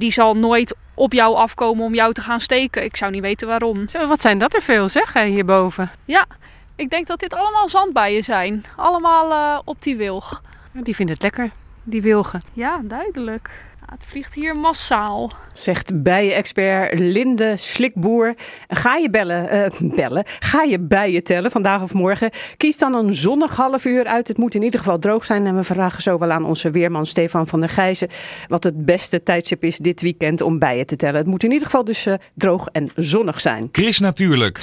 die 0.00 0.12
zal 0.12 0.36
nooit 0.36 0.76
op 0.94 1.12
jou 1.12 1.34
afkomen 1.34 1.84
om 1.84 1.94
jou 1.94 2.12
te 2.12 2.20
gaan 2.20 2.40
steken. 2.40 2.84
Ik 2.84 2.96
zou 2.96 3.10
niet 3.10 3.20
weten 3.20 3.48
waarom. 3.48 3.88
Zo, 3.88 4.06
wat 4.06 4.22
zijn 4.22 4.38
dat 4.38 4.54
er 4.54 4.62
veel 4.62 4.88
zeg, 4.88 5.12
hierboven. 5.12 5.90
Ja, 6.04 6.26
ik 6.74 6.90
denk 6.90 7.06
dat 7.06 7.20
dit 7.20 7.34
allemaal 7.34 7.68
zandbijen 7.68 8.24
zijn. 8.24 8.64
Allemaal 8.76 9.30
eh, 9.30 9.60
op 9.64 9.82
die 9.82 9.96
wilg. 9.96 10.42
Die 10.72 10.94
vinden 10.94 11.14
het 11.14 11.22
lekker, 11.22 11.50
die 11.82 12.02
wilgen. 12.02 12.42
Ja, 12.52 12.80
duidelijk. 12.84 13.50
Het 13.90 14.04
vliegt 14.04 14.34
hier 14.34 14.56
massaal. 14.56 15.32
Zegt 15.52 16.02
bijenexpert 16.02 16.98
Linde 16.98 17.56
Slikboer. 17.56 18.34
Ga 18.68 18.96
je 18.96 19.10
bellen, 19.10 19.48
eh, 19.48 19.70
bellen? 19.80 20.24
Ga 20.38 20.62
je 20.62 20.78
bijen 20.78 21.22
tellen 21.22 21.50
vandaag 21.50 21.82
of 21.82 21.92
morgen? 21.92 22.30
Kies 22.56 22.78
dan 22.78 22.94
een 22.94 23.14
zonnig 23.14 23.56
half 23.56 23.84
uur 23.84 24.04
uit. 24.04 24.28
Het 24.28 24.36
moet 24.36 24.54
in 24.54 24.62
ieder 24.62 24.78
geval 24.78 24.98
droog 24.98 25.24
zijn. 25.24 25.46
En 25.46 25.56
we 25.56 25.64
vragen 25.64 26.02
zo 26.02 26.18
wel 26.18 26.30
aan 26.30 26.44
onze 26.44 26.70
weerman 26.70 27.06
Stefan 27.06 27.46
van 27.46 27.60
der 27.60 27.68
Gijzen... 27.68 28.08
wat 28.48 28.64
het 28.64 28.84
beste 28.84 29.22
tijdstip 29.22 29.64
is 29.64 29.78
dit 29.78 30.00
weekend 30.00 30.40
om 30.40 30.58
bijen 30.58 30.86
te 30.86 30.96
tellen. 30.96 31.16
Het 31.16 31.26
moet 31.26 31.42
in 31.42 31.52
ieder 31.52 31.66
geval 31.66 31.84
dus 31.84 32.06
eh, 32.06 32.14
droog 32.34 32.68
en 32.72 32.90
zonnig 32.96 33.40
zijn. 33.40 33.68
Chris 33.72 33.98
Natuurlijk. 33.98 34.60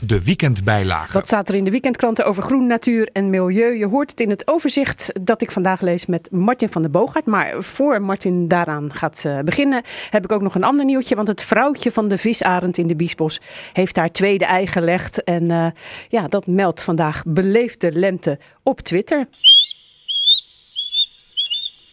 De 0.00 0.24
weekendbijlage. 0.24 1.12
Wat 1.12 1.26
staat 1.26 1.48
er 1.48 1.54
in 1.54 1.64
de 1.64 1.70
weekendkranten 1.70 2.26
over 2.26 2.42
groen, 2.42 2.66
natuur 2.66 3.08
en 3.12 3.30
milieu? 3.30 3.78
Je 3.78 3.86
hoort 3.86 4.10
het 4.10 4.20
in 4.20 4.30
het 4.30 4.48
overzicht 4.48 5.12
dat 5.20 5.42
ik 5.42 5.50
vandaag 5.50 5.80
lees 5.80 6.06
met 6.06 6.30
Martin 6.30 6.68
van 6.68 6.82
der 6.82 6.90
Boogaard. 6.90 7.26
Maar 7.26 7.62
voor 7.62 8.02
Martin 8.02 8.48
daaraan 8.48 8.94
gaat 8.94 9.24
eh, 9.24 9.38
beginnen, 9.38 9.82
heb 10.10 10.24
ik 10.24 10.32
ook 10.32 10.42
nog 10.42 10.54
een 10.54 10.64
ander 10.64 10.84
nieuwtje. 10.84 11.14
Want 11.14 11.28
het 11.28 11.42
vrouwtje 11.42 11.92
van 11.92 12.08
de 12.08 12.18
visarend 12.18 12.78
in 12.78 12.86
de 12.86 12.96
Biesbos 12.96 13.40
heeft 13.72 13.96
haar 13.96 14.10
tweede 14.10 14.44
ei 14.44 14.66
gelegd. 14.66 15.24
En 15.24 15.50
eh, 15.50 15.66
ja, 16.08 16.28
dat 16.28 16.46
meldt 16.46 16.82
vandaag 16.82 17.22
beleefde 17.26 17.92
lente 17.92 18.38
op 18.62 18.80
Twitter. 18.80 19.26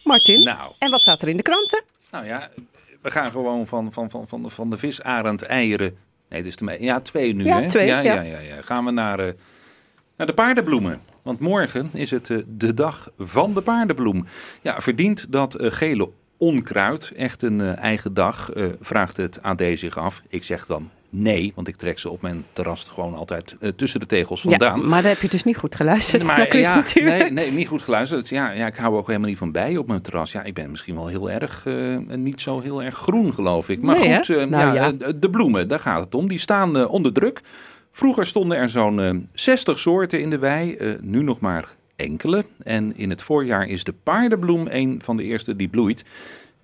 Martin, 0.04 0.44
Nou, 0.44 0.72
en 0.78 0.90
wat 0.90 1.00
staat 1.00 1.22
er 1.22 1.28
in 1.28 1.36
de 1.36 1.42
kranten? 1.42 1.82
nou 2.10 2.26
ja, 2.26 2.48
we 3.02 3.10
gaan 3.10 3.30
gewoon 3.30 3.66
van, 3.66 3.92
van, 3.92 4.10
van, 4.10 4.28
van, 4.28 4.50
van 4.50 4.70
de 4.70 4.76
visarend 4.76 5.42
eieren. 5.42 5.96
Nee, 6.34 6.42
het 6.42 6.52
is 6.52 6.58
de 6.58 6.64
me- 6.64 6.82
ja, 6.82 7.00
twee 7.00 7.34
nu. 7.34 7.44
Ja, 7.44 7.60
hè? 7.60 7.68
twee, 7.68 7.86
ja, 7.86 8.00
ja. 8.00 8.14
ja. 8.14 8.22
Ja, 8.22 8.38
ja. 8.38 8.62
Gaan 8.64 8.84
we 8.84 8.90
naar, 8.90 9.18
eh, 9.18 9.32
naar 10.16 10.26
de 10.26 10.34
paardenbloemen. 10.34 11.00
Want 11.22 11.40
morgen 11.40 11.90
is 11.92 12.10
het 12.10 12.30
eh, 12.30 12.38
de 12.46 12.74
dag 12.74 13.10
van 13.18 13.54
de 13.54 13.60
paardenbloem. 13.60 14.26
Ja, 14.62 14.80
verdient 14.80 15.32
dat 15.32 15.54
eh, 15.54 15.70
gele 15.72 16.10
onkruid 16.36 17.12
echt 17.16 17.42
een 17.42 17.60
eigen 17.60 18.14
dag? 18.14 18.50
Vraagt 18.80 19.16
het 19.16 19.42
AD 19.42 19.62
zich 19.74 19.98
af. 19.98 20.22
Ik 20.28 20.44
zeg 20.44 20.66
dan 20.66 20.90
nee, 21.14 21.52
want 21.54 21.68
ik 21.68 21.76
trek 21.76 21.98
ze 21.98 22.10
op 22.10 22.22
mijn 22.22 22.44
terras 22.52 22.84
gewoon 22.84 23.14
altijd 23.14 23.56
eh, 23.60 23.68
tussen 23.76 24.00
de 24.00 24.06
tegels 24.06 24.40
vandaan. 24.40 24.80
Ja, 24.80 24.86
maar 24.86 25.02
daar 25.02 25.10
heb 25.10 25.20
je 25.20 25.28
dus 25.28 25.44
niet 25.44 25.56
goed 25.56 25.74
geluisterd 25.74 26.22
Chris 26.48 26.66
ja, 26.66 26.74
natuurlijk. 26.74 27.18
nee, 27.18 27.30
nee, 27.30 27.50
niet 27.50 27.68
goed 27.68 27.82
geluisterd. 27.82 28.28
Ja, 28.28 28.50
ja, 28.50 28.66
ik 28.66 28.76
hou 28.76 28.96
ook 28.96 29.06
helemaal 29.06 29.28
niet 29.28 29.38
van 29.38 29.52
bijen 29.52 29.80
op 29.80 29.86
mijn 29.86 30.00
terras. 30.00 30.32
Ja, 30.32 30.42
ik 30.42 30.54
ben 30.54 30.70
misschien 30.70 30.94
wel 30.94 31.06
heel 31.06 31.30
erg, 31.30 31.66
eh, 31.66 31.96
niet 32.16 32.40
zo 32.40 32.60
heel 32.60 32.82
erg 32.82 32.94
groen, 32.94 33.34
geloof 33.34 33.68
ik. 33.68 33.82
Maar 33.82 33.98
Nee, 33.98 34.16
goed, 34.16 34.28
eh, 34.28 34.44
Nou, 34.44 34.74
ja, 34.74 34.92
de 35.16 35.30
bloemen, 35.30 35.68
daar 35.68 35.80
gaat 35.80 36.04
het 36.04 36.14
om. 36.14 36.28
Die 36.28 36.38
staan 36.38 36.88
onder 36.88 37.12
druk. 37.12 37.40
Vroeger 37.92 38.26
stonden 38.26 38.58
er 38.58 38.68
zo'n 38.68 39.00
eh, 39.00 39.14
60 39.32 39.78
soorten 39.78 40.20
in 40.20 40.30
de 40.30 40.38
wei, 40.38 40.78
nu 41.00 41.22
nog 41.22 41.40
maar 41.40 41.68
enkele. 41.96 42.44
En 42.62 42.96
in 42.96 43.10
het 43.10 43.22
voorjaar 43.22 43.66
is 43.66 43.84
de 43.84 43.94
paardenbloem 44.02 44.66
een 44.70 45.00
van 45.04 45.16
de 45.16 45.22
eerste 45.22 45.56
die 45.56 45.68
bloeit. 45.68 46.04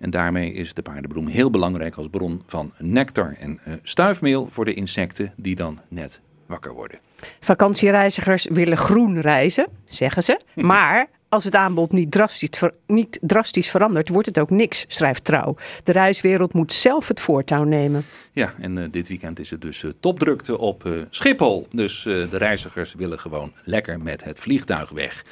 En 0.01 0.09
daarmee 0.09 0.53
is 0.53 0.73
de 0.73 0.81
paardenbloem 0.81 1.27
heel 1.27 1.49
belangrijk 1.49 1.95
als 1.95 2.07
bron 2.07 2.41
van 2.47 2.73
nectar 2.77 3.35
en 3.39 3.59
eh, 3.63 3.73
stuifmeel 3.81 4.47
voor 4.47 4.65
de 4.65 4.73
insecten 4.73 5.33
die 5.35 5.55
dan 5.55 5.79
net 5.87 6.21
wakker 6.45 6.73
worden. 6.73 6.99
Vakantiereizigers 7.39 8.47
willen 8.51 8.77
groen 8.77 9.21
reizen, 9.21 9.67
zeggen 9.85 10.23
ze. 10.23 10.39
Maar 10.55 11.07
als 11.31 11.43
het 11.43 11.55
aanbod 11.55 11.91
niet 11.91 12.11
drastisch, 12.11 12.57
ver- 12.57 12.73
niet 12.87 13.19
drastisch 13.21 13.69
verandert, 13.69 14.09
wordt 14.09 14.27
het 14.27 14.39
ook 14.39 14.49
niks, 14.49 14.85
schrijft 14.87 15.23
Trouw. 15.23 15.55
De 15.83 15.91
reiswereld 15.91 16.53
moet 16.53 16.73
zelf 16.73 17.07
het 17.07 17.21
voortouw 17.21 17.63
nemen. 17.63 18.05
Ja, 18.31 18.53
en 18.59 18.77
eh, 18.77 18.83
dit 18.91 19.07
weekend 19.07 19.39
is 19.39 19.49
het 19.49 19.61
dus 19.61 19.83
eh, 19.83 19.91
topdrukte 19.99 20.57
op 20.57 20.85
eh, 20.85 20.91
Schiphol. 21.09 21.67
Dus 21.71 22.03
de 22.03 22.37
reizigers 22.37 22.93
willen 22.93 23.19
gewoon 23.19 23.51
lekker 23.63 23.99
met 23.99 24.23
het 24.23 24.39
vliegtuig 24.39 24.89
weg. 24.89 25.25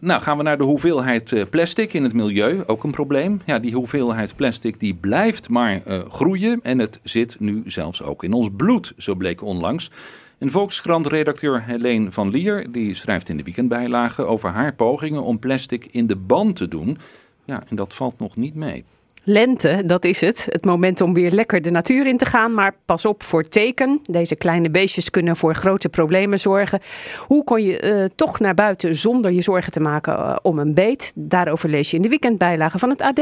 Nou, 0.00 0.22
gaan 0.22 0.36
we 0.36 0.42
naar 0.42 0.58
de 0.58 0.64
hoeveelheid 0.64 1.50
plastic 1.50 1.92
in 1.92 2.02
het 2.02 2.12
milieu. 2.12 2.62
Ook 2.66 2.84
een 2.84 2.90
probleem. 2.90 3.40
Ja, 3.44 3.58
die 3.58 3.74
hoeveelheid 3.74 4.36
plastic 4.36 4.80
die 4.80 4.94
blijft 4.94 5.48
maar 5.48 5.80
groeien. 6.08 6.60
En 6.62 6.78
het 6.78 6.98
zit 7.02 7.40
nu 7.40 7.62
zelfs 7.66 8.02
ook 8.02 8.24
in 8.24 8.32
ons 8.32 8.48
bloed, 8.56 8.92
zo 8.98 9.14
bleek 9.14 9.42
onlangs. 9.42 9.90
Een 10.38 10.50
Volkskrant-redacteur 10.50 11.64
Helene 11.64 12.12
van 12.12 12.28
Lier 12.30 12.72
die 12.72 12.94
schrijft 12.94 13.28
in 13.28 13.36
de 13.36 13.42
weekendbijlage 13.42 14.24
over 14.24 14.50
haar 14.50 14.74
pogingen 14.74 15.22
om 15.22 15.38
plastic 15.38 15.86
in 15.90 16.06
de 16.06 16.16
ban 16.16 16.52
te 16.52 16.68
doen. 16.68 16.98
Ja, 17.44 17.62
en 17.68 17.76
dat 17.76 17.94
valt 17.94 18.18
nog 18.18 18.36
niet 18.36 18.54
mee. 18.54 18.84
Lente, 19.28 19.82
dat 19.86 20.04
is 20.04 20.20
het. 20.20 20.46
Het 20.50 20.64
moment 20.64 21.00
om 21.00 21.14
weer 21.14 21.30
lekker 21.30 21.62
de 21.62 21.70
natuur 21.70 22.06
in 22.06 22.16
te 22.16 22.26
gaan. 22.26 22.54
Maar 22.54 22.76
pas 22.84 23.06
op 23.06 23.22
voor 23.22 23.48
teken. 23.48 24.00
Deze 24.02 24.36
kleine 24.36 24.70
beestjes 24.70 25.10
kunnen 25.10 25.36
voor 25.36 25.54
grote 25.54 25.88
problemen 25.88 26.40
zorgen. 26.40 26.80
Hoe 27.26 27.44
kon 27.44 27.62
je 27.62 27.78
eh, 27.78 28.04
toch 28.14 28.40
naar 28.40 28.54
buiten 28.54 28.96
zonder 28.96 29.32
je 29.32 29.40
zorgen 29.40 29.72
te 29.72 29.80
maken 29.80 30.16
eh, 30.16 30.36
om 30.42 30.58
een 30.58 30.74
beet? 30.74 31.12
Daarover 31.14 31.68
lees 31.68 31.90
je 31.90 31.96
in 31.96 32.02
de 32.02 32.08
weekendbijlage 32.08 32.78
van 32.78 32.90
het 32.90 33.02
AD. 33.02 33.20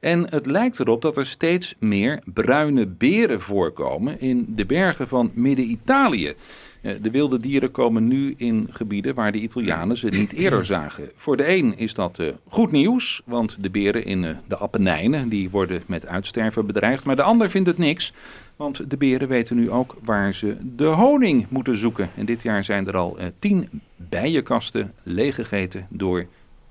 En 0.00 0.26
het 0.30 0.46
lijkt 0.46 0.80
erop 0.80 1.02
dat 1.02 1.16
er 1.16 1.26
steeds 1.26 1.74
meer 1.78 2.20
bruine 2.24 2.86
beren 2.86 3.40
voorkomen 3.40 4.20
in 4.20 4.46
de 4.48 4.66
bergen 4.66 5.08
van 5.08 5.30
Midden-Italië. 5.34 6.34
Eh, 6.80 6.92
De 7.02 7.10
wilde 7.10 7.38
dieren 7.38 7.70
komen 7.70 8.08
nu 8.08 8.34
in 8.36 8.68
gebieden 8.70 9.14
waar 9.14 9.32
de 9.32 9.38
Italianen 9.38 9.96
ze 9.96 10.08
niet 10.08 10.32
eerder 10.32 10.64
zagen. 10.64 11.10
Voor 11.16 11.36
de 11.36 11.48
een 11.48 11.78
is 11.78 11.94
dat 11.94 12.18
eh, 12.18 12.28
goed 12.48 12.70
nieuws, 12.70 13.22
want 13.24 13.56
de 13.60 13.70
beren 13.70 14.04
in 14.04 14.24
eh, 14.24 14.36
de 14.48 14.56
Appenijnen 14.56 15.28
die 15.28 15.50
worden 15.50 15.82
met 15.86 16.06
uitsterven 16.06 16.66
bedreigd. 16.66 17.04
Maar 17.04 17.16
de 17.16 17.22
ander 17.22 17.50
vindt 17.50 17.68
het 17.68 17.78
niks, 17.78 18.12
want 18.56 18.90
de 18.90 18.96
beren 18.96 19.28
weten 19.28 19.56
nu 19.56 19.70
ook 19.70 19.96
waar 20.04 20.34
ze 20.34 20.56
de 20.76 20.84
honing 20.84 21.46
moeten 21.48 21.76
zoeken. 21.76 22.10
En 22.16 22.24
dit 22.24 22.42
jaar 22.42 22.64
zijn 22.64 22.86
er 22.86 22.96
al 22.96 23.16
tien 23.38 23.68
bijenkasten 23.96 24.92
leeggegeten 25.02 25.86
door 25.88 26.26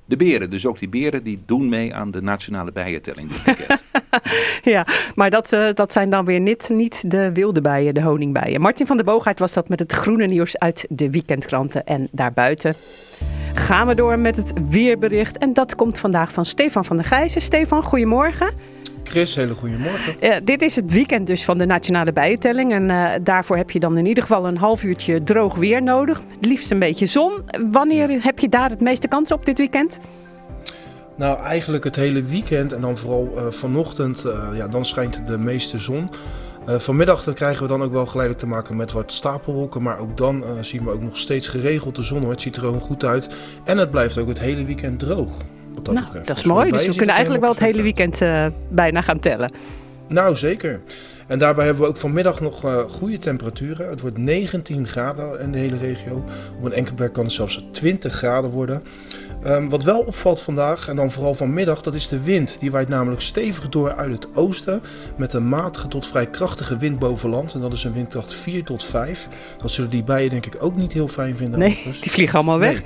de 0.10 0.18
beren. 0.18 0.50
Dus 0.50 0.66
ook 0.66 0.80
die 0.80 0.90
beren 0.90 1.24
die 1.24 1.40
doen 1.46 1.70
mee 1.70 1.96
aan 1.96 2.12
de 2.12 2.22
nationale 2.22 2.72
bijentelling. 2.72 3.32
Ja, 4.64 4.86
maar 5.16 5.30
dat, 5.30 5.54
eh, 5.54 5.68
dat 5.74 5.92
zijn 5.92 6.10
dan 6.10 6.26
weer 6.26 6.40
niet, 6.40 6.70
niet 6.70 7.12
de 7.12 7.32
wilde 7.34 7.62
bijen, 7.62 7.94
de 7.94 8.02
honingbijen. 8.02 8.62
Martin 8.62 8.88
van 8.88 8.96
der 8.98 9.06
Boogaard 9.06 9.40
was 9.40 9.54
dat 9.54 9.70
met 9.70 9.80
het 9.80 9.92
groene 9.92 10.26
nieuws 10.26 10.58
uit 10.58 10.86
de 10.90 11.10
weekendkranten. 11.10 11.86
En 11.86 12.08
daarbuiten 12.12 12.76
gaan 13.60 13.88
we 13.88 13.96
door 13.96 14.20
met 14.20 14.36
het 14.36 14.54
weerbericht. 14.70 15.38
En 15.38 15.54
dat 15.54 15.76
komt 15.76 15.98
vandaag 15.98 16.34
van 16.34 16.46
Stefan 16.46 16.86
van 16.86 16.98
der 16.98 17.06
Gijzen. 17.06 17.42
Stefan, 17.42 17.84
goedemorgen. 17.84 18.50
Chris, 19.04 19.36
hele 19.36 19.54
goede 19.54 19.78
morgen. 19.78 20.22
Eh, 20.22 20.36
dit 20.44 20.62
is 20.62 20.76
het 20.76 20.92
weekend 20.92 21.28
dus 21.28 21.44
van 21.44 21.58
de 21.58 21.66
Nationale 21.66 22.14
Bijentelling. 22.14 22.74
En 22.74 22.90
eh, 22.90 23.12
daarvoor 23.22 23.58
heb 23.58 23.72
je 23.72 23.80
dan 23.80 23.98
in 23.98 24.06
ieder 24.06 24.24
geval 24.24 24.48
een 24.48 24.58
half 24.58 24.84
uurtje 24.84 25.24
droog 25.24 25.56
weer 25.56 25.84
nodig. 25.84 26.22
Het 26.36 26.46
liefst 26.46 26.72
een 26.72 26.80
beetje 26.80 27.06
zon. 27.06 27.34
Wanneer 27.72 28.24
heb 28.24 28.40
je 28.40 28.50
daar 28.50 28.70
het 28.70 28.82
meeste 28.82 29.08
kans 29.08 29.32
op 29.32 29.46
dit 29.46 29.58
weekend? 29.58 29.98
Nou, 31.16 31.44
eigenlijk 31.44 31.84
het 31.84 31.96
hele 31.96 32.24
weekend 32.24 32.74
en 32.74 32.82
dan 32.82 32.98
vooral 32.98 33.30
eh, 33.36 33.46
vanochtend, 33.52 34.26
ja, 34.54 34.68
dan 34.68 34.86
schijnt 34.86 35.28
de 35.28 35.38
meeste 35.38 35.80
zon. 35.80 36.10
Eh, 36.70 36.76
vanmiddag 36.80 37.24
dan 37.24 37.34
krijgen 37.34 37.62
we 37.62 37.68
dan 37.68 37.82
ook 37.82 37.92
wel 37.92 38.06
geleidelijk 38.06 38.40
te 38.40 38.50
maken 38.50 38.76
met 38.76 38.92
wat 38.92 39.14
stapelwolken. 39.14 39.82
Maar 39.82 40.00
ook 40.00 40.18
dan 40.18 40.44
eh, 40.44 40.50
zien 40.62 40.84
we 40.84 40.92
ook 40.92 41.02
nog 41.02 41.18
steeds 41.18 41.48
geregeld 41.48 41.96
de 41.96 42.04
zon. 42.04 42.22
Hoor. 42.22 42.32
Het 42.32 42.42
ziet 42.42 42.56
er 42.56 42.62
gewoon 42.62 42.80
goed 42.80 43.06
uit. 43.06 43.30
En 43.64 43.78
het 43.78 43.92
blijft 43.92 44.18
ook 44.18 44.28
het 44.28 44.40
hele 44.40 44.66
weekend 44.66 45.00
droog. 45.00 45.32
Wat 45.74 45.86
dat 45.86 45.94
nou, 45.94 46.06
betreft. 46.06 46.28
dat 46.28 46.38
is 46.38 46.44
Dus 46.44 46.52
mooi. 46.52 46.70
Dus 46.70 46.86
we 46.86 46.96
kunnen 46.96 47.16
eigenlijk 47.16 47.44
wel 47.44 47.54
het 47.54 47.64
hele 47.64 47.82
weekend 47.82 48.22
eh, 48.22 48.46
bijna 48.70 49.02
gaan 49.02 49.20
tellen. 49.20 49.52
Nou, 50.08 50.36
zeker. 50.36 50.82
En 51.28 51.40
daarbij 51.40 51.66
hebben 51.66 51.84
we 51.84 51.90
ook 51.90 51.98
vanmiddag 51.98 52.40
nog 52.40 52.86
goede 52.90 53.18
temperaturen. 53.18 53.90
Het 53.90 54.02
wordt 54.02 54.18
19 54.18 54.88
graden 54.88 55.40
in 55.40 55.52
de 55.52 55.58
hele 55.58 55.78
regio. 55.78 56.26
Op 56.58 56.66
een 56.66 56.72
enkele 56.72 56.96
plek 56.96 57.14
kan 57.14 57.24
het 57.24 57.34
zelfs 57.34 57.68
20 57.72 58.14
graden 58.14 58.50
worden. 58.50 58.84
Ehm, 59.44 59.68
wat 59.68 59.84
wel 59.84 60.00
opvalt 60.00 60.42
vandaag, 60.42 60.88
en 60.88 60.96
dan 60.96 61.12
vooral 61.12 61.34
vanmiddag, 61.34 61.82
dat 61.82 61.94
is 61.94 62.08
de 62.08 62.22
wind. 62.22 62.58
Die 62.60 62.72
waait 62.72 62.90
namelijk 62.90 63.22
stevig 63.22 63.70
door 63.70 63.96
uit 63.96 64.12
het 64.12 64.28
oosten. 64.36 64.82
Met 65.16 65.34
een 65.34 65.50
matige 65.50 65.88
tot 65.88 66.06
vrij 66.06 66.30
krachtige 66.30 66.78
wind 66.78 67.00
boven 67.00 67.30
land. 67.30 67.54
En 67.54 67.60
dat 67.60 67.74
is 67.74 67.84
een 67.84 67.94
windkracht 67.94 68.34
4 68.34 68.64
tot 68.64 68.84
5. 68.84 69.28
Dat 69.62 69.72
zullen 69.72 69.90
die 69.90 70.04
bijen 70.04 70.30
denk 70.30 70.46
ik 70.46 70.64
ook 70.64 70.76
niet 70.76 70.94
heel 70.94 71.08
fijn 71.08 71.38
vinden. 71.38 71.60
Nee, 71.60 71.82
die 72.02 72.12
vliegen 72.12 72.36
allemaal 72.36 72.60
weg. 72.60 72.74
Nee. 72.74 72.84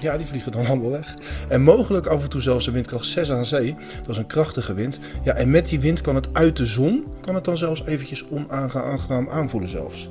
Ja, 0.00 0.16
die 0.16 0.26
vliegen 0.26 0.52
dan 0.52 0.66
allemaal 0.66 0.90
weg. 0.90 1.14
En 1.48 1.62
mogelijk 1.62 2.06
af 2.06 2.22
en 2.22 2.28
toe 2.28 2.40
zelfs 2.40 2.66
een 2.66 2.72
windkracht 2.72 3.06
6 3.06 3.30
aan 3.30 3.46
zee. 3.46 3.74
Dat 4.00 4.08
is 4.08 4.16
een 4.16 4.26
krachtige 4.26 4.74
wind. 4.74 4.98
Ja, 5.22 5.34
en 5.34 5.50
met 5.50 5.68
die 5.68 5.80
wind 5.80 6.00
kan 6.00 6.14
het 6.14 6.28
uit 6.32 6.56
de 6.56 6.66
zon, 6.66 7.06
kan 7.20 7.34
het 7.34 7.44
dan 7.44 7.58
zelfs 7.58 7.82
eventjes 7.86 8.24
onaangenaam 8.28 9.28
aanvoelen 9.28 9.68
zelfs. 9.68 10.08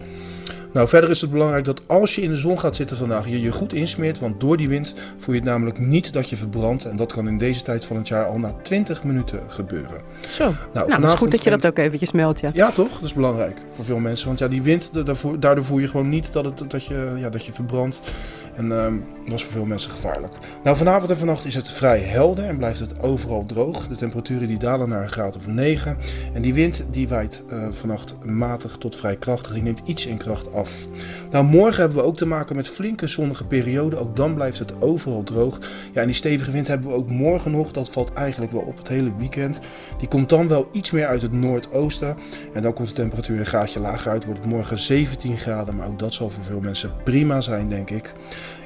Nou, 0.74 0.88
verder 0.88 1.10
is 1.10 1.22
het 1.22 1.32
belangrijk 1.32 1.66
dat 1.66 1.82
als 1.88 2.16
je 2.16 2.22
in 2.22 2.30
de 2.30 2.36
zon 2.36 2.60
gaat 2.60 2.76
zitten 2.76 2.98
vandaag, 2.98 3.28
je 3.28 3.42
je 3.42 3.52
goed 3.52 3.74
insmeert. 3.74 4.20
Want 4.20 4.40
door 4.40 4.58
die 4.58 4.70
wind 4.70 4.94
voel 5.18 5.34
je 5.34 5.40
het 5.40 5.50
namelijk 5.50 5.80
niet 5.80 6.14
dat 6.14 6.30
je 6.30 6.36
verbrandt. 6.36 6.86
En 6.86 6.96
dat 6.96 7.12
kan 7.12 7.28
in 7.28 7.38
deze 7.38 7.62
tijd 7.62 7.86
van 7.86 7.96
het 7.96 8.08
jaar 8.08 8.26
al 8.26 8.40
na 8.40 8.54
20 8.62 9.04
minuten 9.04 9.40
gebeuren. 9.48 10.02
Zo. 10.30 10.44
Nou, 10.44 10.56
dat 10.74 10.88
is 10.88 10.94
vanavond 10.94 11.20
goed 11.20 11.32
dat 11.32 11.44
je 11.44 11.50
dat 11.50 11.68
ook 11.68 11.78
eventjes 11.78 12.12
meldt, 12.12 12.40
ja. 12.40 12.50
Ja, 12.54 12.72
toch? 12.72 12.92
Dat 12.92 13.04
is 13.04 13.14
belangrijk 13.14 13.62
voor 13.72 13.86
veel 13.86 14.00
mensen. 14.00 14.28
Want 14.28 14.40
ja, 14.40 14.48
die 14.48 14.62
wind, 14.62 15.06
daarvoor, 15.06 15.40
daardoor 15.40 15.64
voel 15.64 15.80
je 15.80 15.88
gewoon 15.88 16.10
niet 16.10 16.34
dat, 16.34 16.46
het, 16.46 16.64
dat, 16.68 16.86
je, 16.86 17.14
ja, 17.18 17.30
dat 17.30 17.46
je 17.46 17.54
verbrandt. 17.54 18.00
En 18.56 18.72
ehm, 18.72 18.94
dat 19.26 19.34
is 19.34 19.44
voor 19.44 19.52
veel 19.52 19.66
mensen 19.66 19.92
gevaarlijk. 19.92 20.34
Nou, 20.64 20.78
vanavond 20.78 21.10
en 21.10 21.18
vannacht 21.18 21.46
is 21.46 21.56
het 21.56 21.70
vrij 21.70 22.00
helder 22.00 22.46
en 22.46 22.58
blijft 22.58 22.80
het 22.80 23.02
overal 23.02 23.46
droog. 23.46 23.88
De 23.88 23.96
temperaturen 23.96 24.48
die 24.48 24.60
dalen 24.60 24.90
naar 24.90 25.02
een 25.02 25.10
graad 25.10 25.36
of 25.36 25.48
9. 25.48 25.98
En 26.34 26.42
die 26.42 26.54
wind 26.54 26.86
die 26.92 27.08
waait 27.08 27.44
eh, 27.50 27.58
vannacht 27.70 28.16
matig 28.24 28.78
tot 28.78 28.96
vrij 28.96 29.16
krachtig. 29.16 29.54
Die 29.54 29.64
neemt 29.64 29.82
iets 29.86 30.06
in 30.06 30.18
kracht 30.18 30.54
af. 30.54 30.63
Nou, 31.32 31.46
morgen 31.46 31.80
hebben 31.80 31.98
we 31.98 32.04
ook 32.04 32.18
te 32.18 32.26
maken 32.26 32.56
met 32.56 32.70
flinke 32.70 33.08
zonnige 33.08 33.46
perioden. 33.46 34.00
Ook 34.00 34.16
dan 34.16 34.34
blijft 34.34 34.60
het 34.60 34.82
overal 34.82 35.24
droog. 35.24 35.60
Ja, 35.94 36.02
en 36.02 36.08
die 36.08 36.16
stevige 36.16 36.52
wind 36.52 36.68
hebben 36.68 36.90
we 36.90 36.96
ook 36.96 37.10
morgen 37.10 37.52
nog. 37.52 37.72
Dat 37.72 37.90
valt 37.90 38.14
eigenlijk 38.14 38.52
wel 38.52 38.62
op 38.62 38.78
het 38.78 38.88
hele 38.88 39.16
weekend. 39.18 39.60
Die 39.98 40.08
komt 40.08 40.30
dan 40.30 40.48
wel 40.48 40.68
iets 40.72 40.92
meer 40.92 41.08
uit 41.08 41.22
het 41.22 41.32
noordoosten. 41.32 42.18
En 42.54 42.62
dan 42.62 42.74
komt 42.74 42.88
de 42.88 42.94
temperatuur 42.94 43.40
een 43.40 43.46
graadje 43.46 43.80
lager 43.80 44.12
uit. 44.12 44.26
Wordt 44.26 44.46
morgen 44.46 44.80
17 44.80 45.38
graden. 45.38 45.76
Maar 45.76 45.88
ook 45.88 46.00
dat 46.00 46.14
zal 46.14 46.30
voor 46.30 46.44
veel 46.44 46.60
mensen 46.60 46.92
prima 47.04 47.42
zijn, 47.42 47.70
denk 47.70 47.90
ik. 47.90 48.14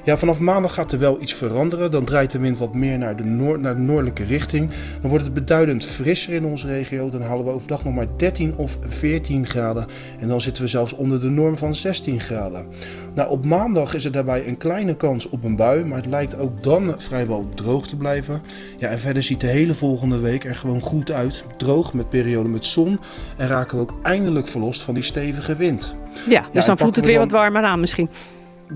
Ja, 0.08 0.17
vanaf 0.17 0.39
maandag 0.39 0.74
gaat 0.74 0.91
er 0.91 1.00
wel 1.00 1.22
iets 1.22 1.34
veranderen. 1.34 1.91
Dan 1.91 2.06
draait 2.06 2.32
de 2.32 2.39
wind 2.39 2.58
wat 2.58 2.74
meer 2.74 2.98
naar 2.98 3.15
de, 3.15 3.24
noord, 3.24 3.62
naar 3.62 3.76
de 3.76 3.82
noordelijke 3.82 4.24
richting. 4.24 4.72
Dan 5.02 5.10
wordt 5.10 5.26
het 5.26 5.34
beduidend 5.34 5.86
frisser 5.86 6.34
in 6.34 6.46
onze 6.46 6.67
regio. 6.67 7.10
Dan 7.10 7.22
halen 7.22 7.46
we 7.46 7.52
overdag 7.52 7.84
nog 7.84 7.93
maar 7.93 8.06
13 8.17 8.54
of 8.56 8.78
14 8.88 9.48
graden. 9.48 9.86
En 10.20 10.28
dan 10.28 10.41
zitten 10.41 10.63
we 10.63 10.70
zelfs 10.70 10.93
onder 10.93 11.20
de 11.20 11.30
norm 11.30 11.58
van 11.58 11.76
16 11.76 12.20
graden. 12.20 12.65
Nou, 13.13 13.30
op 13.30 13.46
maandag 13.46 13.93
is 13.93 14.06
er 14.06 14.12
daarbij 14.12 14.48
een 14.48 14.58
kleine 14.58 14.96
kans 14.96 15.30
op 15.30 15.43
een 15.43 15.56
bui. 15.56 15.84
Maar 15.86 15.98
het 15.98 16.10
lijkt 16.10 16.39
ook 16.39 16.63
dan 16.63 16.96
vrijwel 16.98 17.50
droog 17.56 17.88
te 17.88 17.96
blijven. 17.98 18.41
Ja, 18.78 18.89
en 18.89 19.00
verder 19.00 19.24
ziet 19.24 19.41
de 19.41 19.48
hele 19.48 19.74
volgende 19.74 20.20
week 20.20 20.43
er 20.46 20.56
gewoon 20.56 20.82
goed 20.82 21.12
uit. 21.12 21.43
Droog 21.58 21.93
met 21.93 22.10
perioden 22.10 22.52
met 22.52 22.65
zon. 22.65 23.00
En 23.38 23.48
raken 23.48 23.76
we 23.78 23.84
ook 23.84 23.96
eindelijk 24.04 24.48
verlost 24.48 24.82
van 24.82 24.93
die 24.93 25.04
stevige 25.04 25.56
wind. 25.56 25.96
Ja, 26.30 26.46
dus 26.52 26.65
dan 26.65 26.78
voelt 26.78 26.96
het 26.96 27.06
we 27.06 27.12
weer 27.12 27.20
dan- 27.20 27.30
wat 27.30 27.39
warmer 27.39 27.63
aan 27.63 27.80
misschien. 27.80 28.10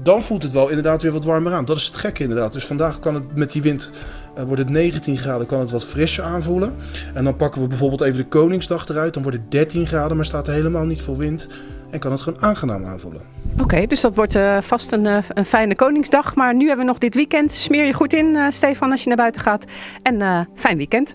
Dan 0.04 0.22
voelt 0.24 0.44
het 0.44 0.52
wel 0.52 0.68
inderdaad 0.68 1.02
weer 1.02 1.12
wat 1.12 1.26
warmer 1.26 1.54
aan. 1.54 1.66
Dat 1.66 1.78
is 1.78 1.86
het 1.86 1.98
gekke 1.98 2.24
inderdaad. 2.24 2.54
Dus 2.54 2.66
vandaag 2.66 3.00
kan 3.00 3.16
het 3.16 3.36
met 3.36 3.52
die 3.52 3.62
wind, 3.62 3.90
eh, 4.36 4.44
wordt 4.44 4.62
het 4.62 4.70
19 4.70 5.18
graden, 5.18 5.48
kan 5.48 5.60
het 5.60 5.72
wat 5.72 5.86
frisser 5.86 6.24
aanvoelen. 6.24 6.76
En 7.14 7.24
dan 7.24 7.36
pakken 7.36 7.62
we 7.62 7.68
bijvoorbeeld 7.68 8.02
even 8.02 8.18
de 8.18 8.28
Koningsdag 8.28 8.90
eruit. 8.90 9.14
Dan 9.14 9.24
wordt 9.24 9.38
het 9.38 9.52
13 9.52 9.88
graden, 9.88 10.16
maar 10.16 10.26
staat 10.26 10.48
er 10.48 10.54
helemaal 10.54 10.86
niet 10.86 11.02
veel 11.02 11.18
wind. 11.18 11.48
En 11.92 12.00
kan 12.00 12.12
het 12.12 12.22
gewoon 12.22 12.42
aangenaam 12.42 12.86
aanvoelen. 12.86 13.22
Oké, 13.60 13.88
dus 13.88 14.02
dat 14.02 14.16
wordt 14.16 14.36
eh, 14.36 14.58
vast 14.62 14.92
een, 14.92 15.06
eh, 15.06 15.18
een 15.28 15.46
fijne 15.46 15.76
Koningsdag. 15.76 16.36
Maar 16.36 16.56
nu 16.56 16.68
hebben 16.68 16.86
we 16.86 16.92
nog 16.92 17.00
dit 17.00 17.16
weekend. 17.16 17.54
Smeer 17.54 17.86
je 17.86 17.94
goed 17.94 18.14
in, 18.14 18.36
eh, 18.36 18.46
Stefan, 18.50 18.92
als 18.92 19.02
je 19.02 19.08
naar 19.08 19.18
buiten 19.18 19.42
gaat. 19.42 19.66
En 20.04 20.22
eh, 20.22 20.40
fijn 20.56 20.78
weekend. 20.78 21.14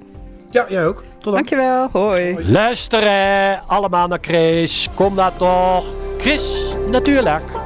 Ja, 0.50 0.64
jij 0.68 0.86
ook. 0.86 0.96
Tot 0.96 1.24
dan. 1.24 1.32
Dankjewel. 1.32 1.88
Hoi. 1.92 2.50
Luisteren 2.50 3.62
allemaal 3.66 4.08
naar 4.08 4.18
Chris. 4.20 4.88
Kom 4.94 5.16
daar 5.16 5.36
toch. 5.36 5.84
Chris, 6.18 6.74
natuurlijk. 6.90 7.65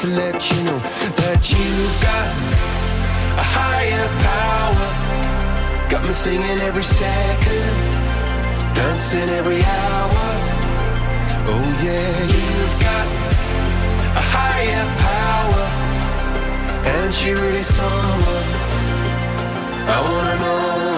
To 0.00 0.06
let 0.06 0.48
you 0.48 0.62
know 0.62 0.78
that 1.18 1.50
you've 1.50 1.98
got 2.00 2.28
a 3.34 3.46
higher 3.58 4.06
power. 4.22 4.88
Got 5.90 6.04
me 6.04 6.10
singing 6.10 6.60
every 6.68 6.84
second, 6.84 7.74
dancing 8.76 9.28
every 9.30 9.60
hour. 9.60 10.26
Oh 11.50 11.68
yeah, 11.82 12.14
you've 12.34 12.76
got 12.78 13.06
a 14.22 14.24
higher 14.36 14.86
power, 15.08 15.66
and 16.94 17.12
she 17.12 17.32
really 17.32 17.64
someone 17.64 18.48
I 19.90 19.98
wanna 20.06 20.36
know. 20.42 20.97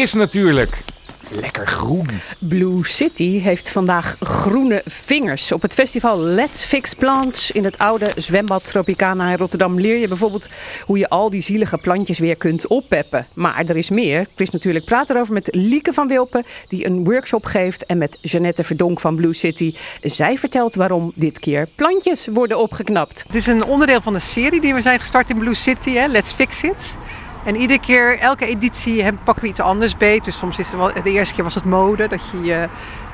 Chris 0.00 0.14
natuurlijk. 0.14 0.82
Lekker 1.30 1.66
groen. 1.66 2.08
Blue 2.38 2.86
City 2.86 3.38
heeft 3.38 3.70
vandaag 3.70 4.16
groene 4.20 4.82
vingers. 4.84 5.52
Op 5.52 5.62
het 5.62 5.74
festival 5.74 6.18
Let's 6.18 6.64
Fix 6.64 6.94
Plants 6.94 7.50
in 7.50 7.64
het 7.64 7.78
oude 7.78 8.12
zwembad 8.16 8.64
Tropicana 8.64 9.30
in 9.30 9.36
Rotterdam 9.36 9.80
leer 9.80 9.96
je 9.96 10.08
bijvoorbeeld 10.08 10.46
hoe 10.84 10.98
je 10.98 11.08
al 11.08 11.30
die 11.30 11.40
zielige 11.40 11.78
plantjes 11.78 12.18
weer 12.18 12.36
kunt 12.36 12.66
oppeppen. 12.66 13.26
Maar 13.34 13.64
er 13.66 13.76
is 13.76 13.90
meer. 13.90 14.26
Chris 14.34 14.50
natuurlijk 14.50 14.84
praat 14.84 15.10
erover 15.10 15.34
met 15.34 15.48
Lieke 15.54 15.92
van 15.92 16.08
Wilpen 16.08 16.44
die 16.68 16.86
een 16.86 17.04
workshop 17.04 17.44
geeft 17.44 17.86
en 17.86 17.98
met 17.98 18.18
Jeannette 18.20 18.64
Verdonk 18.64 19.00
van 19.00 19.16
Blue 19.16 19.34
City. 19.34 19.74
Zij 20.02 20.38
vertelt 20.38 20.74
waarom 20.74 21.12
dit 21.14 21.38
keer 21.38 21.68
plantjes 21.76 22.26
worden 22.26 22.58
opgeknapt. 22.58 23.24
Het 23.26 23.34
is 23.34 23.46
een 23.46 23.64
onderdeel 23.64 24.00
van 24.00 24.14
een 24.14 24.20
serie 24.20 24.60
die 24.60 24.74
we 24.74 24.82
zijn 24.82 24.98
gestart 24.98 25.30
in 25.30 25.38
Blue 25.38 25.54
City, 25.54 25.90
hè? 25.90 26.06
Let's 26.06 26.32
Fix 26.32 26.62
It. 26.62 26.96
En 27.44 27.56
iedere 27.56 27.80
keer, 27.80 28.18
elke 28.18 28.46
editie, 28.46 29.12
pakken 29.12 29.42
we 29.44 29.50
iets 29.50 29.60
anders 29.60 29.96
beet. 29.96 30.24
Dus 30.24 30.38
soms 30.38 30.58
is 30.58 30.72
het 30.72 30.76
wel, 30.80 31.02
de 31.02 31.10
eerste 31.10 31.34
keer 31.34 31.44
was 31.44 31.54
het 31.54 31.64
mode, 31.64 32.08
dat 32.08 32.20
je, 32.30 32.42
je 32.42 32.68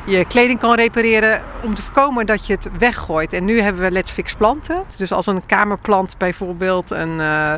je 0.06 0.24
kleding 0.24 0.58
kan 0.58 0.74
repareren 0.74 1.42
om 1.62 1.74
te 1.74 1.82
voorkomen 1.82 2.26
dat 2.26 2.46
je 2.46 2.52
het 2.52 2.68
weggooit. 2.78 3.32
En 3.32 3.44
nu 3.44 3.60
hebben 3.60 3.82
we 3.82 3.90
Let's 3.90 4.10
Fix 4.10 4.34
planten. 4.34 4.82
Dus 4.96 5.12
als 5.12 5.26
een 5.26 5.46
kamerplant 5.46 6.18
bijvoorbeeld 6.18 6.90
een... 6.90 7.20
eh, 7.20 7.54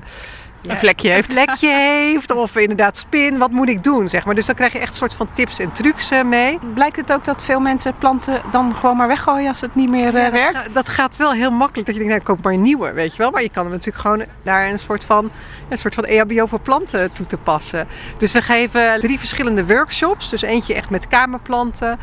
ja, 0.69 0.75
Een 0.75 0.79
vlekje 0.81 1.11
heeft. 1.11 1.29
Een 1.29 1.35
vlekje 1.45 1.69
heeft 1.71 2.31
of 2.35 2.57
inderdaad 2.57 2.97
spin, 2.97 3.39
wat 3.39 3.51
moet 3.51 3.69
ik 3.69 3.83
doen, 3.83 4.09
zeg 4.09 4.25
maar. 4.25 4.35
Dus 4.35 4.47
dan 4.47 4.55
krijg 4.55 4.73
je 4.73 4.79
echt 4.79 4.89
een 4.89 4.95
soort 4.97 5.15
van 5.15 5.29
tips 5.33 5.59
en 5.59 5.73
trucs 5.73 6.11
eh, 6.11 6.23
mee. 6.25 6.59
Blijkt 6.75 6.97
het 6.97 7.13
ook 7.13 7.25
dat 7.25 7.45
veel 7.45 7.61
mensen 7.61 7.95
planten 7.99 8.43
dan 8.51 8.77
gewoon 8.77 8.97
maar 8.97 9.09
weggooien 9.09 9.49
als 9.49 9.61
het 9.61 9.75
niet 9.75 9.91
meer 9.91 10.15
eh, 10.15 10.23
Ja, 10.23 10.23
dat 10.23 10.33
werkt? 10.33 10.57
ga- 10.59 10.67
Dat 10.73 10.89
gaat 10.89 11.17
wel 11.17 11.33
heel 11.33 11.51
makkelijk. 11.51 11.87
Dat 11.87 11.97
je 11.97 12.03
denkt, 12.05 12.15
nou, 12.25 12.37
koop 12.37 12.45
maar 12.45 12.53
een 12.53 12.63
nieuwe, 12.63 12.93
weet 12.93 13.13
je 13.13 13.19
wel. 13.19 13.31
Maar 13.31 13.43
je 13.43 13.51
kan 13.51 13.63
hem 13.63 13.73
natuurlijk 13.73 14.03
gewoon 14.03 14.25
daar 14.43 14.69
een 14.69 14.79
soort 14.79 15.05
van, 15.05 15.31
een 15.69 15.79
soort 15.79 15.95
van 15.95 16.05
EHBO 16.05 16.47
voor 16.47 16.61
planten 16.61 17.13
toe 17.13 17.27
te 17.27 17.37
passen. 17.37 17.89
Dus 18.19 18.33
we 18.33 18.43
geven 18.43 19.01
drie 19.01 19.19
verschillende 19.19 19.67
workshops. 19.67 20.31
Dus 20.31 20.43
eentje 20.43 20.75
echt 20.75 20.91
met 20.91 21.09
kamerplanten. 21.09 21.99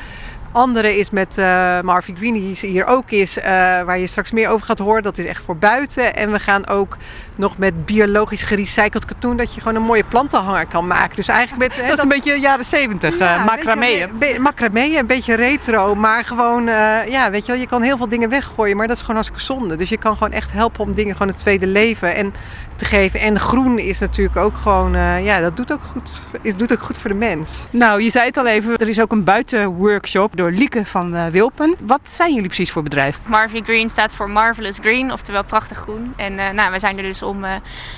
Andere 0.56 0.98
is 0.98 1.10
met 1.10 1.38
eh 1.38 1.80
Marvie 1.82 2.16
Green, 2.16 2.34
die 2.34 2.56
hier 2.62 2.86
ook 2.86 3.12
is, 3.12 3.40
eh, 3.40 3.52
waar 3.82 4.00
je 4.00 4.08
straks 4.08 4.32
meer 4.32 4.50
over 4.50 4.66
gaat 4.66 4.80
horen. 4.80 5.04
Dat 5.04 5.18
is 5.18 5.26
echt 5.26 5.44
voor 5.44 5.58
buiten. 5.58 6.16
En 6.16 6.32
we 6.32 6.40
gaan 6.40 6.68
ook 6.68 6.98
nog 7.36 7.58
met 7.58 7.86
biologisch 7.86 8.44
gerecycled 8.44 9.06
katoen, 9.06 9.38
dat 9.38 9.54
je 9.54 9.62
gewoon 9.62 9.76
een 9.76 9.88
mooie 9.88 10.04
plantenhanger 10.04 10.66
kan 10.66 10.88
maken. 10.88 11.16
Dus 11.16 11.28
eigenlijk 11.28 11.68
met, 11.68 11.82
hè, 11.82 11.88
Dat 11.88 11.98
is 11.98 12.04
een 12.04 12.10
beetje 12.10 12.40
jaren 12.40 12.66
zeventig, 12.66 13.18
ja, 13.18 13.38
uh, 13.38 13.46
macramee. 13.46 14.04
Een 14.04 14.18
beetje, 14.18 14.40
macramee, 14.40 14.98
een 14.98 15.06
beetje 15.06 15.36
retro, 15.36 15.96
maar 15.96 16.24
gewoon, 16.24 16.66
ja, 17.10 17.32
weet 17.32 17.46
je 17.46 17.52
wel, 17.52 17.62
je 17.62 17.68
kan 17.68 17.82
heel 17.82 17.98
veel 17.98 18.10
dingen 18.10 18.30
weggooien, 18.30 18.78
maar 18.78 18.88
dat 18.88 18.96
is 18.96 19.02
gewoon 19.02 19.16
hartstikke 19.16 19.54
zonde. 19.54 19.76
Dus 19.76 19.90
je 19.90 19.98
kan 19.98 20.18
gewoon 20.18 20.34
echt 20.34 20.52
helpen 20.52 20.82
om 20.82 20.94
dingen 20.94 21.14
gewoon 21.14 21.28
een 21.28 21.40
tweede 21.40 21.68
leven 21.68 22.16
en 22.16 22.34
te 22.78 22.86
geven. 22.86 23.20
En 23.20 23.40
groen 23.40 23.80
is 23.80 24.00
natuurlijk 24.00 24.38
ook 24.38 24.58
gewoon, 24.58 24.96
eh, 24.96 25.26
ja, 25.26 25.40
dat 25.40 25.58
doet 25.58 25.72
ook 25.72 25.84
goed, 25.92 26.24
is, 26.42 26.56
doet 26.56 26.74
ook 26.74 26.84
goed 26.84 26.98
voor 26.98 27.10
de 27.10 27.16
mens. 27.16 27.68
Nou, 27.70 28.02
je 28.02 28.10
zei 28.10 28.26
het 28.26 28.38
al 28.38 28.48
even, 28.48 28.78
er 28.78 28.88
is 28.88 29.00
ook 29.00 29.12
een 29.12 29.24
buitenworkshop 29.24 30.38
door 30.38 30.52
Lieke 30.52 30.86
van 30.86 31.16
eh, 31.16 31.26
Wilpen. 31.26 31.76
Wat 31.82 32.02
zijn 32.04 32.34
jullie 32.34 32.48
precies 32.48 32.72
voor 32.72 32.84
bedrijf? 32.84 33.20
Marvie 33.26 33.64
Green 33.64 33.90
staat 33.90 34.14
voor 34.14 34.30
Marvelous 34.30 34.78
Green, 34.82 35.12
oftewel 35.12 35.44
prachtig 35.44 35.78
groen. 35.78 36.14
En 36.16 36.40
eh, 36.40 36.50
nou, 36.50 36.72
we 36.72 36.80
zijn 36.80 36.98
er 36.98 37.04
dus 37.04 37.22
om 37.22 37.44
eh, 37.44 37.52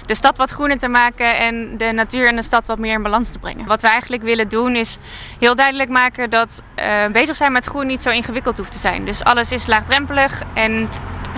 de 0.06 0.16
stad 0.16 0.38
wat 0.38 0.50
groener 0.50 0.78
te 0.78 0.88
maken 0.88 1.38
en 1.38 1.78
de 1.78 1.92
natuur 1.92 2.28
en 2.28 2.36
de 2.36 2.42
stad 2.42 2.66
wat 2.66 2.78
meer 2.78 2.94
in 2.94 3.02
balans 3.02 3.32
te 3.32 3.40
brengen. 3.40 3.66
Wat 3.66 3.82
we 3.82 3.88
eigenlijk 3.88 4.24
willen 4.24 4.50
doen 4.50 4.76
is 4.76 4.98
heel 5.40 5.56
duidelijk 5.56 5.90
maken 5.90 6.30
dat 6.30 6.62
eh, 6.76 7.06
bezig 7.12 7.36
zijn 7.36 7.52
met 7.52 7.66
groen 7.66 7.88
niet 7.88 8.02
zo 8.02 8.10
ingewikkeld 8.10 8.58
hoeft 8.58 8.72
te 8.72 8.78
zijn. 8.78 9.06
Dus 9.06 9.24
alles 9.24 9.52
is 9.52 9.68
laagdrempelig 9.68 10.42
en 10.54 10.90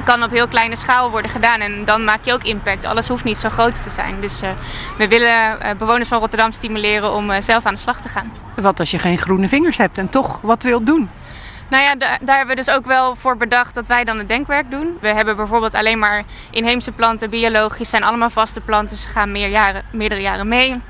kan 0.03 0.23
op 0.23 0.31
heel 0.31 0.47
kleine 0.47 0.75
schaal 0.75 1.09
worden 1.11 1.31
gedaan 1.31 1.59
en 1.59 1.85
dan 1.85 2.03
maak 2.03 2.19
je 2.25 2.33
ook 2.33 2.43
impact. 2.43 2.85
Alles 2.85 3.07
hoeft 3.07 3.23
niet 3.23 3.37
zo 3.37 3.49
groot 3.49 3.83
te 3.83 3.89
zijn. 3.89 4.21
Dus 4.21 4.41
eh, 4.41 4.49
we 4.97 5.07
willen 5.07 5.61
eh, 5.61 5.75
bewoners 5.77 6.07
van 6.07 6.19
Rotterdam 6.19 6.51
stimuleren 6.51 7.13
om 7.13 7.31
eh, 7.31 7.41
zelf 7.41 7.65
aan 7.65 7.73
de 7.73 7.79
slag 7.79 8.01
te 8.01 8.09
gaan. 8.09 8.31
Wat 8.55 8.79
als 8.79 8.91
je 8.91 8.99
geen 8.99 9.17
groene 9.17 9.47
vingers 9.49 9.77
hebt 9.77 9.97
en 9.97 10.09
toch 10.09 10.41
wat 10.41 10.63
wilt 10.63 10.85
doen? 10.85 11.09
Nou 11.69 11.83
ja, 11.83 11.95
da- 11.95 12.17
daar 12.21 12.37
hebben 12.37 12.55
we 12.55 12.61
dus 12.61 12.71
ook 12.75 12.85
wel 12.85 13.15
voor 13.15 13.37
bedacht 13.37 13.75
dat 13.75 13.87
wij 13.87 14.03
dan 14.03 14.17
het 14.17 14.27
denkwerk 14.27 14.71
doen. 14.71 14.97
We 15.01 15.07
hebben 15.07 15.35
bijvoorbeeld 15.35 15.73
alleen 15.73 15.99
maar 15.99 16.23
inheemse 16.51 16.91
planten, 16.91 17.29
biologisch, 17.29 17.89
zijn 17.89 18.03
allemaal 18.03 18.29
vaste 18.29 18.59
planten. 18.61 18.97
Ze 18.97 19.09
gaan 19.09 19.31
meer 19.31 19.47
jaren, 19.49 19.83
meerdere 19.91 20.21
jaren 20.21 20.47
mee. 20.47 20.81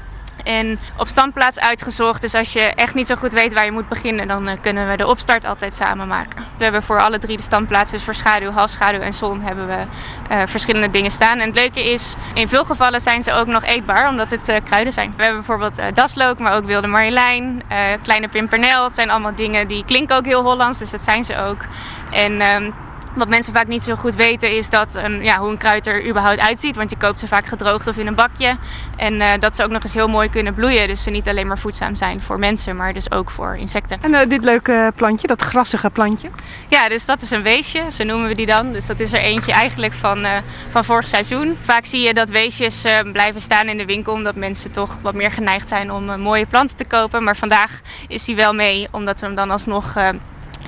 En 0.50 0.80
op 0.97 1.08
standplaats 1.08 1.60
uitgezocht. 1.60 2.22
Dus 2.22 2.34
als 2.34 2.54
je 2.54 2.60
echt 2.60 2.93
niet 2.93 3.08
zo 3.08 3.16
goed 3.16 3.34
weet 3.34 3.54
waar 3.54 3.66
je 3.66 3.72
moet 3.72 3.89
beginnen, 3.89 4.28
dan 4.28 4.47
eh, 4.47 4.58
kunnen 4.62 4.89
we 4.89 4.97
de 4.97 5.08
opstart 5.08 5.45
altijd 5.45 5.74
samen 5.74 6.08
maken. 6.08 6.43
We 6.58 6.64
hebben 6.64 6.84
voor 6.84 7.02
alle 7.02 7.20
drie 7.20 7.38
de 7.38 7.43
standplaatsen, 7.43 7.95
dus 7.95 8.06
voor 8.06 8.16
schaduw, 8.16 8.52
halfschaduw 8.52 9.00
en 9.00 9.14
zon, 9.14 9.41
hebben 9.41 9.68
we 9.68 9.86
eh, 10.30 10.41
verschillende 10.45 10.89
dingen 10.89 11.12
staan. 11.12 11.39
En 11.39 11.47
het 11.47 11.56
leuke 11.56 11.91
is, 11.91 12.16
in 12.34 12.47
veel 12.47 12.66
gevallen 12.66 13.02
zijn 13.02 13.24
ze 13.24 13.34
ook 13.34 13.47
nog 13.47 13.64
eetbaar, 13.64 14.10
omdat 14.10 14.30
het 14.30 14.50
eh, 14.50 14.56
kruiden 14.64 14.93
zijn. 14.93 15.14
We 15.16 15.24
hebben 15.24 15.39
bijvoorbeeld 15.45 15.78
eh, 15.78 15.86
daslook, 15.93 16.39
maar 16.39 16.56
ook 16.56 16.66
wilde 16.66 16.88
marjolein, 16.88 17.62
kleine 18.04 18.28
pimpernel. 18.28 18.84
Het 18.84 18.95
zijn 18.95 19.10
allemaal 19.10 19.36
dingen 19.36 19.68
die 19.68 19.86
klinken 19.86 20.16
ook 20.16 20.26
heel 20.26 20.41
Hollands, 20.41 20.80
dus 20.80 20.89
dat 20.89 21.04
zijn 21.04 21.24
ze 21.24 21.38
ook. 21.38 21.66
En 22.12 22.41
ehm, 22.41 22.72
wat 23.16 23.30
mensen 23.30 23.53
vaak 23.53 23.68
niet 23.68 23.84
zo 23.84 23.95
goed 23.95 24.16
weten 24.16 24.57
is 24.57 24.70
dat 24.70 24.95
een, 24.95 25.24
ja, 25.24 25.38
hoe 25.38 25.49
een 25.49 25.57
kruid 25.57 25.88
er 25.88 26.07
überhaupt 26.07 26.39
uitziet. 26.39 26.76
Want 26.76 26.89
je 26.89 26.97
koopt 26.97 27.20
ze 27.20 27.28
vaak 27.28 27.45
gedroogd 27.45 27.88
of 27.88 27.97
in 27.97 28.07
een 28.07 28.16
bakje. 28.16 28.57
En 28.97 29.22
eh, 29.22 29.39
dat 29.39 29.55
ze 29.55 29.64
ook 29.64 29.70
nog 29.70 29.84
eens 29.84 29.93
heel 29.93 30.07
mooi 30.07 30.30
kunnen 30.30 30.53
bloeien. 30.53 30.88
Dus 30.88 31.03
ze 31.03 31.10
niet 31.10 31.28
alleen 31.28 31.47
maar 31.47 31.57
voedzaam 31.57 31.95
zijn 31.95 32.22
voor 32.22 32.39
mensen, 32.39 32.76
maar 32.76 32.93
dus 32.93 33.12
ook 33.12 33.30
voor 33.30 33.55
insecten. 33.55 33.97
En 34.01 34.14
eh, 34.14 34.30
dit 34.30 34.43
leuke 34.43 34.91
plantje, 34.95 35.28
dat 35.28 35.41
grassige 35.41 35.89
plantje. 35.89 36.30
Ja, 36.68 36.89
dus 36.89 37.05
dat 37.05 37.22
is 37.22 37.32
een 37.32 37.43
weesje, 37.43 37.86
zo 37.91 38.03
noemen 38.03 38.28
we 38.28 38.36
die 38.36 38.45
dan. 38.45 38.72
Dus 38.74 38.86
dat 38.86 38.99
is 38.99 39.14
er 39.14 39.20
eentje 39.20 39.51
eigenlijk 39.51 39.93
van, 39.93 40.26
eh, 40.26 40.38
van 40.70 40.86
vorig 40.86 41.07
seizoen. 41.07 41.57
Vaak 41.62 41.86
zie 41.86 42.01
je 42.01 42.14
dat 42.14 42.30
weesjes 42.30 42.86
blijven 43.12 43.41
staan 43.41 43.68
in 43.68 43.78
de 43.78 43.86
winkel, 43.86 44.14
omdat 44.14 44.36
mensen 44.36 44.72
toch 44.72 44.97
wat 45.01 45.14
meer 45.14 45.32
geneigd 45.32 45.68
zijn 45.68 45.91
om 45.91 46.22
mooie 46.22 46.45
planten 46.45 46.76
te 46.76 46.86
kopen. 46.86 47.24
Maar 47.24 47.36
vandaag 47.36 47.82
is 48.07 48.26
die 48.26 48.36
wel 48.36 48.53
mee, 48.53 48.88
omdat 48.91 49.20
we 49.20 49.26
hem 49.26 49.36
dan 49.36 49.51
alsnog 49.51 49.95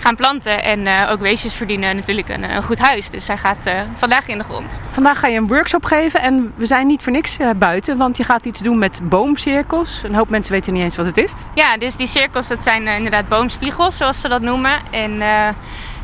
gaan 0.02 0.16
planten. 0.16 0.64
En 0.64 0.88
eh, 0.88 1.10
ook 1.12 1.20
weesjes 1.20 1.54
verdienen 1.54 1.95
natuurlijk 1.95 2.30
een, 2.30 2.43
een 2.43 2.64
goed 2.64 2.80
huis. 2.80 3.10
Dus 3.10 3.28
hij 3.28 3.38
gaat 3.38 3.66
eh, 3.66 3.82
vandaag 3.95 4.28
in 4.28 4.38
de 4.38 4.43
grond. 4.43 4.80
Vandaag 4.89 5.20
ga 5.20 5.28
je 5.28 5.38
een 5.38 5.47
workshop 5.47 5.86
geven 5.86 6.22
en 6.22 6.54
we 6.56 6.66
zijn 6.66 6.88
niet 6.88 7.04
voor 7.04 7.12
niks 7.12 7.38
eh, 7.38 7.49
buiten, 7.56 7.97
want 7.97 8.18
je 8.18 8.24
gaat 8.24 8.45
iets 8.45 8.60
doen 8.60 8.78
met 8.80 8.99
boomcirkels. 9.04 10.02
Een 10.04 10.16
hoop 10.16 10.30
mensen 10.30 10.54
weten 10.54 10.74
niet 10.74 10.84
eens 10.84 10.95
wat 10.95 11.06
het 11.06 11.18
is. 11.18 11.34
Ja, 11.54 11.78
dus 11.78 11.95
die 11.95 12.08
cirkels, 12.08 12.47
dat 12.47 12.64
zijn 12.64 12.88
eh, 12.88 12.95
inderdaad 12.95 13.28
boomspiegels, 13.28 13.97
zoals 13.97 14.22
ze 14.22 14.28
dat 14.28 14.41
noemen. 14.41 14.80
En 14.91 15.22
eh, 15.22 15.47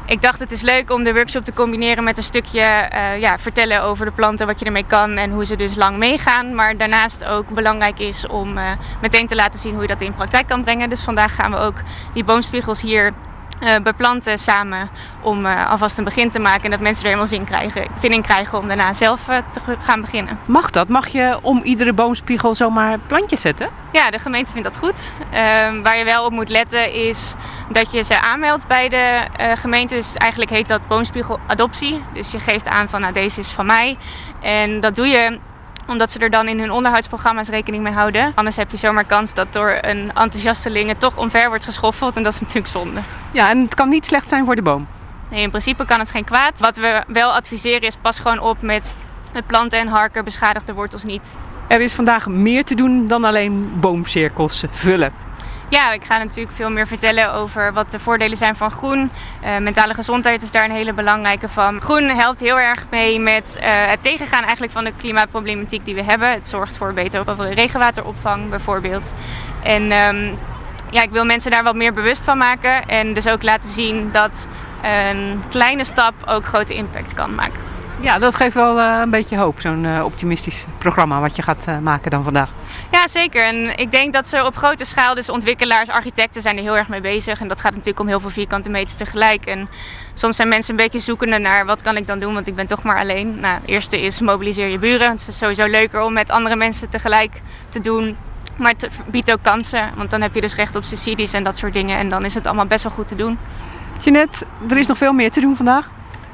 ik 0.07 0.21
dacht, 0.21 0.39
het 0.39 0.51
is 0.51 0.61
leuk 0.61 0.91
om 0.91 1.03
de 1.03 1.13
workshop 1.13 1.45
te 1.45 1.53
combineren 1.53 2.03
met 2.03 2.17
een 2.17 2.23
stukje 2.23 2.59
eh, 2.59 3.19
ja, 3.19 3.39
vertellen 3.39 3.83
over 3.83 4.05
de 4.05 4.11
planten, 4.11 4.47
wat 4.47 4.59
je 4.59 4.65
ermee 4.65 4.85
kan 4.85 5.11
en 5.11 5.31
hoe 5.31 5.45
ze 5.45 5.55
dus 5.55 5.75
lang 5.75 5.97
meegaan. 5.97 6.55
Maar 6.55 6.77
daarnaast 6.77 7.25
ook 7.25 7.49
belangrijk 7.49 7.99
is 7.99 8.27
om 8.27 8.57
eh, 8.57 8.71
meteen 9.01 9.27
te 9.27 9.35
laten 9.35 9.59
zien 9.59 9.73
hoe 9.73 9.81
je 9.81 9.87
dat 9.87 10.01
in 10.01 10.13
praktijk 10.13 10.47
kan 10.47 10.63
brengen. 10.63 10.89
Dus 10.89 11.01
vandaag 11.01 11.35
gaan 11.35 11.51
we 11.51 11.57
ook 11.57 11.75
die 12.13 12.23
boomspiegels 12.23 12.81
hier 12.81 13.13
eh, 13.59 13.75
beplanten 13.83 14.39
samen 14.39 14.89
om 15.21 15.45
eh, 15.45 15.69
alvast 15.69 15.97
een 15.97 16.03
begin 16.03 16.29
te 16.29 16.39
maken 16.39 16.63
en 16.63 16.71
dat 16.71 16.79
mensen 16.79 17.03
er 17.03 17.09
helemaal 17.09 17.29
zin, 17.29 17.43
krijgen, 17.43 17.87
zin 17.95 18.11
in 18.11 18.21
krijgen 18.21 18.57
om 18.57 18.67
daarna 18.67 18.93
zelf 18.93 19.27
eh, 19.27 19.37
te 19.37 19.59
gaan 19.81 20.01
beginnen. 20.01 20.39
Mag 20.47 20.69
dat? 20.69 20.89
Mag 20.89 21.07
je 21.07 21.39
om 21.41 21.61
iedere 21.63 21.93
boomspiegel 21.93 22.55
zomaar 22.55 22.99
plantjes 22.99 23.41
zetten? 23.41 23.69
Ja, 23.91 24.11
de 24.11 24.19
gemeente 24.19 24.51
vindt 24.51 24.67
dat 24.67 24.77
goed. 24.77 25.11
Ehm, 25.31 25.81
waar 25.81 25.97
je 25.97 26.03
wel 26.03 26.25
op 26.25 26.31
moet 26.31 26.49
letten 26.49 26.93
is 26.93 27.33
dat 27.69 27.91
je 27.91 28.03
ze 28.03 28.21
aanmeldt 28.21 28.67
bij 28.67 28.89
de 28.89 29.19
eh, 29.37 29.51
gemeente. 29.55 29.95
Dus 29.95 30.13
eigenlijk 30.13 30.51
heet 30.51 30.67
dat 30.67 30.87
boomspiegeladoptie. 30.87 32.03
Dus 32.13 32.31
je 32.31 32.39
geeft 32.39 32.67
aan 32.67 32.89
van 32.89 33.01
nou 33.01 33.13
deze 33.13 33.39
is 33.39 33.51
van 33.51 33.65
mij. 33.65 33.97
En 34.41 34.79
dat 34.79 34.95
doe 34.95 35.07
je 35.07 35.39
omdat 35.87 36.11
ze 36.11 36.19
er 36.19 36.29
dan 36.29 36.47
in 36.47 36.59
hun 36.59 36.71
onderhoudsprogramma's 36.71 37.49
rekening 37.49 37.83
mee 37.83 37.93
houden. 37.93 38.31
Anders 38.35 38.55
heb 38.55 38.71
je 38.71 38.77
zomaar 38.77 39.05
kans 39.05 39.33
dat 39.33 39.53
door 39.53 39.77
een 39.81 40.11
enthousiasteling 40.13 40.89
het 40.89 40.99
toch 40.99 41.17
omver 41.17 41.47
wordt 41.47 41.65
geschoffeld. 41.65 42.15
En 42.15 42.23
dat 42.23 42.33
is 42.33 42.39
natuurlijk 42.39 42.67
zonde. 42.67 42.99
Ja, 43.31 43.49
en 43.49 43.61
het 43.61 43.75
kan 43.75 43.89
niet 43.89 44.05
slecht 44.05 44.29
zijn 44.29 44.45
voor 44.45 44.55
de 44.55 44.61
boom. 44.61 44.87
Nee, 45.29 45.41
in 45.41 45.49
principe 45.49 45.85
kan 45.85 45.99
het 45.99 46.09
geen 46.09 46.23
kwaad. 46.23 46.59
Wat 46.59 46.77
we 46.77 47.03
wel 47.07 47.31
adviseren 47.31 47.81
is 47.81 47.95
pas 47.95 48.19
gewoon 48.19 48.39
op 48.39 48.61
met 48.61 48.93
het 49.31 49.47
planten 49.47 49.79
en 49.79 49.87
harken, 49.87 50.23
beschadig 50.23 50.63
de 50.63 50.73
wortels 50.73 51.03
niet. 51.03 51.35
Er 51.67 51.81
is 51.81 51.93
vandaag 51.93 52.27
meer 52.27 52.63
te 52.63 52.75
doen 52.75 53.07
dan 53.07 53.23
alleen 53.23 53.79
boomcirkels 53.79 54.63
vullen. 54.69 55.26
Ja, 55.69 55.91
ik 55.91 56.03
ga 56.03 56.17
natuurlijk 56.17 56.55
veel 56.55 56.69
meer 56.69 56.87
vertellen 56.87 57.33
over 57.33 57.73
wat 57.73 57.91
de 57.91 57.99
voordelen 57.99 58.37
zijn 58.37 58.55
van 58.55 58.71
groen. 58.71 59.11
Eh, 59.41 59.57
mentale 59.57 59.93
gezondheid 59.93 60.41
is 60.41 60.51
daar 60.51 60.65
een 60.65 60.71
hele 60.71 60.93
belangrijke 60.93 61.49
van. 61.49 61.81
Groen 61.81 62.03
helpt 62.03 62.39
heel 62.39 62.59
erg 62.59 62.85
mee 62.89 63.19
met 63.19 63.57
eh, 63.61 63.69
het 63.71 64.03
tegengaan 64.03 64.43
eigenlijk 64.43 64.71
van 64.71 64.83
de 64.83 64.93
klimaatproblematiek 64.97 65.85
die 65.85 65.95
we 65.95 66.03
hebben. 66.03 66.31
Het 66.31 66.47
zorgt 66.47 66.77
voor 66.77 66.93
betere 66.93 67.53
regenwateropvang 67.53 68.49
bijvoorbeeld. 68.49 69.11
En 69.63 69.91
ehm, 69.91 70.33
ja, 70.89 71.01
ik 71.01 71.11
wil 71.11 71.25
mensen 71.25 71.51
daar 71.51 71.63
wat 71.63 71.75
meer 71.75 71.93
bewust 71.93 72.23
van 72.23 72.37
maken. 72.37 72.85
En 72.85 73.13
dus 73.13 73.27
ook 73.27 73.43
laten 73.43 73.69
zien 73.69 74.11
dat 74.11 74.47
een 74.81 75.43
kleine 75.49 75.83
stap 75.83 76.13
ook 76.25 76.45
grote 76.45 76.73
impact 76.73 77.13
kan 77.13 77.35
maken. 77.35 77.61
Ja, 77.99 78.19
dat 78.19 78.35
geeft 78.35 78.53
wel 78.53 78.79
eh, 78.79 78.99
een 79.01 79.09
beetje 79.09 79.37
hoop, 79.37 79.59
zo'n 79.59 79.85
eh, 79.85 80.03
optimistisch 80.03 80.65
programma 80.77 81.19
wat 81.19 81.35
je 81.35 81.41
gaat 81.41 81.67
eh, 81.67 81.79
maken 81.79 82.11
dan 82.11 82.23
vandaag. 82.23 82.49
Ja, 82.91 83.07
zeker. 83.07 83.43
En 83.43 83.77
ik 83.77 83.91
denk 83.91 84.13
dat 84.13 84.27
ze 84.27 84.45
op 84.45 84.57
grote 84.57 84.85
schaal, 84.85 85.15
dus 85.15 85.29
ontwikkelaars, 85.29 85.89
architecten 85.89 86.41
zijn 86.41 86.57
er 86.57 86.63
heel 86.63 86.77
erg 86.77 86.87
mee 86.87 87.01
bezig. 87.01 87.41
En 87.41 87.47
dat 87.47 87.61
gaat 87.61 87.71
natuurlijk 87.71 87.99
om 87.99 88.07
heel 88.07 88.19
veel 88.19 88.29
vierkante 88.29 88.69
meters 88.69 88.93
tegelijk. 88.93 89.45
En 89.45 89.69
soms 90.13 90.35
zijn 90.35 90.47
mensen 90.47 90.71
een 90.71 90.83
beetje 90.83 90.99
zoekende 90.99 91.37
naar 91.37 91.65
wat 91.65 91.81
kan 91.81 91.97
ik 91.97 92.07
dan 92.07 92.19
doen, 92.19 92.33
want 92.33 92.47
ik 92.47 92.55
ben 92.55 92.67
toch 92.67 92.83
maar 92.83 92.99
alleen. 92.99 93.39
Nou, 93.39 93.59
het 93.61 93.69
eerste 93.69 94.01
is 94.01 94.21
mobiliseer 94.21 94.67
je 94.67 94.79
buren. 94.79 95.09
Het 95.09 95.25
is 95.27 95.37
sowieso 95.37 95.65
leuker 95.65 96.01
om 96.01 96.13
met 96.13 96.31
andere 96.31 96.55
mensen 96.55 96.89
tegelijk 96.89 97.41
te 97.69 97.79
doen. 97.79 98.17
Maar 98.57 98.73
het 98.77 98.89
biedt 99.05 99.31
ook 99.31 99.41
kansen, 99.41 99.91
want 99.95 100.09
dan 100.09 100.21
heb 100.21 100.33
je 100.33 100.41
dus 100.41 100.55
recht 100.55 100.75
op 100.75 100.83
subsidies 100.83 101.33
en 101.33 101.43
dat 101.43 101.57
soort 101.57 101.73
dingen. 101.73 101.97
En 101.97 102.09
dan 102.09 102.25
is 102.25 102.33
het 102.33 102.45
allemaal 102.45 102.65
best 102.65 102.83
wel 102.83 102.91
goed 102.91 103.07
te 103.07 103.15
doen. 103.15 103.37
Jeanette, 104.03 104.45
er 104.69 104.77
is 104.77 104.87
nog 104.87 104.97
veel 104.97 105.13
meer 105.13 105.31
te 105.31 105.41
doen 105.41 105.55
vandaag. 105.55 105.89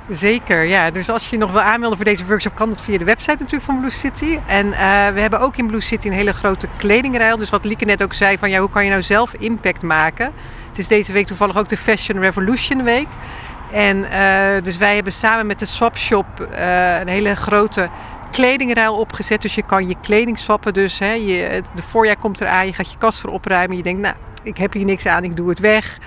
Zeker, 0.10 0.64
ja. 0.64 0.92
Dus 0.92 1.10
als 1.10 1.30
je 1.30 1.38
nog 1.38 1.52
wil 1.52 1.62
aanmelden 1.62 1.98
voor 1.98 2.06
deze 2.06 2.26
workshop, 2.26 2.56
kan 2.56 2.70
dat 2.70 2.82
via 2.82 2.98
de 2.98 3.06
website 3.06 3.38
natuurlijk 3.38 3.64
van 3.64 3.80
Blue 3.80 3.92
City. 3.92 4.40
En 4.48 4.74
eh, 4.74 5.08
we 5.14 5.20
hebben 5.20 5.40
ook 5.40 5.58
in 5.58 5.68
Blue 5.68 5.82
City 5.82 6.08
een 6.08 6.14
hele 6.14 6.34
grote 6.34 6.68
kledingruil. 6.78 7.38
Dus 7.38 7.50
wat 7.50 7.66
Lieke 7.66 7.86
net 7.86 8.04
ook 8.04 8.14
zei, 8.14 8.38
van 8.38 8.50
ja, 8.50 8.60
hoe 8.60 8.70
kan 8.70 8.84
je 8.84 8.90
nou 8.90 9.02
zelf 9.04 9.34
impact 9.34 9.82
maken? 9.82 10.32
Het 10.68 10.78
is 10.78 10.88
deze 10.88 11.14
week 11.14 11.26
toevallig 11.26 11.58
ook 11.58 11.68
de 11.68 11.78
Fashion 11.78 12.20
Revolution 12.20 12.84
Week. 12.84 13.08
En 13.72 14.12
eh, 14.12 14.64
dus 14.64 14.78
wij 14.78 14.96
hebben 14.96 15.14
samen 15.14 15.48
met 15.48 15.60
de 15.60 15.66
Swap 15.66 15.98
Shop 15.98 16.40
eh, 16.40 17.00
een 17.00 17.08
hele 17.08 17.36
grote 17.36 17.90
kledingruil 18.32 18.96
opgezet. 18.96 19.42
Dus 19.42 19.56
je 19.56 19.64
kan 19.64 19.88
je 19.88 19.96
kleding 20.02 20.40
swappen. 20.40 20.74
Dus 20.74 21.00
hè, 21.00 21.12
je, 21.12 21.62
de 21.74 21.82
voorjaar 21.82 22.18
komt 22.18 22.42
eraan, 22.42 22.66
je 22.66 22.74
gaat 22.74 22.92
je 22.92 22.98
kast 22.98 23.20
voor 23.20 23.30
opruimen. 23.30 23.78
Je 23.78 23.84
denkt, 23.84 24.02
nou, 24.02 24.16
ik 24.44 24.58
heb 24.58 24.74
hier 24.74 24.86
niks 24.86 25.06
aan, 25.06 25.24
ik 25.24 25.36
doe 25.36 25.50
het 25.50 25.60
weg. 25.60 25.98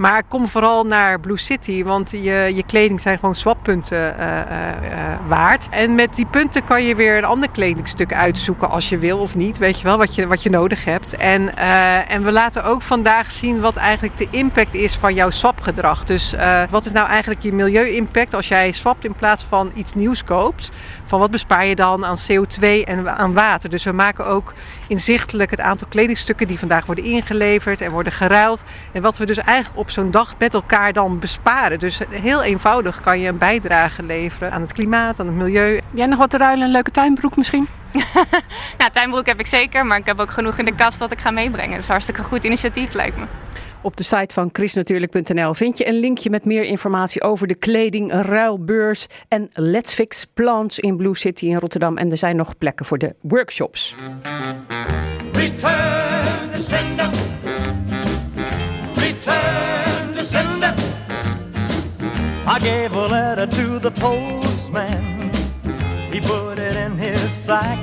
Maar 0.00 0.22
kom 0.28 0.48
vooral 0.48 0.84
naar 0.86 1.20
Blue 1.20 1.38
City, 1.38 1.84
want 1.84 2.10
je, 2.10 2.52
je 2.54 2.62
kleding 2.66 3.00
zijn 3.00 3.18
gewoon 3.18 3.34
swappunten 3.34 4.18
eh, 4.18 4.40
eh, 4.40 4.68
eh, 4.68 5.18
waard. 5.28 5.68
En 5.70 5.94
met 5.94 6.14
die 6.14 6.26
punten 6.26 6.64
kan 6.64 6.84
je 6.84 6.94
weer 6.94 7.16
een 7.16 7.24
ander 7.24 7.50
kledingstuk 7.50 8.14
uitzoeken 8.14 8.70
als 8.70 8.88
je 8.88 8.98
wil 8.98 9.18
of 9.18 9.36
niet. 9.36 9.58
Weet 9.58 9.78
je 9.78 9.84
wel, 9.84 9.98
wat 9.98 10.14
je, 10.14 10.26
wat 10.26 10.42
je 10.42 10.50
nodig 10.50 10.84
hebt. 10.84 11.16
En, 11.16 11.56
en 12.08 12.22
we 12.22 12.32
laten 12.32 12.64
ook 12.64 12.82
vandaag 12.82 13.30
zien 13.30 13.60
wat 13.60 13.76
eigenlijk 13.76 14.18
de 14.18 14.28
impact 14.30 14.74
is 14.74 14.96
van 14.96 15.14
jouw 15.14 15.30
swapgedrag. 15.30 16.04
Dus 16.04 16.34
wat 16.70 16.84
is 16.84 16.92
nou 16.92 17.08
eigenlijk 17.08 17.42
je 17.42 17.52
milieu-impact 17.52 18.34
als 18.34 18.48
jij 18.48 18.72
swapt 18.72 19.04
in 19.04 19.14
plaats 19.14 19.44
van 19.44 19.70
iets 19.74 19.94
nieuws 19.94 20.24
koopt? 20.24 20.70
Van 21.04 21.20
wat 21.20 21.30
bespaar 21.30 21.66
je 21.66 21.74
dan 21.74 22.04
aan 22.04 22.16
CO2 22.32 22.60
en 22.84 23.16
aan 23.18 23.34
water? 23.34 23.70
Dus 23.70 23.84
we 23.84 23.92
maken 23.92 24.26
ook 24.26 24.52
inzichtelijk 24.90 25.50
het 25.50 25.60
aantal 25.60 25.88
kledingstukken 25.88 26.46
die 26.46 26.58
vandaag 26.58 26.86
worden 26.86 27.04
ingeleverd 27.04 27.80
en 27.80 27.90
worden 27.90 28.12
geruild. 28.12 28.64
En 28.92 29.02
wat 29.02 29.18
we 29.18 29.26
dus 29.26 29.38
eigenlijk 29.38 29.78
op 29.78 29.90
zo'n 29.90 30.10
dag 30.10 30.34
met 30.38 30.54
elkaar 30.54 30.92
dan 30.92 31.18
besparen. 31.18 31.78
Dus 31.78 32.00
heel 32.10 32.42
eenvoudig 32.42 33.00
kan 33.00 33.20
je 33.20 33.28
een 33.28 33.38
bijdrage 33.38 34.02
leveren 34.02 34.52
aan 34.52 34.60
het 34.60 34.72
klimaat, 34.72 35.20
aan 35.20 35.26
het 35.26 35.34
milieu. 35.34 35.74
Heb 35.74 35.84
jij 35.94 36.06
nog 36.06 36.18
wat 36.18 36.30
te 36.30 36.36
ruilen? 36.36 36.64
Een 36.64 36.72
leuke 36.72 36.90
tuinbroek 36.90 37.36
misschien? 37.36 37.68
Nou, 38.78 38.92
tuinbroek 38.92 39.26
heb 39.26 39.40
ik 39.40 39.46
zeker, 39.46 39.86
maar 39.86 39.98
ik 39.98 40.06
heb 40.06 40.20
ook 40.20 40.30
genoeg 40.30 40.58
in 40.58 40.64
de 40.64 40.74
kast 40.74 40.98
wat 40.98 41.12
ik 41.12 41.20
ga 41.20 41.30
meebrengen. 41.30 41.70
Dat 41.70 41.78
is 41.78 41.84
een 41.84 41.90
hartstikke 41.90 42.22
goed 42.22 42.44
initiatief, 42.44 42.92
lijkt 42.92 43.16
me. 43.16 43.26
Op 43.82 43.96
de 43.96 44.02
site 44.02 44.34
van 44.34 44.48
chrisnatuurlijk.nl 44.52 45.54
vind 45.54 45.78
je 45.78 45.88
een 45.88 45.98
linkje 45.98 46.30
met 46.30 46.44
meer 46.44 46.64
informatie 46.64 47.22
over 47.22 47.46
de 47.46 47.54
kleding, 47.54 48.12
ruilbeurs 48.12 49.06
en 49.28 49.48
Let's 49.52 49.94
Fix 49.94 50.24
Plants 50.34 50.78
in 50.78 50.96
Blue 50.96 51.16
City 51.16 51.46
in 51.46 51.56
Rotterdam. 51.56 51.96
En 51.96 52.10
er 52.10 52.16
zijn 52.16 52.36
nog 52.36 52.58
plekken 52.58 52.86
voor 52.86 52.98
de 52.98 53.14
workshops. 53.20 53.94
Return 55.32 56.60
sender. 56.60 57.10
I 62.46 62.58
gave 62.58 62.96
a 62.96 63.06
letter 63.06 63.46
to 63.46 63.78
the 63.78 63.92
postman. 63.92 65.30
He 66.10 66.20
put 66.20 66.58
it 66.58 66.74
in 66.74 66.96
his 66.96 67.44
sack. 67.44 67.78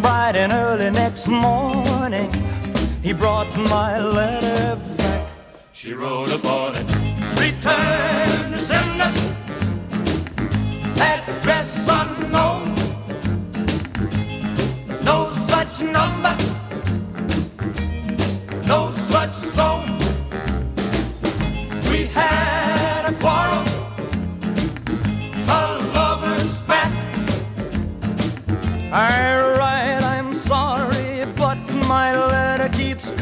Bright 0.00 0.36
early 0.36 0.90
next 0.90 1.26
morning, 1.26 2.30
he 3.04 3.12
brought 3.12 3.54
my 3.68 4.00
letter 4.00 4.80
back. 4.96 5.28
She 5.72 5.92
wrote 5.92 6.32
upon 6.32 6.74
it. 6.74 6.88
Return 7.38 8.52
to 8.52 8.58
sender. 8.58 9.12
Address 10.96 11.86
unknown. 11.86 12.74
No 15.04 15.30
such 15.50 15.82
number. 15.82 16.34
No 18.66 18.90
such 18.90 19.34
zone. 19.34 19.98
We 21.90 22.06
had 22.06 23.04
a 23.04 23.14
quarrel. 23.20 23.64
A 25.46 25.62
lover's 25.92 26.56
spat. 26.56 26.90
I 28.90 29.53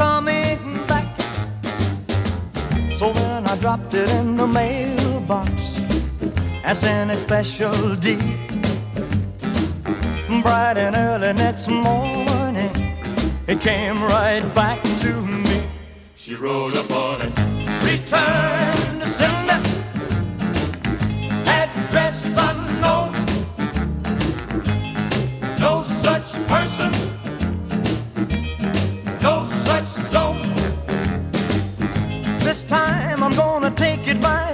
coming 0.03 0.85
back. 0.91 1.09
So 2.99 3.13
then 3.13 3.47
I 3.47 3.55
dropped 3.65 3.95
it 3.95 4.09
in 4.19 4.37
the 4.37 4.49
mailbox 4.61 5.81
as 6.65 6.83
in 6.83 7.11
a 7.11 7.19
special 7.27 7.95
deed. 7.97 8.39
Bright 10.43 10.77
and 10.85 10.97
early 10.97 11.33
next 11.45 11.69
morning, 11.71 12.75
it 13.47 13.61
came 13.61 13.99
right 14.03 14.47
back 14.61 14.83
to 15.05 15.13
me. 15.45 15.59
She 16.17 16.35
wrote 16.35 16.77
upon 16.85 17.17
it, 17.27 17.35
return 17.89 18.72
goodbye. 34.13 34.52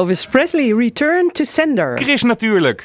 Elvis 0.00 0.24
Presley, 0.24 0.72
Return 0.72 1.30
to 1.30 1.44
Sender. 1.44 1.96
Chris 1.96 2.22
natuurlijk. 2.22 2.84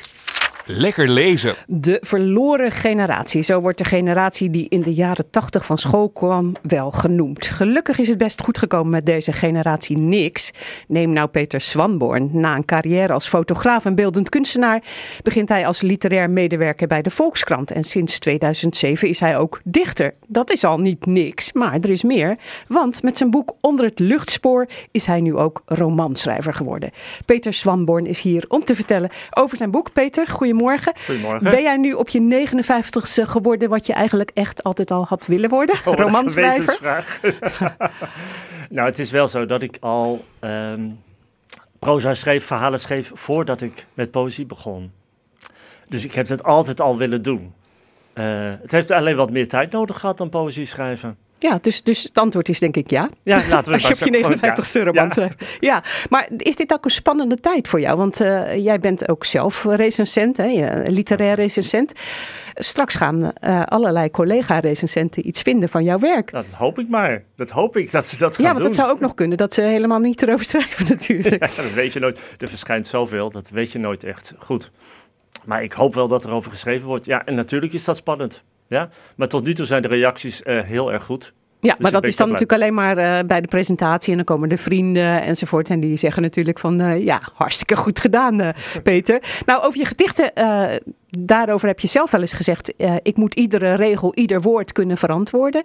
Lekker 0.67 1.09
lezen. 1.09 1.55
De 1.67 1.97
verloren 2.01 2.71
generatie. 2.71 3.41
Zo 3.41 3.59
wordt 3.59 3.77
de 3.77 3.83
generatie 3.83 4.49
die 4.49 4.69
in 4.69 4.81
de 4.81 4.93
jaren 4.93 5.29
80 5.29 5.65
van 5.65 5.77
school 5.77 6.09
kwam 6.09 6.53
wel 6.61 6.91
genoemd. 6.91 7.45
Gelukkig 7.45 7.99
is 7.99 8.07
het 8.07 8.17
best 8.17 8.41
goed 8.41 8.57
gekomen 8.57 8.91
met 8.91 9.05
deze 9.05 9.33
generatie 9.33 9.97
niks. 9.97 10.51
Neem 10.87 11.09
nou 11.09 11.27
Peter 11.27 11.61
Swanborn. 11.61 12.29
Na 12.33 12.55
een 12.55 12.65
carrière 12.65 13.13
als 13.13 13.27
fotograaf 13.27 13.85
en 13.85 13.95
beeldend 13.95 14.29
kunstenaar 14.29 14.83
begint 15.23 15.49
hij 15.49 15.67
als 15.67 15.81
literair 15.81 16.29
medewerker 16.29 16.87
bij 16.87 17.01
de 17.01 17.09
Volkskrant. 17.09 17.71
En 17.71 17.83
sinds 17.83 18.19
2007 18.19 19.09
is 19.09 19.19
hij 19.19 19.37
ook 19.37 19.61
dichter. 19.63 20.13
Dat 20.27 20.51
is 20.51 20.63
al 20.63 20.77
niet 20.77 21.05
niks, 21.05 21.53
maar 21.53 21.73
er 21.73 21.89
is 21.89 22.03
meer. 22.03 22.37
Want 22.67 23.03
met 23.03 23.17
zijn 23.17 23.29
boek 23.29 23.53
Onder 23.61 23.85
het 23.85 23.99
luchtspoor 23.99 24.67
is 24.91 25.05
hij 25.05 25.21
nu 25.21 25.35
ook 25.35 25.61
romanschrijver 25.65 26.53
geworden. 26.53 26.91
Peter 27.25 27.53
Swanborn 27.53 28.05
is 28.05 28.21
hier 28.21 28.45
om 28.47 28.63
te 28.63 28.75
vertellen 28.75 29.09
over 29.33 29.57
zijn 29.57 29.71
boek. 29.71 29.93
Peter, 29.93 30.27
goedemorgen. 30.27 30.54
Goedemorgen. 30.55 30.93
Goedemorgen. 31.05 31.49
Ben 31.49 31.61
jij 31.61 31.77
nu 31.77 31.93
op 31.93 32.09
je 32.09 32.47
59ste 32.47 33.29
geworden 33.29 33.69
wat 33.69 33.85
je 33.85 33.93
eigenlijk 33.93 34.31
echt 34.33 34.63
altijd 34.63 34.91
al 34.91 35.05
had 35.05 35.25
willen 35.25 35.49
worden? 35.49 35.75
Oh, 35.85 35.93
Romanschrijver? 35.93 36.79
nou, 38.69 38.87
het 38.87 38.99
is 38.99 39.11
wel 39.11 39.27
zo 39.27 39.45
dat 39.45 39.61
ik 39.61 39.77
al 39.79 40.25
ehm, 40.39 40.89
proza 41.79 42.13
schreef, 42.13 42.45
verhalen 42.45 42.79
schreef 42.79 43.11
voordat 43.13 43.61
ik 43.61 43.85
met 43.93 44.11
poëzie 44.11 44.45
begon. 44.45 44.91
Dus 45.87 46.03
ik 46.03 46.13
heb 46.13 46.27
het 46.27 46.43
altijd 46.43 46.81
al 46.81 46.97
willen 46.97 47.21
doen. 47.21 47.53
Eh, 48.13 48.53
het 48.61 48.71
heeft 48.71 48.91
alleen 48.91 49.15
wat 49.15 49.31
meer 49.31 49.47
tijd 49.47 49.71
nodig 49.71 49.99
gehad 49.99 50.17
dan 50.17 50.29
poëzie 50.29 50.65
schrijven. 50.65 51.17
Ja, 51.39 51.57
dus, 51.61 51.83
dus 51.83 52.03
het 52.03 52.17
antwoord 52.17 52.49
is 52.49 52.59
denk 52.59 52.75
ik 52.75 52.89
ja. 52.89 53.09
Ja, 53.23 53.41
laten 53.49 53.65
we 53.67 53.73
Als 53.73 53.81
je 53.87 54.05
op 54.05 54.13
je 54.13 54.21
zeggen, 54.39 54.63
59ste 54.65 54.71
ja. 54.71 54.83
roman 54.83 55.03
Ja. 55.05 55.11
schrijft. 55.11 55.57
Ja, 55.59 55.83
maar 56.09 56.29
is 56.37 56.55
dit 56.55 56.73
ook 56.73 56.85
een 56.85 56.91
spannende 56.91 57.39
tijd 57.39 57.67
voor 57.67 57.79
jou? 57.79 57.97
Want 57.97 58.21
eh, 58.21 58.63
jij 58.63 58.79
bent 58.79 59.09
ook 59.09 59.25
zelf 59.25 59.63
recensent, 59.63 60.37
hè? 60.37 60.81
literair 60.85 61.35
recensent. 61.35 61.91
Straks 62.53 62.95
gaan 62.95 63.31
eh, 63.33 63.63
allerlei 63.63 64.11
collega-recensenten 64.11 65.27
iets 65.27 65.41
vinden 65.41 65.69
van 65.69 65.83
jouw 65.83 65.99
werk. 65.99 66.31
Dat 66.31 66.45
hoop 66.57 66.79
ik 66.79 66.89
maar. 66.89 67.23
Dat 67.35 67.49
hoop 67.49 67.77
ik 67.77 67.91
dat 67.91 68.05
ze 68.05 68.17
dat 68.17 68.35
gaan 68.35 68.43
Ja, 68.45 68.49
want 68.51 68.57
doen. 68.63 68.67
dat 68.67 68.75
zou 68.79 68.91
ook 68.91 68.99
nog 68.99 69.13
kunnen 69.13 69.37
dat 69.37 69.53
ze 69.53 69.61
helemaal 69.61 69.99
niet 69.99 70.21
erover 70.21 70.45
schrijven 70.45 70.85
natuurlijk. 70.95 71.45
Ja, 71.55 71.63
dat 71.63 71.73
weet 71.73 71.93
je 71.93 71.99
nooit. 71.99 72.19
Er 72.37 72.47
verschijnt 72.47 72.87
zoveel, 72.87 73.29
dat 73.31 73.49
weet 73.49 73.71
je 73.71 73.79
nooit 73.79 74.03
echt 74.03 74.33
goed. 74.37 74.71
Maar 75.45 75.63
ik 75.63 75.73
hoop 75.73 75.93
wel 75.93 76.07
dat 76.07 76.23
er 76.23 76.31
over 76.31 76.51
geschreven 76.51 76.87
wordt. 76.87 77.05
Ja, 77.05 77.25
en 77.25 77.35
natuurlijk 77.35 77.73
is 77.73 77.83
dat 77.83 77.95
spannend. 77.97 78.43
Ja? 78.67 78.89
Maar 79.15 79.27
tot 79.27 79.43
nu 79.43 79.53
toe 79.53 79.65
zijn 79.65 79.81
de 79.81 79.87
reacties 79.87 80.43
eh, 80.43 80.61
heel 80.61 80.91
erg 80.91 81.03
goed. 81.03 81.33
Ja, 81.59 81.71
Dus 81.71 81.81
maar 81.81 81.91
dat 81.91 82.07
is 82.07 82.15
dan 82.15 82.27
blij. 82.27 82.39
natuurlijk 82.39 82.61
alleen 82.61 82.73
maar 82.73 82.97
eh, 82.97 83.25
bij 83.27 83.41
de 83.41 83.47
presentatie 83.47 84.09
en 84.11 84.15
dan 84.15 84.25
komen 84.25 84.49
de 84.49 84.57
vrienden 84.57 85.21
enzovoort. 85.21 85.69
En 85.69 85.79
die 85.79 85.97
zeggen 85.97 86.21
natuurlijk 86.21 86.59
van 86.59 86.79
eh, 86.79 87.05
ja, 87.05 87.21
hartstikke 87.33 87.75
goed 87.75 87.99
gedaan 87.99 88.53
Peter. 88.83 89.21
Nou, 89.45 89.63
over 89.63 89.79
je 89.79 89.85
gedichten, 89.85 90.31
daarover 91.09 91.67
heb 91.67 91.79
je 91.79 91.87
zelf 91.87 92.11
wel 92.11 92.21
eens 92.21 92.33
gezegd, 92.33 92.73
ik 93.01 93.17
moet 93.17 93.33
iedere 93.33 93.73
regel, 93.73 94.15
ieder 94.15 94.41
woord 94.41 94.71
kunnen 94.71 94.97
verantwoorden. 94.97 95.63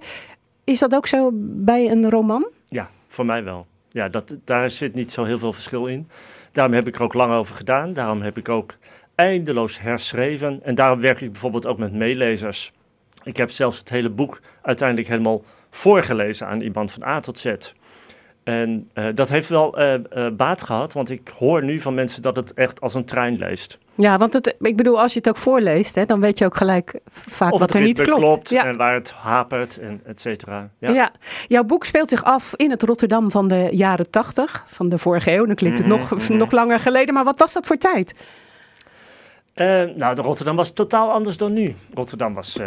Is 0.64 0.78
dat 0.78 0.94
ook 0.94 1.06
zo 1.06 1.30
bij 1.34 1.90
een 1.90 2.10
roman? 2.10 2.50
Ja, 2.66 2.90
voor 3.08 3.26
mij 3.26 3.44
wel. 3.44 3.66
Ja, 3.90 4.08
dat, 4.08 4.36
daar 4.44 4.70
zit 4.70 4.94
niet 4.94 5.12
zo 5.12 5.24
heel 5.24 5.38
veel 5.38 5.52
verschil 5.52 5.86
in. 5.86 6.08
Daarom 6.52 6.74
heb 6.74 6.86
ik 6.86 6.94
er 6.94 7.02
ook 7.02 7.14
lang 7.14 7.32
over 7.32 7.56
gedaan. 7.56 7.92
Daarom 7.92 8.22
heb 8.22 8.36
ik 8.36 8.48
ook 8.48 8.76
eindeloos 9.14 9.80
herschreven. 9.80 10.60
En 10.62 10.74
daarom 10.74 11.00
werk 11.00 11.20
ik 11.20 11.32
bijvoorbeeld 11.32 11.66
ook 11.66 11.78
met 11.78 11.92
meelezers. 11.92 12.72
Ik 13.22 13.36
heb 13.36 13.50
zelfs 13.50 13.78
het 13.78 13.88
hele 13.88 14.10
boek 14.10 14.40
uiteindelijk 14.62 15.08
helemaal 15.08 15.42
voorgelezen 15.70 16.46
aan 16.46 16.60
iemand 16.60 16.92
van 16.92 17.02
A 17.04 17.20
tot 17.20 17.38
Z. 17.38 17.54
En 18.44 18.90
eh, 18.92 19.06
dat 19.14 19.28
heeft 19.28 19.48
wel 19.48 19.78
eh, 19.78 19.94
eh, 19.94 20.32
baat 20.34 20.62
gehad, 20.62 20.92
want 20.92 21.10
ik 21.10 21.32
hoor 21.38 21.64
nu 21.64 21.80
van 21.80 21.94
mensen 21.94 22.22
dat 22.22 22.36
het 22.36 22.54
echt 22.54 22.80
als 22.80 22.94
een 22.94 23.04
trein 23.04 23.36
leest. 23.38 23.78
Ja, 23.94 24.18
want 24.18 24.32
het, 24.32 24.56
ik 24.60 24.76
bedoel, 24.76 25.00
als 25.00 25.12
je 25.12 25.18
het 25.18 25.28
ook 25.28 25.36
voorleest, 25.36 25.94
hè, 25.94 26.04
dan 26.04 26.20
weet 26.20 26.38
je 26.38 26.44
ook 26.44 26.56
gelijk 26.56 27.00
vaak 27.10 27.52
of 27.52 27.60
wat 27.60 27.74
er 27.74 27.80
niet 27.80 28.00
klopt. 28.00 28.20
klopt 28.20 28.48
Ja. 28.50 28.64
en 28.64 28.76
waar 28.76 28.94
het 28.94 29.10
hapert 29.10 29.78
en 29.78 30.00
et 30.04 30.20
cetera. 30.20 30.70
Ja. 30.78 30.90
Ja. 30.90 31.10
jouw 31.48 31.64
boek 31.64 31.84
speelt 31.84 32.08
zich 32.08 32.24
af 32.24 32.52
in 32.56 32.70
het 32.70 32.82
Rotterdam 32.82 33.30
van 33.30 33.48
de 33.48 33.68
jaren 33.72 34.10
tachtig, 34.10 34.64
van 34.68 34.88
de 34.88 34.98
vorige 34.98 35.32
eeuw. 35.32 35.46
Dan 35.46 35.54
klinkt 35.54 35.78
het 35.78 35.86
Mhm, 35.86 35.98
nog, 35.98 36.10
mhm. 36.10 36.36
nog 36.36 36.50
langer 36.50 36.80
geleden, 36.80 37.14
maar 37.14 37.24
wat 37.24 37.38
was 37.38 37.52
dat 37.52 37.66
voor 37.66 37.76
tijd? 37.76 38.14
Nou, 39.96 40.14
de 40.14 40.22
Rotterdam 40.22 40.56
was 40.56 40.70
totaal 40.72 41.10
anders 41.10 41.36
dan 41.36 41.52
nu. 41.52 41.74
Rotterdam 41.94 42.34
was 42.34 42.58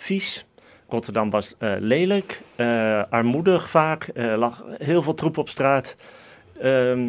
vies. 0.00 0.44
Rotterdam 0.88 1.30
was 1.30 1.54
eh, 1.58 1.72
lelijk, 1.78 2.40
eh, 2.56 3.02
armoedig 3.10 3.70
vaak. 3.70 4.08
Er 4.14 4.38
lag 4.38 4.64
heel 4.78 5.02
veel 5.02 5.14
troep 5.14 5.38
op 5.38 5.48
straat. 5.48 5.96
Ehm, 6.60 7.08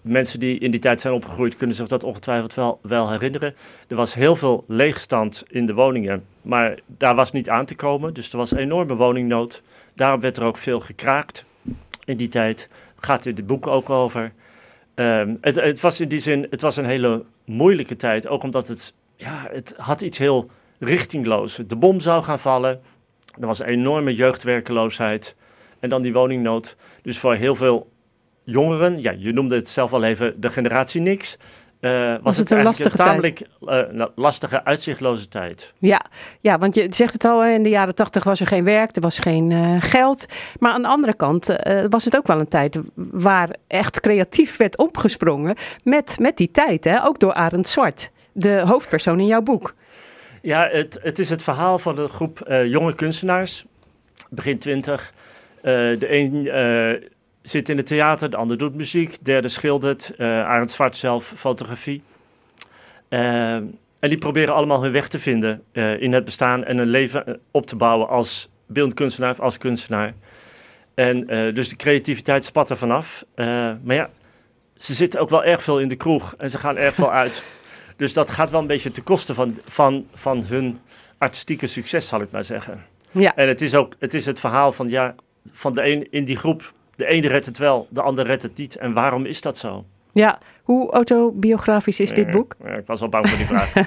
mensen 0.00 0.40
die 0.40 0.58
in 0.58 0.70
die 0.70 0.80
tijd 0.80 1.00
zijn 1.00 1.14
opgegroeid 1.14 1.56
kunnen 1.56 1.76
zich 1.76 1.88
dat 1.88 2.04
ongetwijfeld 2.04 2.78
wel, 2.82 3.10
herinneren. 3.10 3.54
Er 3.88 3.96
was 3.96 4.14
heel 4.14 4.36
veel 4.36 4.64
leegstand 4.68 5.44
in 5.48 5.66
de 5.66 5.74
woningen, 5.74 6.24
maar 6.42 6.78
daar 6.86 7.14
was 7.14 7.32
niet 7.32 7.48
aan 7.48 7.66
te 7.66 7.74
komen. 7.74 8.14
Dus 8.14 8.30
er 8.30 8.36
was 8.36 8.52
enorme 8.52 8.94
woningnood. 8.94 9.62
Daarom 9.94 10.20
werd 10.20 10.36
er 10.36 10.44
ook 10.44 10.56
veel 10.56 10.80
gekraakt 10.80 11.44
in 12.04 12.16
die 12.16 12.28
tijd. 12.28 12.68
Gaat 12.98 13.26
in 13.26 13.34
het 13.34 13.46
boek 13.46 13.66
ook 13.66 13.90
over. 13.90 14.32
Ehm, 14.94 15.34
het, 15.40 15.56
het 15.56 15.80
was 15.80 16.00
in 16.00 16.08
die 16.08 16.18
zin, 16.18 16.46
het 16.50 16.60
was 16.60 16.76
een 16.76 16.86
hele 16.86 17.24
moeilijke 17.44 17.96
tijd. 17.96 18.28
Ook 18.28 18.42
omdat 18.42 18.68
het, 18.68 18.92
ja, 19.16 19.46
het 19.50 19.74
had 19.76 20.00
iets 20.00 20.18
heel 20.18 20.50
richtingloos. 20.78 21.60
De 21.66 21.76
bom 21.76 22.00
zou 22.00 22.22
gaan 22.22 22.38
vallen. 22.38 22.80
Er 23.40 23.46
was 23.46 23.58
een 23.58 23.66
enorme 23.66 24.14
jeugdwerkeloosheid. 24.14 25.34
En 25.80 25.88
dan 25.88 26.02
die 26.02 26.12
woningnood. 26.12 26.76
Dus 27.02 27.18
voor 27.18 27.34
heel 27.34 27.54
veel 27.54 27.90
jongeren, 28.44 29.02
ja, 29.02 29.14
je 29.18 29.32
noemde 29.32 29.54
het 29.54 29.68
zelf 29.68 29.92
al 29.92 30.02
even 30.02 30.40
de 30.40 30.50
generatie 30.50 31.00
niks. 31.00 31.36
eh, 31.80 32.14
was, 32.22 32.36
het 32.36 32.48
het, 32.48 32.58
een 32.58 32.64
lastige 32.64 32.96
tamelijk 32.96 33.40
eh, 33.40 33.80
nou, 33.90 34.10
lastige, 34.14 34.64
uitzichtloze 34.64 35.28
tijd. 35.28 35.72
Ja, 35.78 36.04
ja, 36.40 36.58
want 36.58 36.74
je 36.74 36.86
zegt 36.90 37.12
het 37.12 37.24
al, 37.24 37.44
in 37.44 37.62
de 37.62 37.68
jaren 37.68 37.94
tachtig 37.94 38.24
was 38.24 38.40
er 38.40 38.46
geen 38.46 38.64
werk, 38.64 38.96
er 38.96 39.02
was 39.02 39.18
geen 39.18 39.52
eh, 39.52 39.76
geld. 39.78 40.26
Maar 40.58 40.72
aan 40.72 40.82
de 40.82 40.88
andere 40.88 41.14
kant 41.14 41.56
was 41.88 42.04
het 42.04 42.16
ook 42.16 42.26
wel 42.26 42.40
een 42.40 42.48
tijd 42.48 42.78
waar 42.94 43.56
echt 43.66 44.00
creatief 44.00 44.56
werd 44.56 44.78
opgesprongen 44.78 45.56
met, 45.84 46.16
met 46.18 46.36
die 46.36 46.50
tijd. 46.50 46.84
Hè? 46.84 47.04
Ook 47.04 47.20
door 47.20 47.32
Arend 47.32 47.68
Zwart, 47.68 48.10
de 48.32 48.62
hoofdpersoon 48.66 49.20
in 49.20 49.26
jouw 49.26 49.42
boek. 49.42 49.74
Ja, 50.46 50.68
het, 50.72 50.98
het 51.02 51.18
is 51.18 51.28
het 51.28 51.42
verhaal 51.42 51.78
van 51.78 51.98
een 51.98 52.08
groep 52.08 52.40
eh, 52.40 52.66
jonge 52.66 52.94
kunstenaars, 52.94 53.64
begin 54.30 54.58
twintig. 54.58 55.12
Eh, 55.56 55.72
de 55.72 56.06
een 56.08 56.48
eh, 56.48 57.08
zit 57.42 57.68
in 57.68 57.76
het 57.76 57.86
theater, 57.86 58.30
de 58.30 58.36
ander 58.36 58.58
doet 58.58 58.74
muziek, 58.74 59.12
de 59.12 59.18
derde 59.22 59.48
schildert, 59.48 60.12
Arend 60.18 60.70
Zwart 60.70 60.96
zelf 60.96 61.32
fotografie. 61.36 62.02
En 63.08 63.78
die 64.00 64.18
proberen 64.18 64.54
allemaal 64.54 64.82
hun 64.82 64.92
weg 64.92 65.08
te 65.08 65.18
vinden 65.18 65.62
in 65.98 66.12
het 66.12 66.24
bestaan 66.24 66.64
en 66.64 66.78
een 66.78 66.88
leven 66.88 67.40
op 67.50 67.66
te 67.66 67.76
bouwen 67.76 68.08
als 68.08 68.48
beeldend 68.66 68.94
kunstenaar 68.94 69.30
of 69.30 69.40
als 69.40 69.58
kunstenaar. 69.58 70.14
En 70.94 71.26
dus 71.54 71.68
de 71.68 71.76
creativiteit 71.76 72.44
spat 72.44 72.70
er 72.70 72.76
vanaf. 72.76 73.24
Maar 73.82 73.94
ja, 73.94 74.10
ze 74.76 74.94
zitten 74.94 75.20
ook 75.20 75.30
wel 75.30 75.44
erg 75.44 75.62
veel 75.62 75.80
in 75.80 75.88
de 75.88 75.96
kroeg 75.96 76.34
en 76.38 76.50
ze 76.50 76.58
gaan 76.58 76.76
erg 76.76 76.94
veel 76.94 77.12
uit. 77.22 77.42
Dus 77.96 78.12
dat 78.12 78.30
gaat 78.30 78.50
wel 78.50 78.60
een 78.60 78.66
beetje 78.66 78.90
ten 78.90 79.02
koste 79.02 79.34
van, 79.34 79.58
van, 79.64 80.06
van 80.14 80.44
hun 80.44 80.78
artistieke 81.18 81.66
succes, 81.66 82.08
zal 82.08 82.20
ik 82.20 82.30
maar 82.30 82.44
zeggen. 82.44 82.84
Ja. 83.10 83.34
En 83.34 83.48
het 83.48 83.62
is 83.62 83.74
ook 83.74 83.94
het, 83.98 84.14
is 84.14 84.26
het 84.26 84.40
verhaal 84.40 84.72
van, 84.72 84.88
ja, 84.88 85.14
van 85.52 85.74
de 85.74 85.84
een 85.90 86.06
in 86.10 86.24
die 86.24 86.36
groep. 86.36 86.72
De 86.96 87.06
ene 87.06 87.28
redt 87.28 87.46
het 87.46 87.58
wel, 87.58 87.86
de 87.90 88.00
ander 88.02 88.26
redt 88.26 88.42
het 88.42 88.56
niet. 88.56 88.76
En 88.76 88.92
waarom 88.92 89.26
is 89.26 89.40
dat 89.40 89.58
zo? 89.58 89.84
Ja, 90.12 90.38
hoe 90.62 90.92
autobiografisch 90.92 92.00
is 92.00 92.10
dit 92.10 92.30
boek? 92.30 92.54
ik 92.78 92.86
was 92.86 93.00
al 93.00 93.08
bang 93.08 93.28
voor 93.28 93.38
die 93.38 93.46
vraag. 93.46 93.72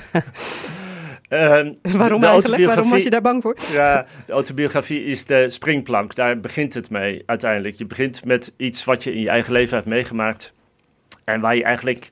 Ehm, 1.30 1.74
Waarom 1.82 2.24
eigenlijk? 2.24 2.66
Waarom 2.66 2.90
was 2.90 3.04
je 3.04 3.10
daar 3.10 3.22
bang 3.22 3.42
voor? 3.42 3.58
Ja, 3.72 4.06
de 4.26 4.34
autobiografie 4.34 5.04
is 5.04 5.26
de 5.26 5.50
springplank. 5.50 6.16
Daar 6.16 6.40
begint 6.40 6.74
het 6.74 6.90
mee 6.90 7.24
uiteindelijk. 7.26 7.76
Je 7.76 7.86
begint 7.86 8.26
met 8.26 8.54
iets 8.58 8.84
wat 8.84 9.04
je 9.04 9.14
in 9.14 9.22
je 9.22 9.30
eigen 9.30 9.54
leven 9.54 9.76
hebt 9.76 9.88
meegemaakt. 9.88 10.54
En 11.24 11.42
waar 11.42 11.56
je 11.56 11.64
eigenlijk 11.64 12.10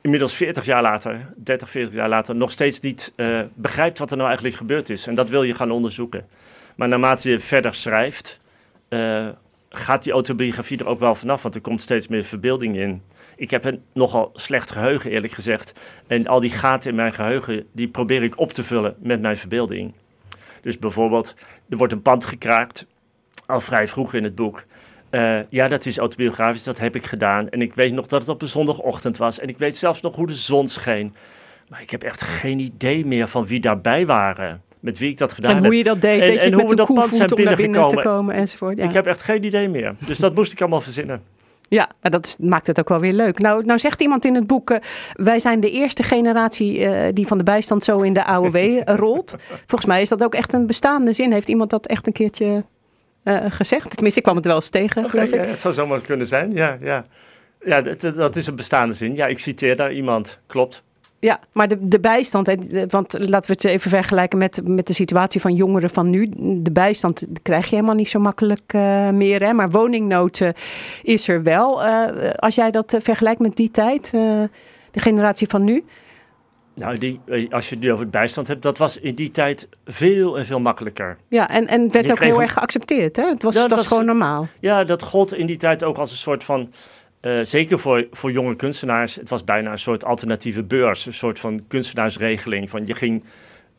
inmiddels 0.00 0.34
40 0.34 0.64
jaar 0.64 0.82
later, 0.82 1.32
30, 1.36 1.70
40 1.70 1.94
jaar 1.94 2.08
later, 2.08 2.36
nog 2.36 2.50
steeds 2.50 2.80
niet 2.80 3.12
eh, 3.16 3.40
begrijpt 3.54 3.98
wat 3.98 4.10
er 4.10 4.16
nou 4.16 4.28
eigenlijk 4.28 4.58
gebeurd 4.58 4.90
is. 4.90 5.06
En 5.06 5.14
dat 5.14 5.28
wil 5.28 5.42
je 5.42 5.54
gaan 5.54 5.70
onderzoeken. 5.70 6.26
Maar 6.74 6.88
naarmate 6.88 7.30
je 7.30 7.40
verder 7.40 7.74
schrijft, 7.74 8.40
eh, 8.88 9.28
gaat 9.70 10.02
die 10.02 10.12
autobiografie 10.12 10.78
er 10.78 10.86
ook 10.86 11.00
wel 11.00 11.14
vanaf, 11.14 11.42
want 11.42 11.54
er 11.54 11.60
komt 11.60 11.82
steeds 11.82 12.08
meer 12.08 12.24
verbeelding 12.24 12.76
in. 12.76 13.02
Ik 13.36 13.50
heb 13.50 13.64
een 13.64 13.82
nogal 13.92 14.30
slecht 14.34 14.70
geheugen, 14.70 15.10
eerlijk 15.10 15.32
gezegd. 15.32 15.72
En 16.06 16.26
al 16.26 16.40
die 16.40 16.50
gaten 16.50 16.90
in 16.90 16.96
mijn 16.96 17.12
geheugen, 17.12 17.66
die 17.72 17.88
probeer 17.88 18.22
ik 18.22 18.38
op 18.38 18.52
te 18.52 18.62
vullen 18.62 18.94
met 18.98 19.20
mijn 19.20 19.36
verbeelding. 19.36 19.92
Dus 20.62 20.78
bijvoorbeeld, 20.78 21.34
er 21.68 21.76
wordt 21.76 21.92
een 21.92 22.02
pand 22.02 22.24
gekraakt, 22.24 22.86
al 23.46 23.60
vrij 23.60 23.88
vroeg 23.88 24.14
in 24.14 24.24
het 24.24 24.34
boek. 24.34 24.64
Eh, 25.10 25.38
ja, 25.48 25.68
dat 25.68 25.86
is 25.86 25.98
autobiografisch, 25.98 26.62
dat 26.62 26.78
heb 26.78 26.96
ik 26.96 27.06
gedaan. 27.06 27.48
En 27.48 27.62
ik 27.62 27.74
weet 27.74 27.92
nog 27.92 28.06
dat 28.06 28.20
het 28.20 28.28
op 28.28 28.42
een 28.42 28.48
zondagochtend 28.48 29.16
was. 29.16 29.38
En 29.38 29.48
ik 29.48 29.58
weet 29.58 29.76
zelfs 29.76 30.00
nog 30.00 30.16
hoe 30.16 30.26
de 30.26 30.34
zon 30.34 30.68
scheen. 30.68 31.14
Maar 31.68 31.82
ik 31.82 31.90
heb 31.90 32.02
echt 32.02 32.22
geen 32.22 32.58
idee 32.58 33.06
meer 33.06 33.28
van 33.28 33.46
wie 33.46 33.60
daarbij 33.60 34.06
waren. 34.06 34.62
Met 34.80 34.98
wie 34.98 35.10
ik 35.10 35.18
dat 35.18 35.32
gedaan 35.32 35.50
En 35.50 35.56
heb. 35.56 35.66
hoe 35.66 35.76
je 35.76 35.84
dat 35.84 36.00
deed, 36.00 36.24
je, 36.24 36.40
en 36.40 36.56
met 36.56 36.64
we 36.64 36.70
een 36.70 36.76
dat 36.76 36.86
pand 36.86 36.98
koevoet 36.98 37.16
zijn 37.16 37.32
om 37.32 37.42
naar 37.42 37.56
binnen 37.56 37.88
te 37.88 37.96
komen 37.96 38.34
enzovoort. 38.34 38.78
Ja. 38.78 38.84
Ik 38.84 38.92
heb 38.92 39.06
echt 39.06 39.22
geen 39.22 39.44
idee 39.44 39.68
meer. 39.68 39.94
Dus 39.98 40.18
dat 40.18 40.34
moest 40.34 40.52
ik 40.52 40.60
allemaal 40.60 40.80
verzinnen. 40.80 41.22
Ja, 41.68 41.88
maar 42.02 42.10
dat 42.10 42.36
maakt 42.40 42.66
het 42.66 42.78
ook 42.78 42.88
wel 42.88 43.00
weer 43.00 43.12
leuk. 43.12 43.38
Nou, 43.38 43.64
nou 43.64 43.78
zegt 43.78 44.02
iemand 44.02 44.24
in 44.24 44.34
het 44.34 44.46
boek, 44.46 44.70
eh, 44.70 44.78
wij 45.12 45.40
zijn 45.40 45.60
de 45.60 45.70
eerste 45.70 46.02
generatie 46.02 46.84
eh, 46.84 47.12
die 47.12 47.26
van 47.26 47.38
de 47.38 47.44
bijstand 47.44 47.84
zo 47.84 48.00
in 48.00 48.12
de 48.12 48.24
AOW 48.24 48.82
rolt. 49.02 49.34
Volgens 49.66 49.84
mij 49.84 50.02
is 50.02 50.08
dat 50.08 50.24
ook 50.24 50.34
echt 50.34 50.52
een 50.52 50.66
bestaande 50.66 51.12
zin. 51.12 51.32
Heeft 51.32 51.48
iemand 51.48 51.70
dat 51.70 51.86
echt 51.86 52.06
een 52.06 52.12
keertje 52.12 52.64
eh, 53.28 53.50
gezegd? 53.50 53.90
Tenminste, 53.90 54.18
ik 54.18 54.24
kwam 54.24 54.36
het 54.36 54.46
wel 54.46 54.54
eens 54.54 54.70
tegen, 54.70 55.10
geloof 55.10 55.30
Ja, 55.30 55.36
ik. 55.36 55.44
het 55.44 55.60
zou 55.60 55.74
zomaar 55.74 56.00
kunnen 56.00 56.26
zijn, 56.26 56.52
ja. 56.52 56.76
Ja, 56.80 57.04
ja 57.64 57.80
dat, 58.12 58.36
is 58.36 58.46
een 58.46 58.56
bestaande 58.56 58.94
zin. 58.94 59.14
Ja, 59.14 59.26
ik 59.26 59.38
citeer 59.38 59.76
daar 59.76 59.92
iemand. 59.92 60.38
Klopt. 60.46 60.82
Ja, 61.20 61.40
maar 61.52 61.68
de, 61.68 61.78
de 61.80 62.00
bijstand, 62.00 62.54
want 62.90 63.12
laten 63.18 63.50
we 63.50 63.56
het 63.56 63.64
even 63.64 63.90
vergelijken 63.90 64.38
met, 64.38 64.60
met 64.64 64.86
de 64.86 64.92
situatie 64.92 65.40
van 65.40 65.54
jongeren 65.54 65.90
van 65.90 66.10
nu. 66.10 66.28
De 66.36 66.72
bijstand 66.72 67.26
krijg 67.42 67.64
je 67.68 67.74
helemaal 67.74 67.94
niet 67.94 68.08
zo 68.08 68.18
makkelijk 68.18 68.62
eh, 68.66 69.10
meer, 69.10 69.42
hè? 69.42 69.52
maar 69.52 69.70
woningnood 69.70 70.40
eh, 70.40 70.48
is 71.02 71.28
er 71.28 71.42
wel. 71.42 71.82
Als 72.36 72.54
jij 72.54 72.70
dat 72.70 72.96
vergelijkt 72.98 73.40
met 73.40 73.56
die 73.56 73.70
tijd, 73.70 74.10
de 74.10 75.00
generatie 75.00 75.48
van 75.48 75.64
nu. 75.64 75.84
Nou, 76.78 76.98
die, 76.98 77.20
eh, 77.26 77.50
als 77.52 77.68
je 77.68 77.74
het 77.74 77.84
nu 77.84 77.90
over 77.90 78.02
het 78.02 78.10
bijstand 78.12 78.48
hebt, 78.48 78.62
dat 78.62 78.78
was 78.78 78.96
in 78.98 79.14
die 79.14 79.30
tijd 79.30 79.68
veel 79.84 80.38
en 80.38 80.46
veel 80.46 80.60
makkelijker. 80.60 81.16
Ja, 81.28 81.48
en, 81.50 81.66
en 81.66 81.92
werd 81.92 82.06
Je 82.06 82.12
ook 82.12 82.20
heel 82.20 82.34
een- 82.34 82.40
erg 82.40 82.52
geaccepteerd, 82.52 83.16
hè? 83.16 83.22
Het 83.26 83.42
was, 83.42 83.54
Ja, 83.54 83.60
dat 83.60 83.70
was 83.70 83.78
was- 83.78 83.88
gewoon 83.88 84.04
normaal. 84.04 84.48
Ja, 84.60 84.84
dat 84.84 85.02
gold 85.02 85.34
in 85.34 85.46
die 85.46 85.56
tijd 85.56 85.84
ook 85.84 85.96
als 85.96 86.10
een 86.10 86.16
soort 86.16 86.44
van, 86.44 86.72
eh, 87.20 87.40
zeker 87.42 87.78
voor, 87.78 88.06
voor 88.10 88.32
jonge 88.32 88.56
kunstenaars, 88.56 89.14
het 89.14 89.28
was 89.28 89.44
bijna 89.44 89.70
een 89.70 89.78
soort 89.78 90.04
alternatieve 90.04 90.62
beurs, 90.62 91.06
een 91.06 91.12
soort 91.12 91.38
van 91.40 91.64
kunstenaarsregeling. 91.68 92.70
Van 92.70 92.86
je 92.86 92.94
ging, 92.94 93.24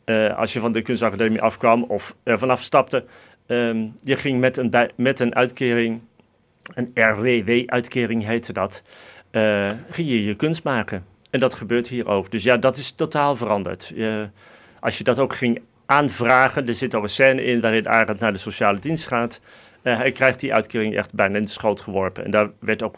eh, 0.04 0.38
als 0.38 0.52
je 0.52 0.60
van 0.60 0.72
de 0.72 0.82
kunstacademie 0.82 1.40
afkwam 1.42 1.82
of 1.82 2.16
er 2.22 2.38
vanaf 2.38 2.62
stapte, 2.62 3.04
ehm, 3.46 3.86
je 4.02 4.16
ging 4.16 4.40
met 4.40 4.56
een, 4.56 4.70
bij- 4.70 4.90
met 4.96 5.20
een 5.20 5.34
uitkering, 5.34 6.00
een 6.74 6.90
RWW-uitkering 6.94 8.24
heette 8.26 8.52
dat, 8.52 8.82
ging 9.90 10.08
je 10.08 10.24
je 10.24 10.34
kunst 10.34 10.64
maken. 10.64 11.04
En 11.30 11.40
dat 11.40 11.54
gebeurt 11.54 11.88
hier 11.88 12.06
ook. 12.08 12.30
Dus 12.30 12.42
ja, 12.42 12.56
dat 12.56 12.76
is 12.76 12.90
totaal 12.92 13.36
veranderd. 13.36 13.92
Je- 13.94 14.28
als 14.80 14.98
je 14.98 15.04
dat 15.04 15.18
ook 15.18 15.34
ging 15.34 15.60
aanvragen, 15.86 16.66
er 16.68 16.74
zit 16.74 16.94
ook 16.94 17.02
een 17.02 17.08
scène 17.08 17.44
in 17.44 17.60
waarin 17.60 17.88
Arend 17.88 18.20
naar 18.20 18.32
de 18.32 18.38
sociale 18.38 18.78
dienst 18.78 19.06
gaat. 19.06 19.40
Eh, 19.82 19.96
hij 19.96 20.12
krijgt 20.12 20.40
die 20.40 20.54
uitkering 20.54 20.96
echt 20.96 21.14
bijna 21.14 21.36
in 21.36 21.44
de 21.44 21.50
schoot 21.50 21.80
geworpen. 21.80 22.24
En 22.24 22.30
daar 22.30 22.50
werd 22.58 22.82
ook 22.82 22.94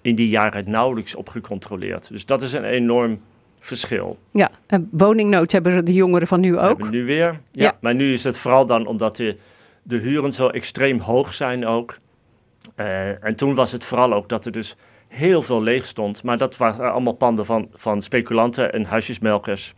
in 0.00 0.14
die 0.14 0.28
jaren 0.28 0.70
nauwelijks 0.70 1.14
op 1.14 1.28
gecontroleerd. 1.28 2.08
Dus 2.08 2.26
dat 2.26 2.42
is 2.42 2.52
een 2.52 2.64
enorm 2.64 3.20
verschil. 3.60 4.18
Ja, 4.30 4.50
en 4.66 4.88
woningnood 4.92 5.52
hebben 5.52 5.84
de 5.84 5.92
jongeren 5.92 6.26
van 6.28 6.40
nu 6.40 6.58
ook. 6.58 6.90
nu 6.90 7.04
weer. 7.04 7.24
Ja, 7.50 7.62
Ja. 7.64 7.76
Maar 7.80 7.94
nu 7.94 8.12
is 8.12 8.24
het 8.24 8.36
vooral 8.38 8.66
dan 8.66 8.86
omdat 8.86 9.16
de, 9.16 9.36
de 9.82 9.96
huren 9.96 10.32
zo 10.32 10.48
extreem 10.48 10.98
hoog 10.98 11.34
zijn 11.34 11.66
ook. 11.66 11.96
Eh, 12.74 13.24
en 13.24 13.34
toen 13.36 13.54
was 13.54 13.72
het 13.72 13.84
vooral 13.84 14.12
ook 14.14 14.28
dat 14.28 14.44
er 14.44 14.52
dus 14.52 14.76
heel 15.16 15.42
veel 15.42 15.62
leeg 15.62 15.86
stond. 15.86 16.22
Maar 16.22 16.38
dat 16.38 16.56
waren 16.56 16.92
allemaal 16.92 17.12
panden 17.12 17.46
van, 17.46 17.68
van 17.74 18.02
speculanten 18.02 18.72
en 18.72 18.84
huisjesmelkers. 18.84 19.74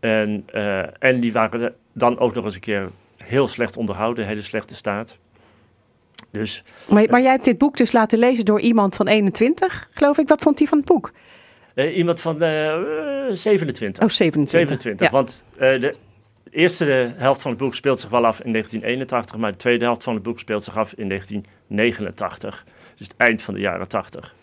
En, 0.00 0.42
eh, 0.46 1.02
en 1.02 1.20
die 1.20 1.32
waren 1.32 1.74
dan 1.92 2.18
ook 2.18 2.34
nog 2.34 2.44
eens 2.44 2.54
een 2.54 2.60
keer 2.60 2.90
heel 3.16 3.46
slecht 3.46 3.76
onderhouden, 3.76 4.26
hele 4.26 4.42
slechte 4.42 4.74
staat. 4.74 5.18
Dus 6.30 6.62
Maar, 6.88 7.06
maar 7.10 7.20
jij 7.20 7.30
hebt 7.30 7.44
dit 7.44 7.58
boek 7.58 7.76
dus 7.76 7.92
laten 7.92 8.18
lezen 8.18 8.44
door 8.44 8.60
iemand 8.60 8.96
van 8.96 9.06
21, 9.06 9.88
geloof 9.92 10.18
ik. 10.18 10.28
Wat 10.28 10.42
vond 10.42 10.58
hij 10.58 10.68
van 10.68 10.78
het 10.78 10.86
boek? 10.86 11.12
Eh, 11.74 11.96
iemand 11.96 12.20
van 12.20 12.42
eh, 12.42 12.74
eh, 13.28 13.36
27. 13.36 14.02
Oh, 14.02 14.08
27. 14.08 14.50
27, 14.50 15.06
Ja. 15.06 15.12
want 15.12 15.44
de 15.58 15.94
eerste 16.50 17.12
helft 17.16 17.42
van 17.42 17.50
het 17.50 17.60
boek 17.60 17.74
speelt 17.74 18.00
zich 18.00 18.10
wel 18.10 18.26
af 18.26 18.40
in 18.40 18.52
1981, 18.52 19.36
maar 19.36 19.52
de 19.52 19.58
tweede 19.58 19.84
helft 19.84 20.02
van 20.02 20.14
het 20.14 20.22
boek 20.22 20.38
speelt 20.38 20.64
zich 20.64 20.76
af 20.76 20.92
in 20.92 21.08
1989. 21.08 22.64
Dus 22.96 23.06
het 23.06 23.16
eind 23.16 23.42
van 23.42 23.54
de 23.54 23.60
jaren 23.60 23.88
80. 23.88 24.34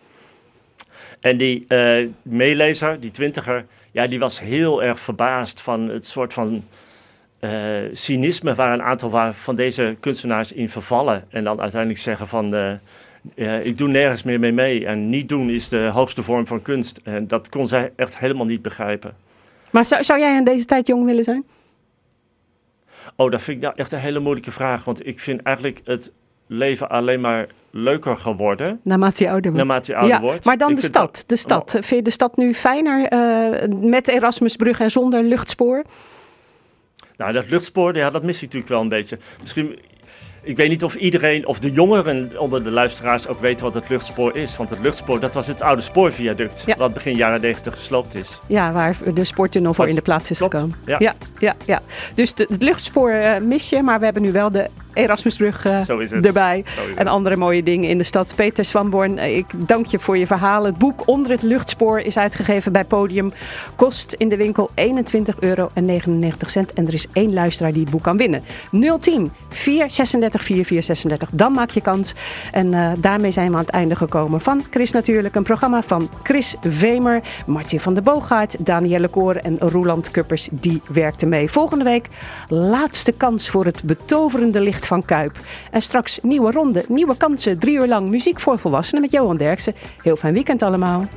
En 1.19 1.37
die 1.37 1.65
eh, 1.67 2.07
meelezer, 2.21 2.99
die 2.99 3.11
twintiger, 3.11 3.65
ja, 3.91 4.07
die 4.07 4.19
was 4.19 4.39
heel 4.39 4.83
erg 4.83 4.99
verbaasd 4.99 5.61
van 5.61 5.89
het 5.89 6.05
soort 6.05 6.33
van 6.33 6.63
eh, 7.39 7.51
cynisme 7.91 8.55
waar 8.55 8.73
een 8.73 8.81
aantal 8.81 9.33
van 9.33 9.55
deze 9.55 9.95
kunstenaars 9.99 10.51
in 10.51 10.69
vervallen. 10.69 11.25
En 11.29 11.43
dan 11.43 11.61
uiteindelijk 11.61 12.01
zeggen 12.01 12.27
van, 12.27 12.55
eh, 13.35 13.65
ik 13.65 13.77
doe 13.77 13.87
nergens 13.87 14.23
meer 14.23 14.39
mee 14.39 14.51
mee. 14.51 14.85
En 14.85 15.09
niet 15.09 15.29
doen 15.29 15.49
is 15.49 15.69
de 15.69 15.89
hoogste 15.93 16.23
vorm 16.23 16.47
van 16.47 16.61
kunst. 16.61 16.99
En 17.03 17.27
dat 17.27 17.49
kon 17.49 17.67
zij 17.67 17.91
echt 17.95 18.17
helemaal 18.17 18.45
niet 18.45 18.61
begrijpen. 18.61 19.15
Maar 19.71 19.85
zou, 19.85 20.03
zou 20.03 20.19
jij 20.19 20.37
in 20.37 20.43
deze 20.43 20.65
tijd 20.65 20.87
jong 20.87 21.05
willen 21.05 21.23
zijn? 21.23 21.45
Oh, 23.15 23.31
dat 23.31 23.41
vind 23.41 23.57
ik 23.57 23.63
nou 23.63 23.75
echt 23.77 23.91
een 23.91 23.99
hele 23.99 24.19
moeilijke 24.19 24.51
vraag. 24.51 24.83
Want 24.83 25.07
ik 25.07 25.19
vind 25.19 25.41
eigenlijk 25.41 25.81
het 25.83 26.11
leven 26.47 26.89
alleen 26.89 27.21
maar 27.21 27.47
leuker 27.69 28.17
geworden. 28.17 28.79
Naarmate 28.83 29.23
je 29.23 29.29
ouder 29.29 29.51
wordt. 29.51 29.67
Naarmate 29.67 29.91
je 29.91 29.97
ouder 29.97 30.15
ja, 30.15 30.21
wordt. 30.21 30.45
Maar 30.45 30.57
dan 30.57 30.69
Ik 30.69 30.75
de 30.75 30.81
stad. 30.81 31.23
De 31.27 31.35
stad. 31.35 31.71
Vind 31.71 31.89
je 31.89 32.01
de 32.01 32.09
stad 32.09 32.37
nu 32.37 32.53
fijner 32.53 33.07
eh, 33.07 33.69
met 33.69 34.07
Erasmusbrug 34.07 34.79
en 34.79 34.91
zonder 34.91 35.23
luchtspoor? 35.23 35.83
Nou, 37.17 37.31
dat 37.31 37.49
luchtspoor, 37.49 37.95
ja, 37.95 38.09
dat 38.09 38.23
mis 38.23 38.35
ik 38.35 38.41
natuurlijk 38.41 38.71
wel 38.71 38.81
een 38.81 38.89
beetje. 38.89 39.19
Misschien, 39.41 39.79
ik 40.47 40.57
weet 40.57 40.69
niet 40.69 40.83
of 40.83 40.95
iedereen, 40.95 41.47
of 41.47 41.59
de 41.59 41.71
jongeren 41.71 42.31
onder 42.39 42.63
de 42.63 42.71
luisteraars 42.71 43.27
ook 43.27 43.39
weten 43.39 43.65
wat 43.65 43.73
het 43.73 43.89
luchtspoor 43.89 44.37
is. 44.37 44.57
Want 44.57 44.69
het 44.69 44.79
luchtspoor, 44.79 45.19
dat 45.19 45.33
was 45.33 45.47
het 45.47 45.61
oude 45.61 45.81
spoorviaduct, 45.81 46.63
wat 46.77 46.93
begin 46.93 47.15
jaren 47.15 47.41
90 47.41 47.73
gesloopt 47.73 48.15
is. 48.15 48.37
Ja, 48.47 48.71
waar 48.71 48.97
de 49.13 49.23
sporttunnel 49.23 49.73
voor 49.73 49.87
in 49.87 49.95
de 49.95 50.01
plaats 50.01 50.31
is 50.31 50.37
gekomen. 50.37 50.75
ja. 50.85 50.95
ja, 50.99 51.13
ja, 51.39 51.55
ja. 51.65 51.81
Dus 52.15 52.33
de, 52.33 52.47
het 52.49 52.63
luchtspoor 52.63 53.11
eh, 53.11 53.41
mis 53.41 53.69
je, 53.69 53.81
maar 53.81 53.99
we 53.99 54.05
hebben 54.05 54.23
nu 54.23 54.31
wel 54.31 54.49
de 54.49 54.69
Erasmusbrug 54.97 55.65
eh, 55.65 55.89
erbij. 56.25 56.65
En 56.95 57.07
andere 57.07 57.35
mooie 57.35 57.63
dingen 57.63 57.89
in 57.89 57.97
de 57.97 58.03
stad. 58.03 58.35
Peter 58.35 58.65
Swanborn, 58.65 59.17
eh, 59.17 59.37
ik 59.37 59.45
dank 59.55 59.85
je 59.85 59.99
voor 59.99 60.17
je 60.17 60.27
verhaal. 60.27 60.63
Het 60.63 60.77
boek 60.77 61.07
Onder 61.07 61.31
het 61.31 61.41
luchtspoor 61.41 61.99
is 61.99 62.17
uitgegeven 62.17 62.71
bij 62.71 62.83
Podium. 62.83 63.33
Kost 63.75 64.13
in 64.13 64.29
de 64.29 64.37
winkel 64.37 64.69
21,99 64.75 65.39
euro. 65.39 65.69
En 65.73 65.89
er 66.87 66.93
is 66.93 67.07
één 67.13 67.33
luisteraar 67.33 67.71
die 67.71 67.81
het 67.81 67.91
boek 67.91 68.03
kan 68.03 68.17
winnen. 68.17 68.43
010 68.99 69.31
436 69.49 70.36
4436. 70.43 71.29
Dan 71.37 71.51
maak 71.51 71.69
je 71.69 71.81
kans. 71.81 72.13
En 72.51 72.73
eh, 72.73 72.91
daarmee 72.97 73.31
zijn 73.31 73.49
we 73.49 73.57
aan 73.57 73.61
het 73.61 73.69
einde 73.69 73.95
gekomen 73.95 74.41
van 74.41 74.63
Chris 74.69 74.91
Natuurlijk. 74.91 75.35
Een 75.35 75.43
programma 75.43 75.81
van 75.81 76.09
Chris 76.23 76.55
Vemer, 76.61 77.21
Martin 77.45 77.79
van 77.79 77.93
der 77.93 78.03
Boogaard, 78.03 78.65
Danielle 78.65 79.07
Koren 79.07 79.43
en 79.43 79.57
Roland 79.59 80.11
Kuppers. 80.11 80.47
Die 80.51 80.81
werkten 80.87 81.29
mee. 81.29 81.49
Volgende 81.49 81.83
week 81.83 82.07
laatste 82.47 83.11
kans 83.11 83.49
voor 83.49 83.65
het 83.65 83.83
betoverende 83.83 84.59
licht 84.59 84.85
van 84.85 85.05
Kuip. 85.05 85.37
En 85.71 85.81
straks 85.81 86.19
nieuwe 86.21 86.51
ronde, 86.51 86.85
nieuwe 86.87 87.17
kansen. 87.17 87.59
Drie 87.59 87.77
uur 87.77 87.87
lang 87.87 88.09
muziek 88.09 88.39
voor 88.39 88.59
volwassenen 88.59 89.01
met 89.01 89.11
Johan 89.11 89.37
Derksen. 89.37 89.73
Heel 90.01 90.15
fijn 90.15 90.33
weekend 90.33 90.61
allemaal. 90.61 91.07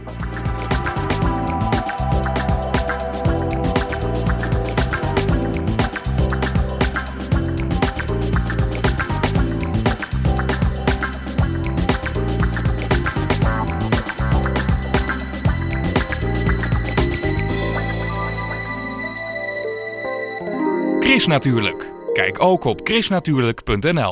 Chris 21.11 21.27
Natuurlijk. 21.27 21.93
Kijk 22.13 22.43
ook 22.43 22.65
op 22.65 22.81
chrisnatuurlijk.nl 22.85 24.09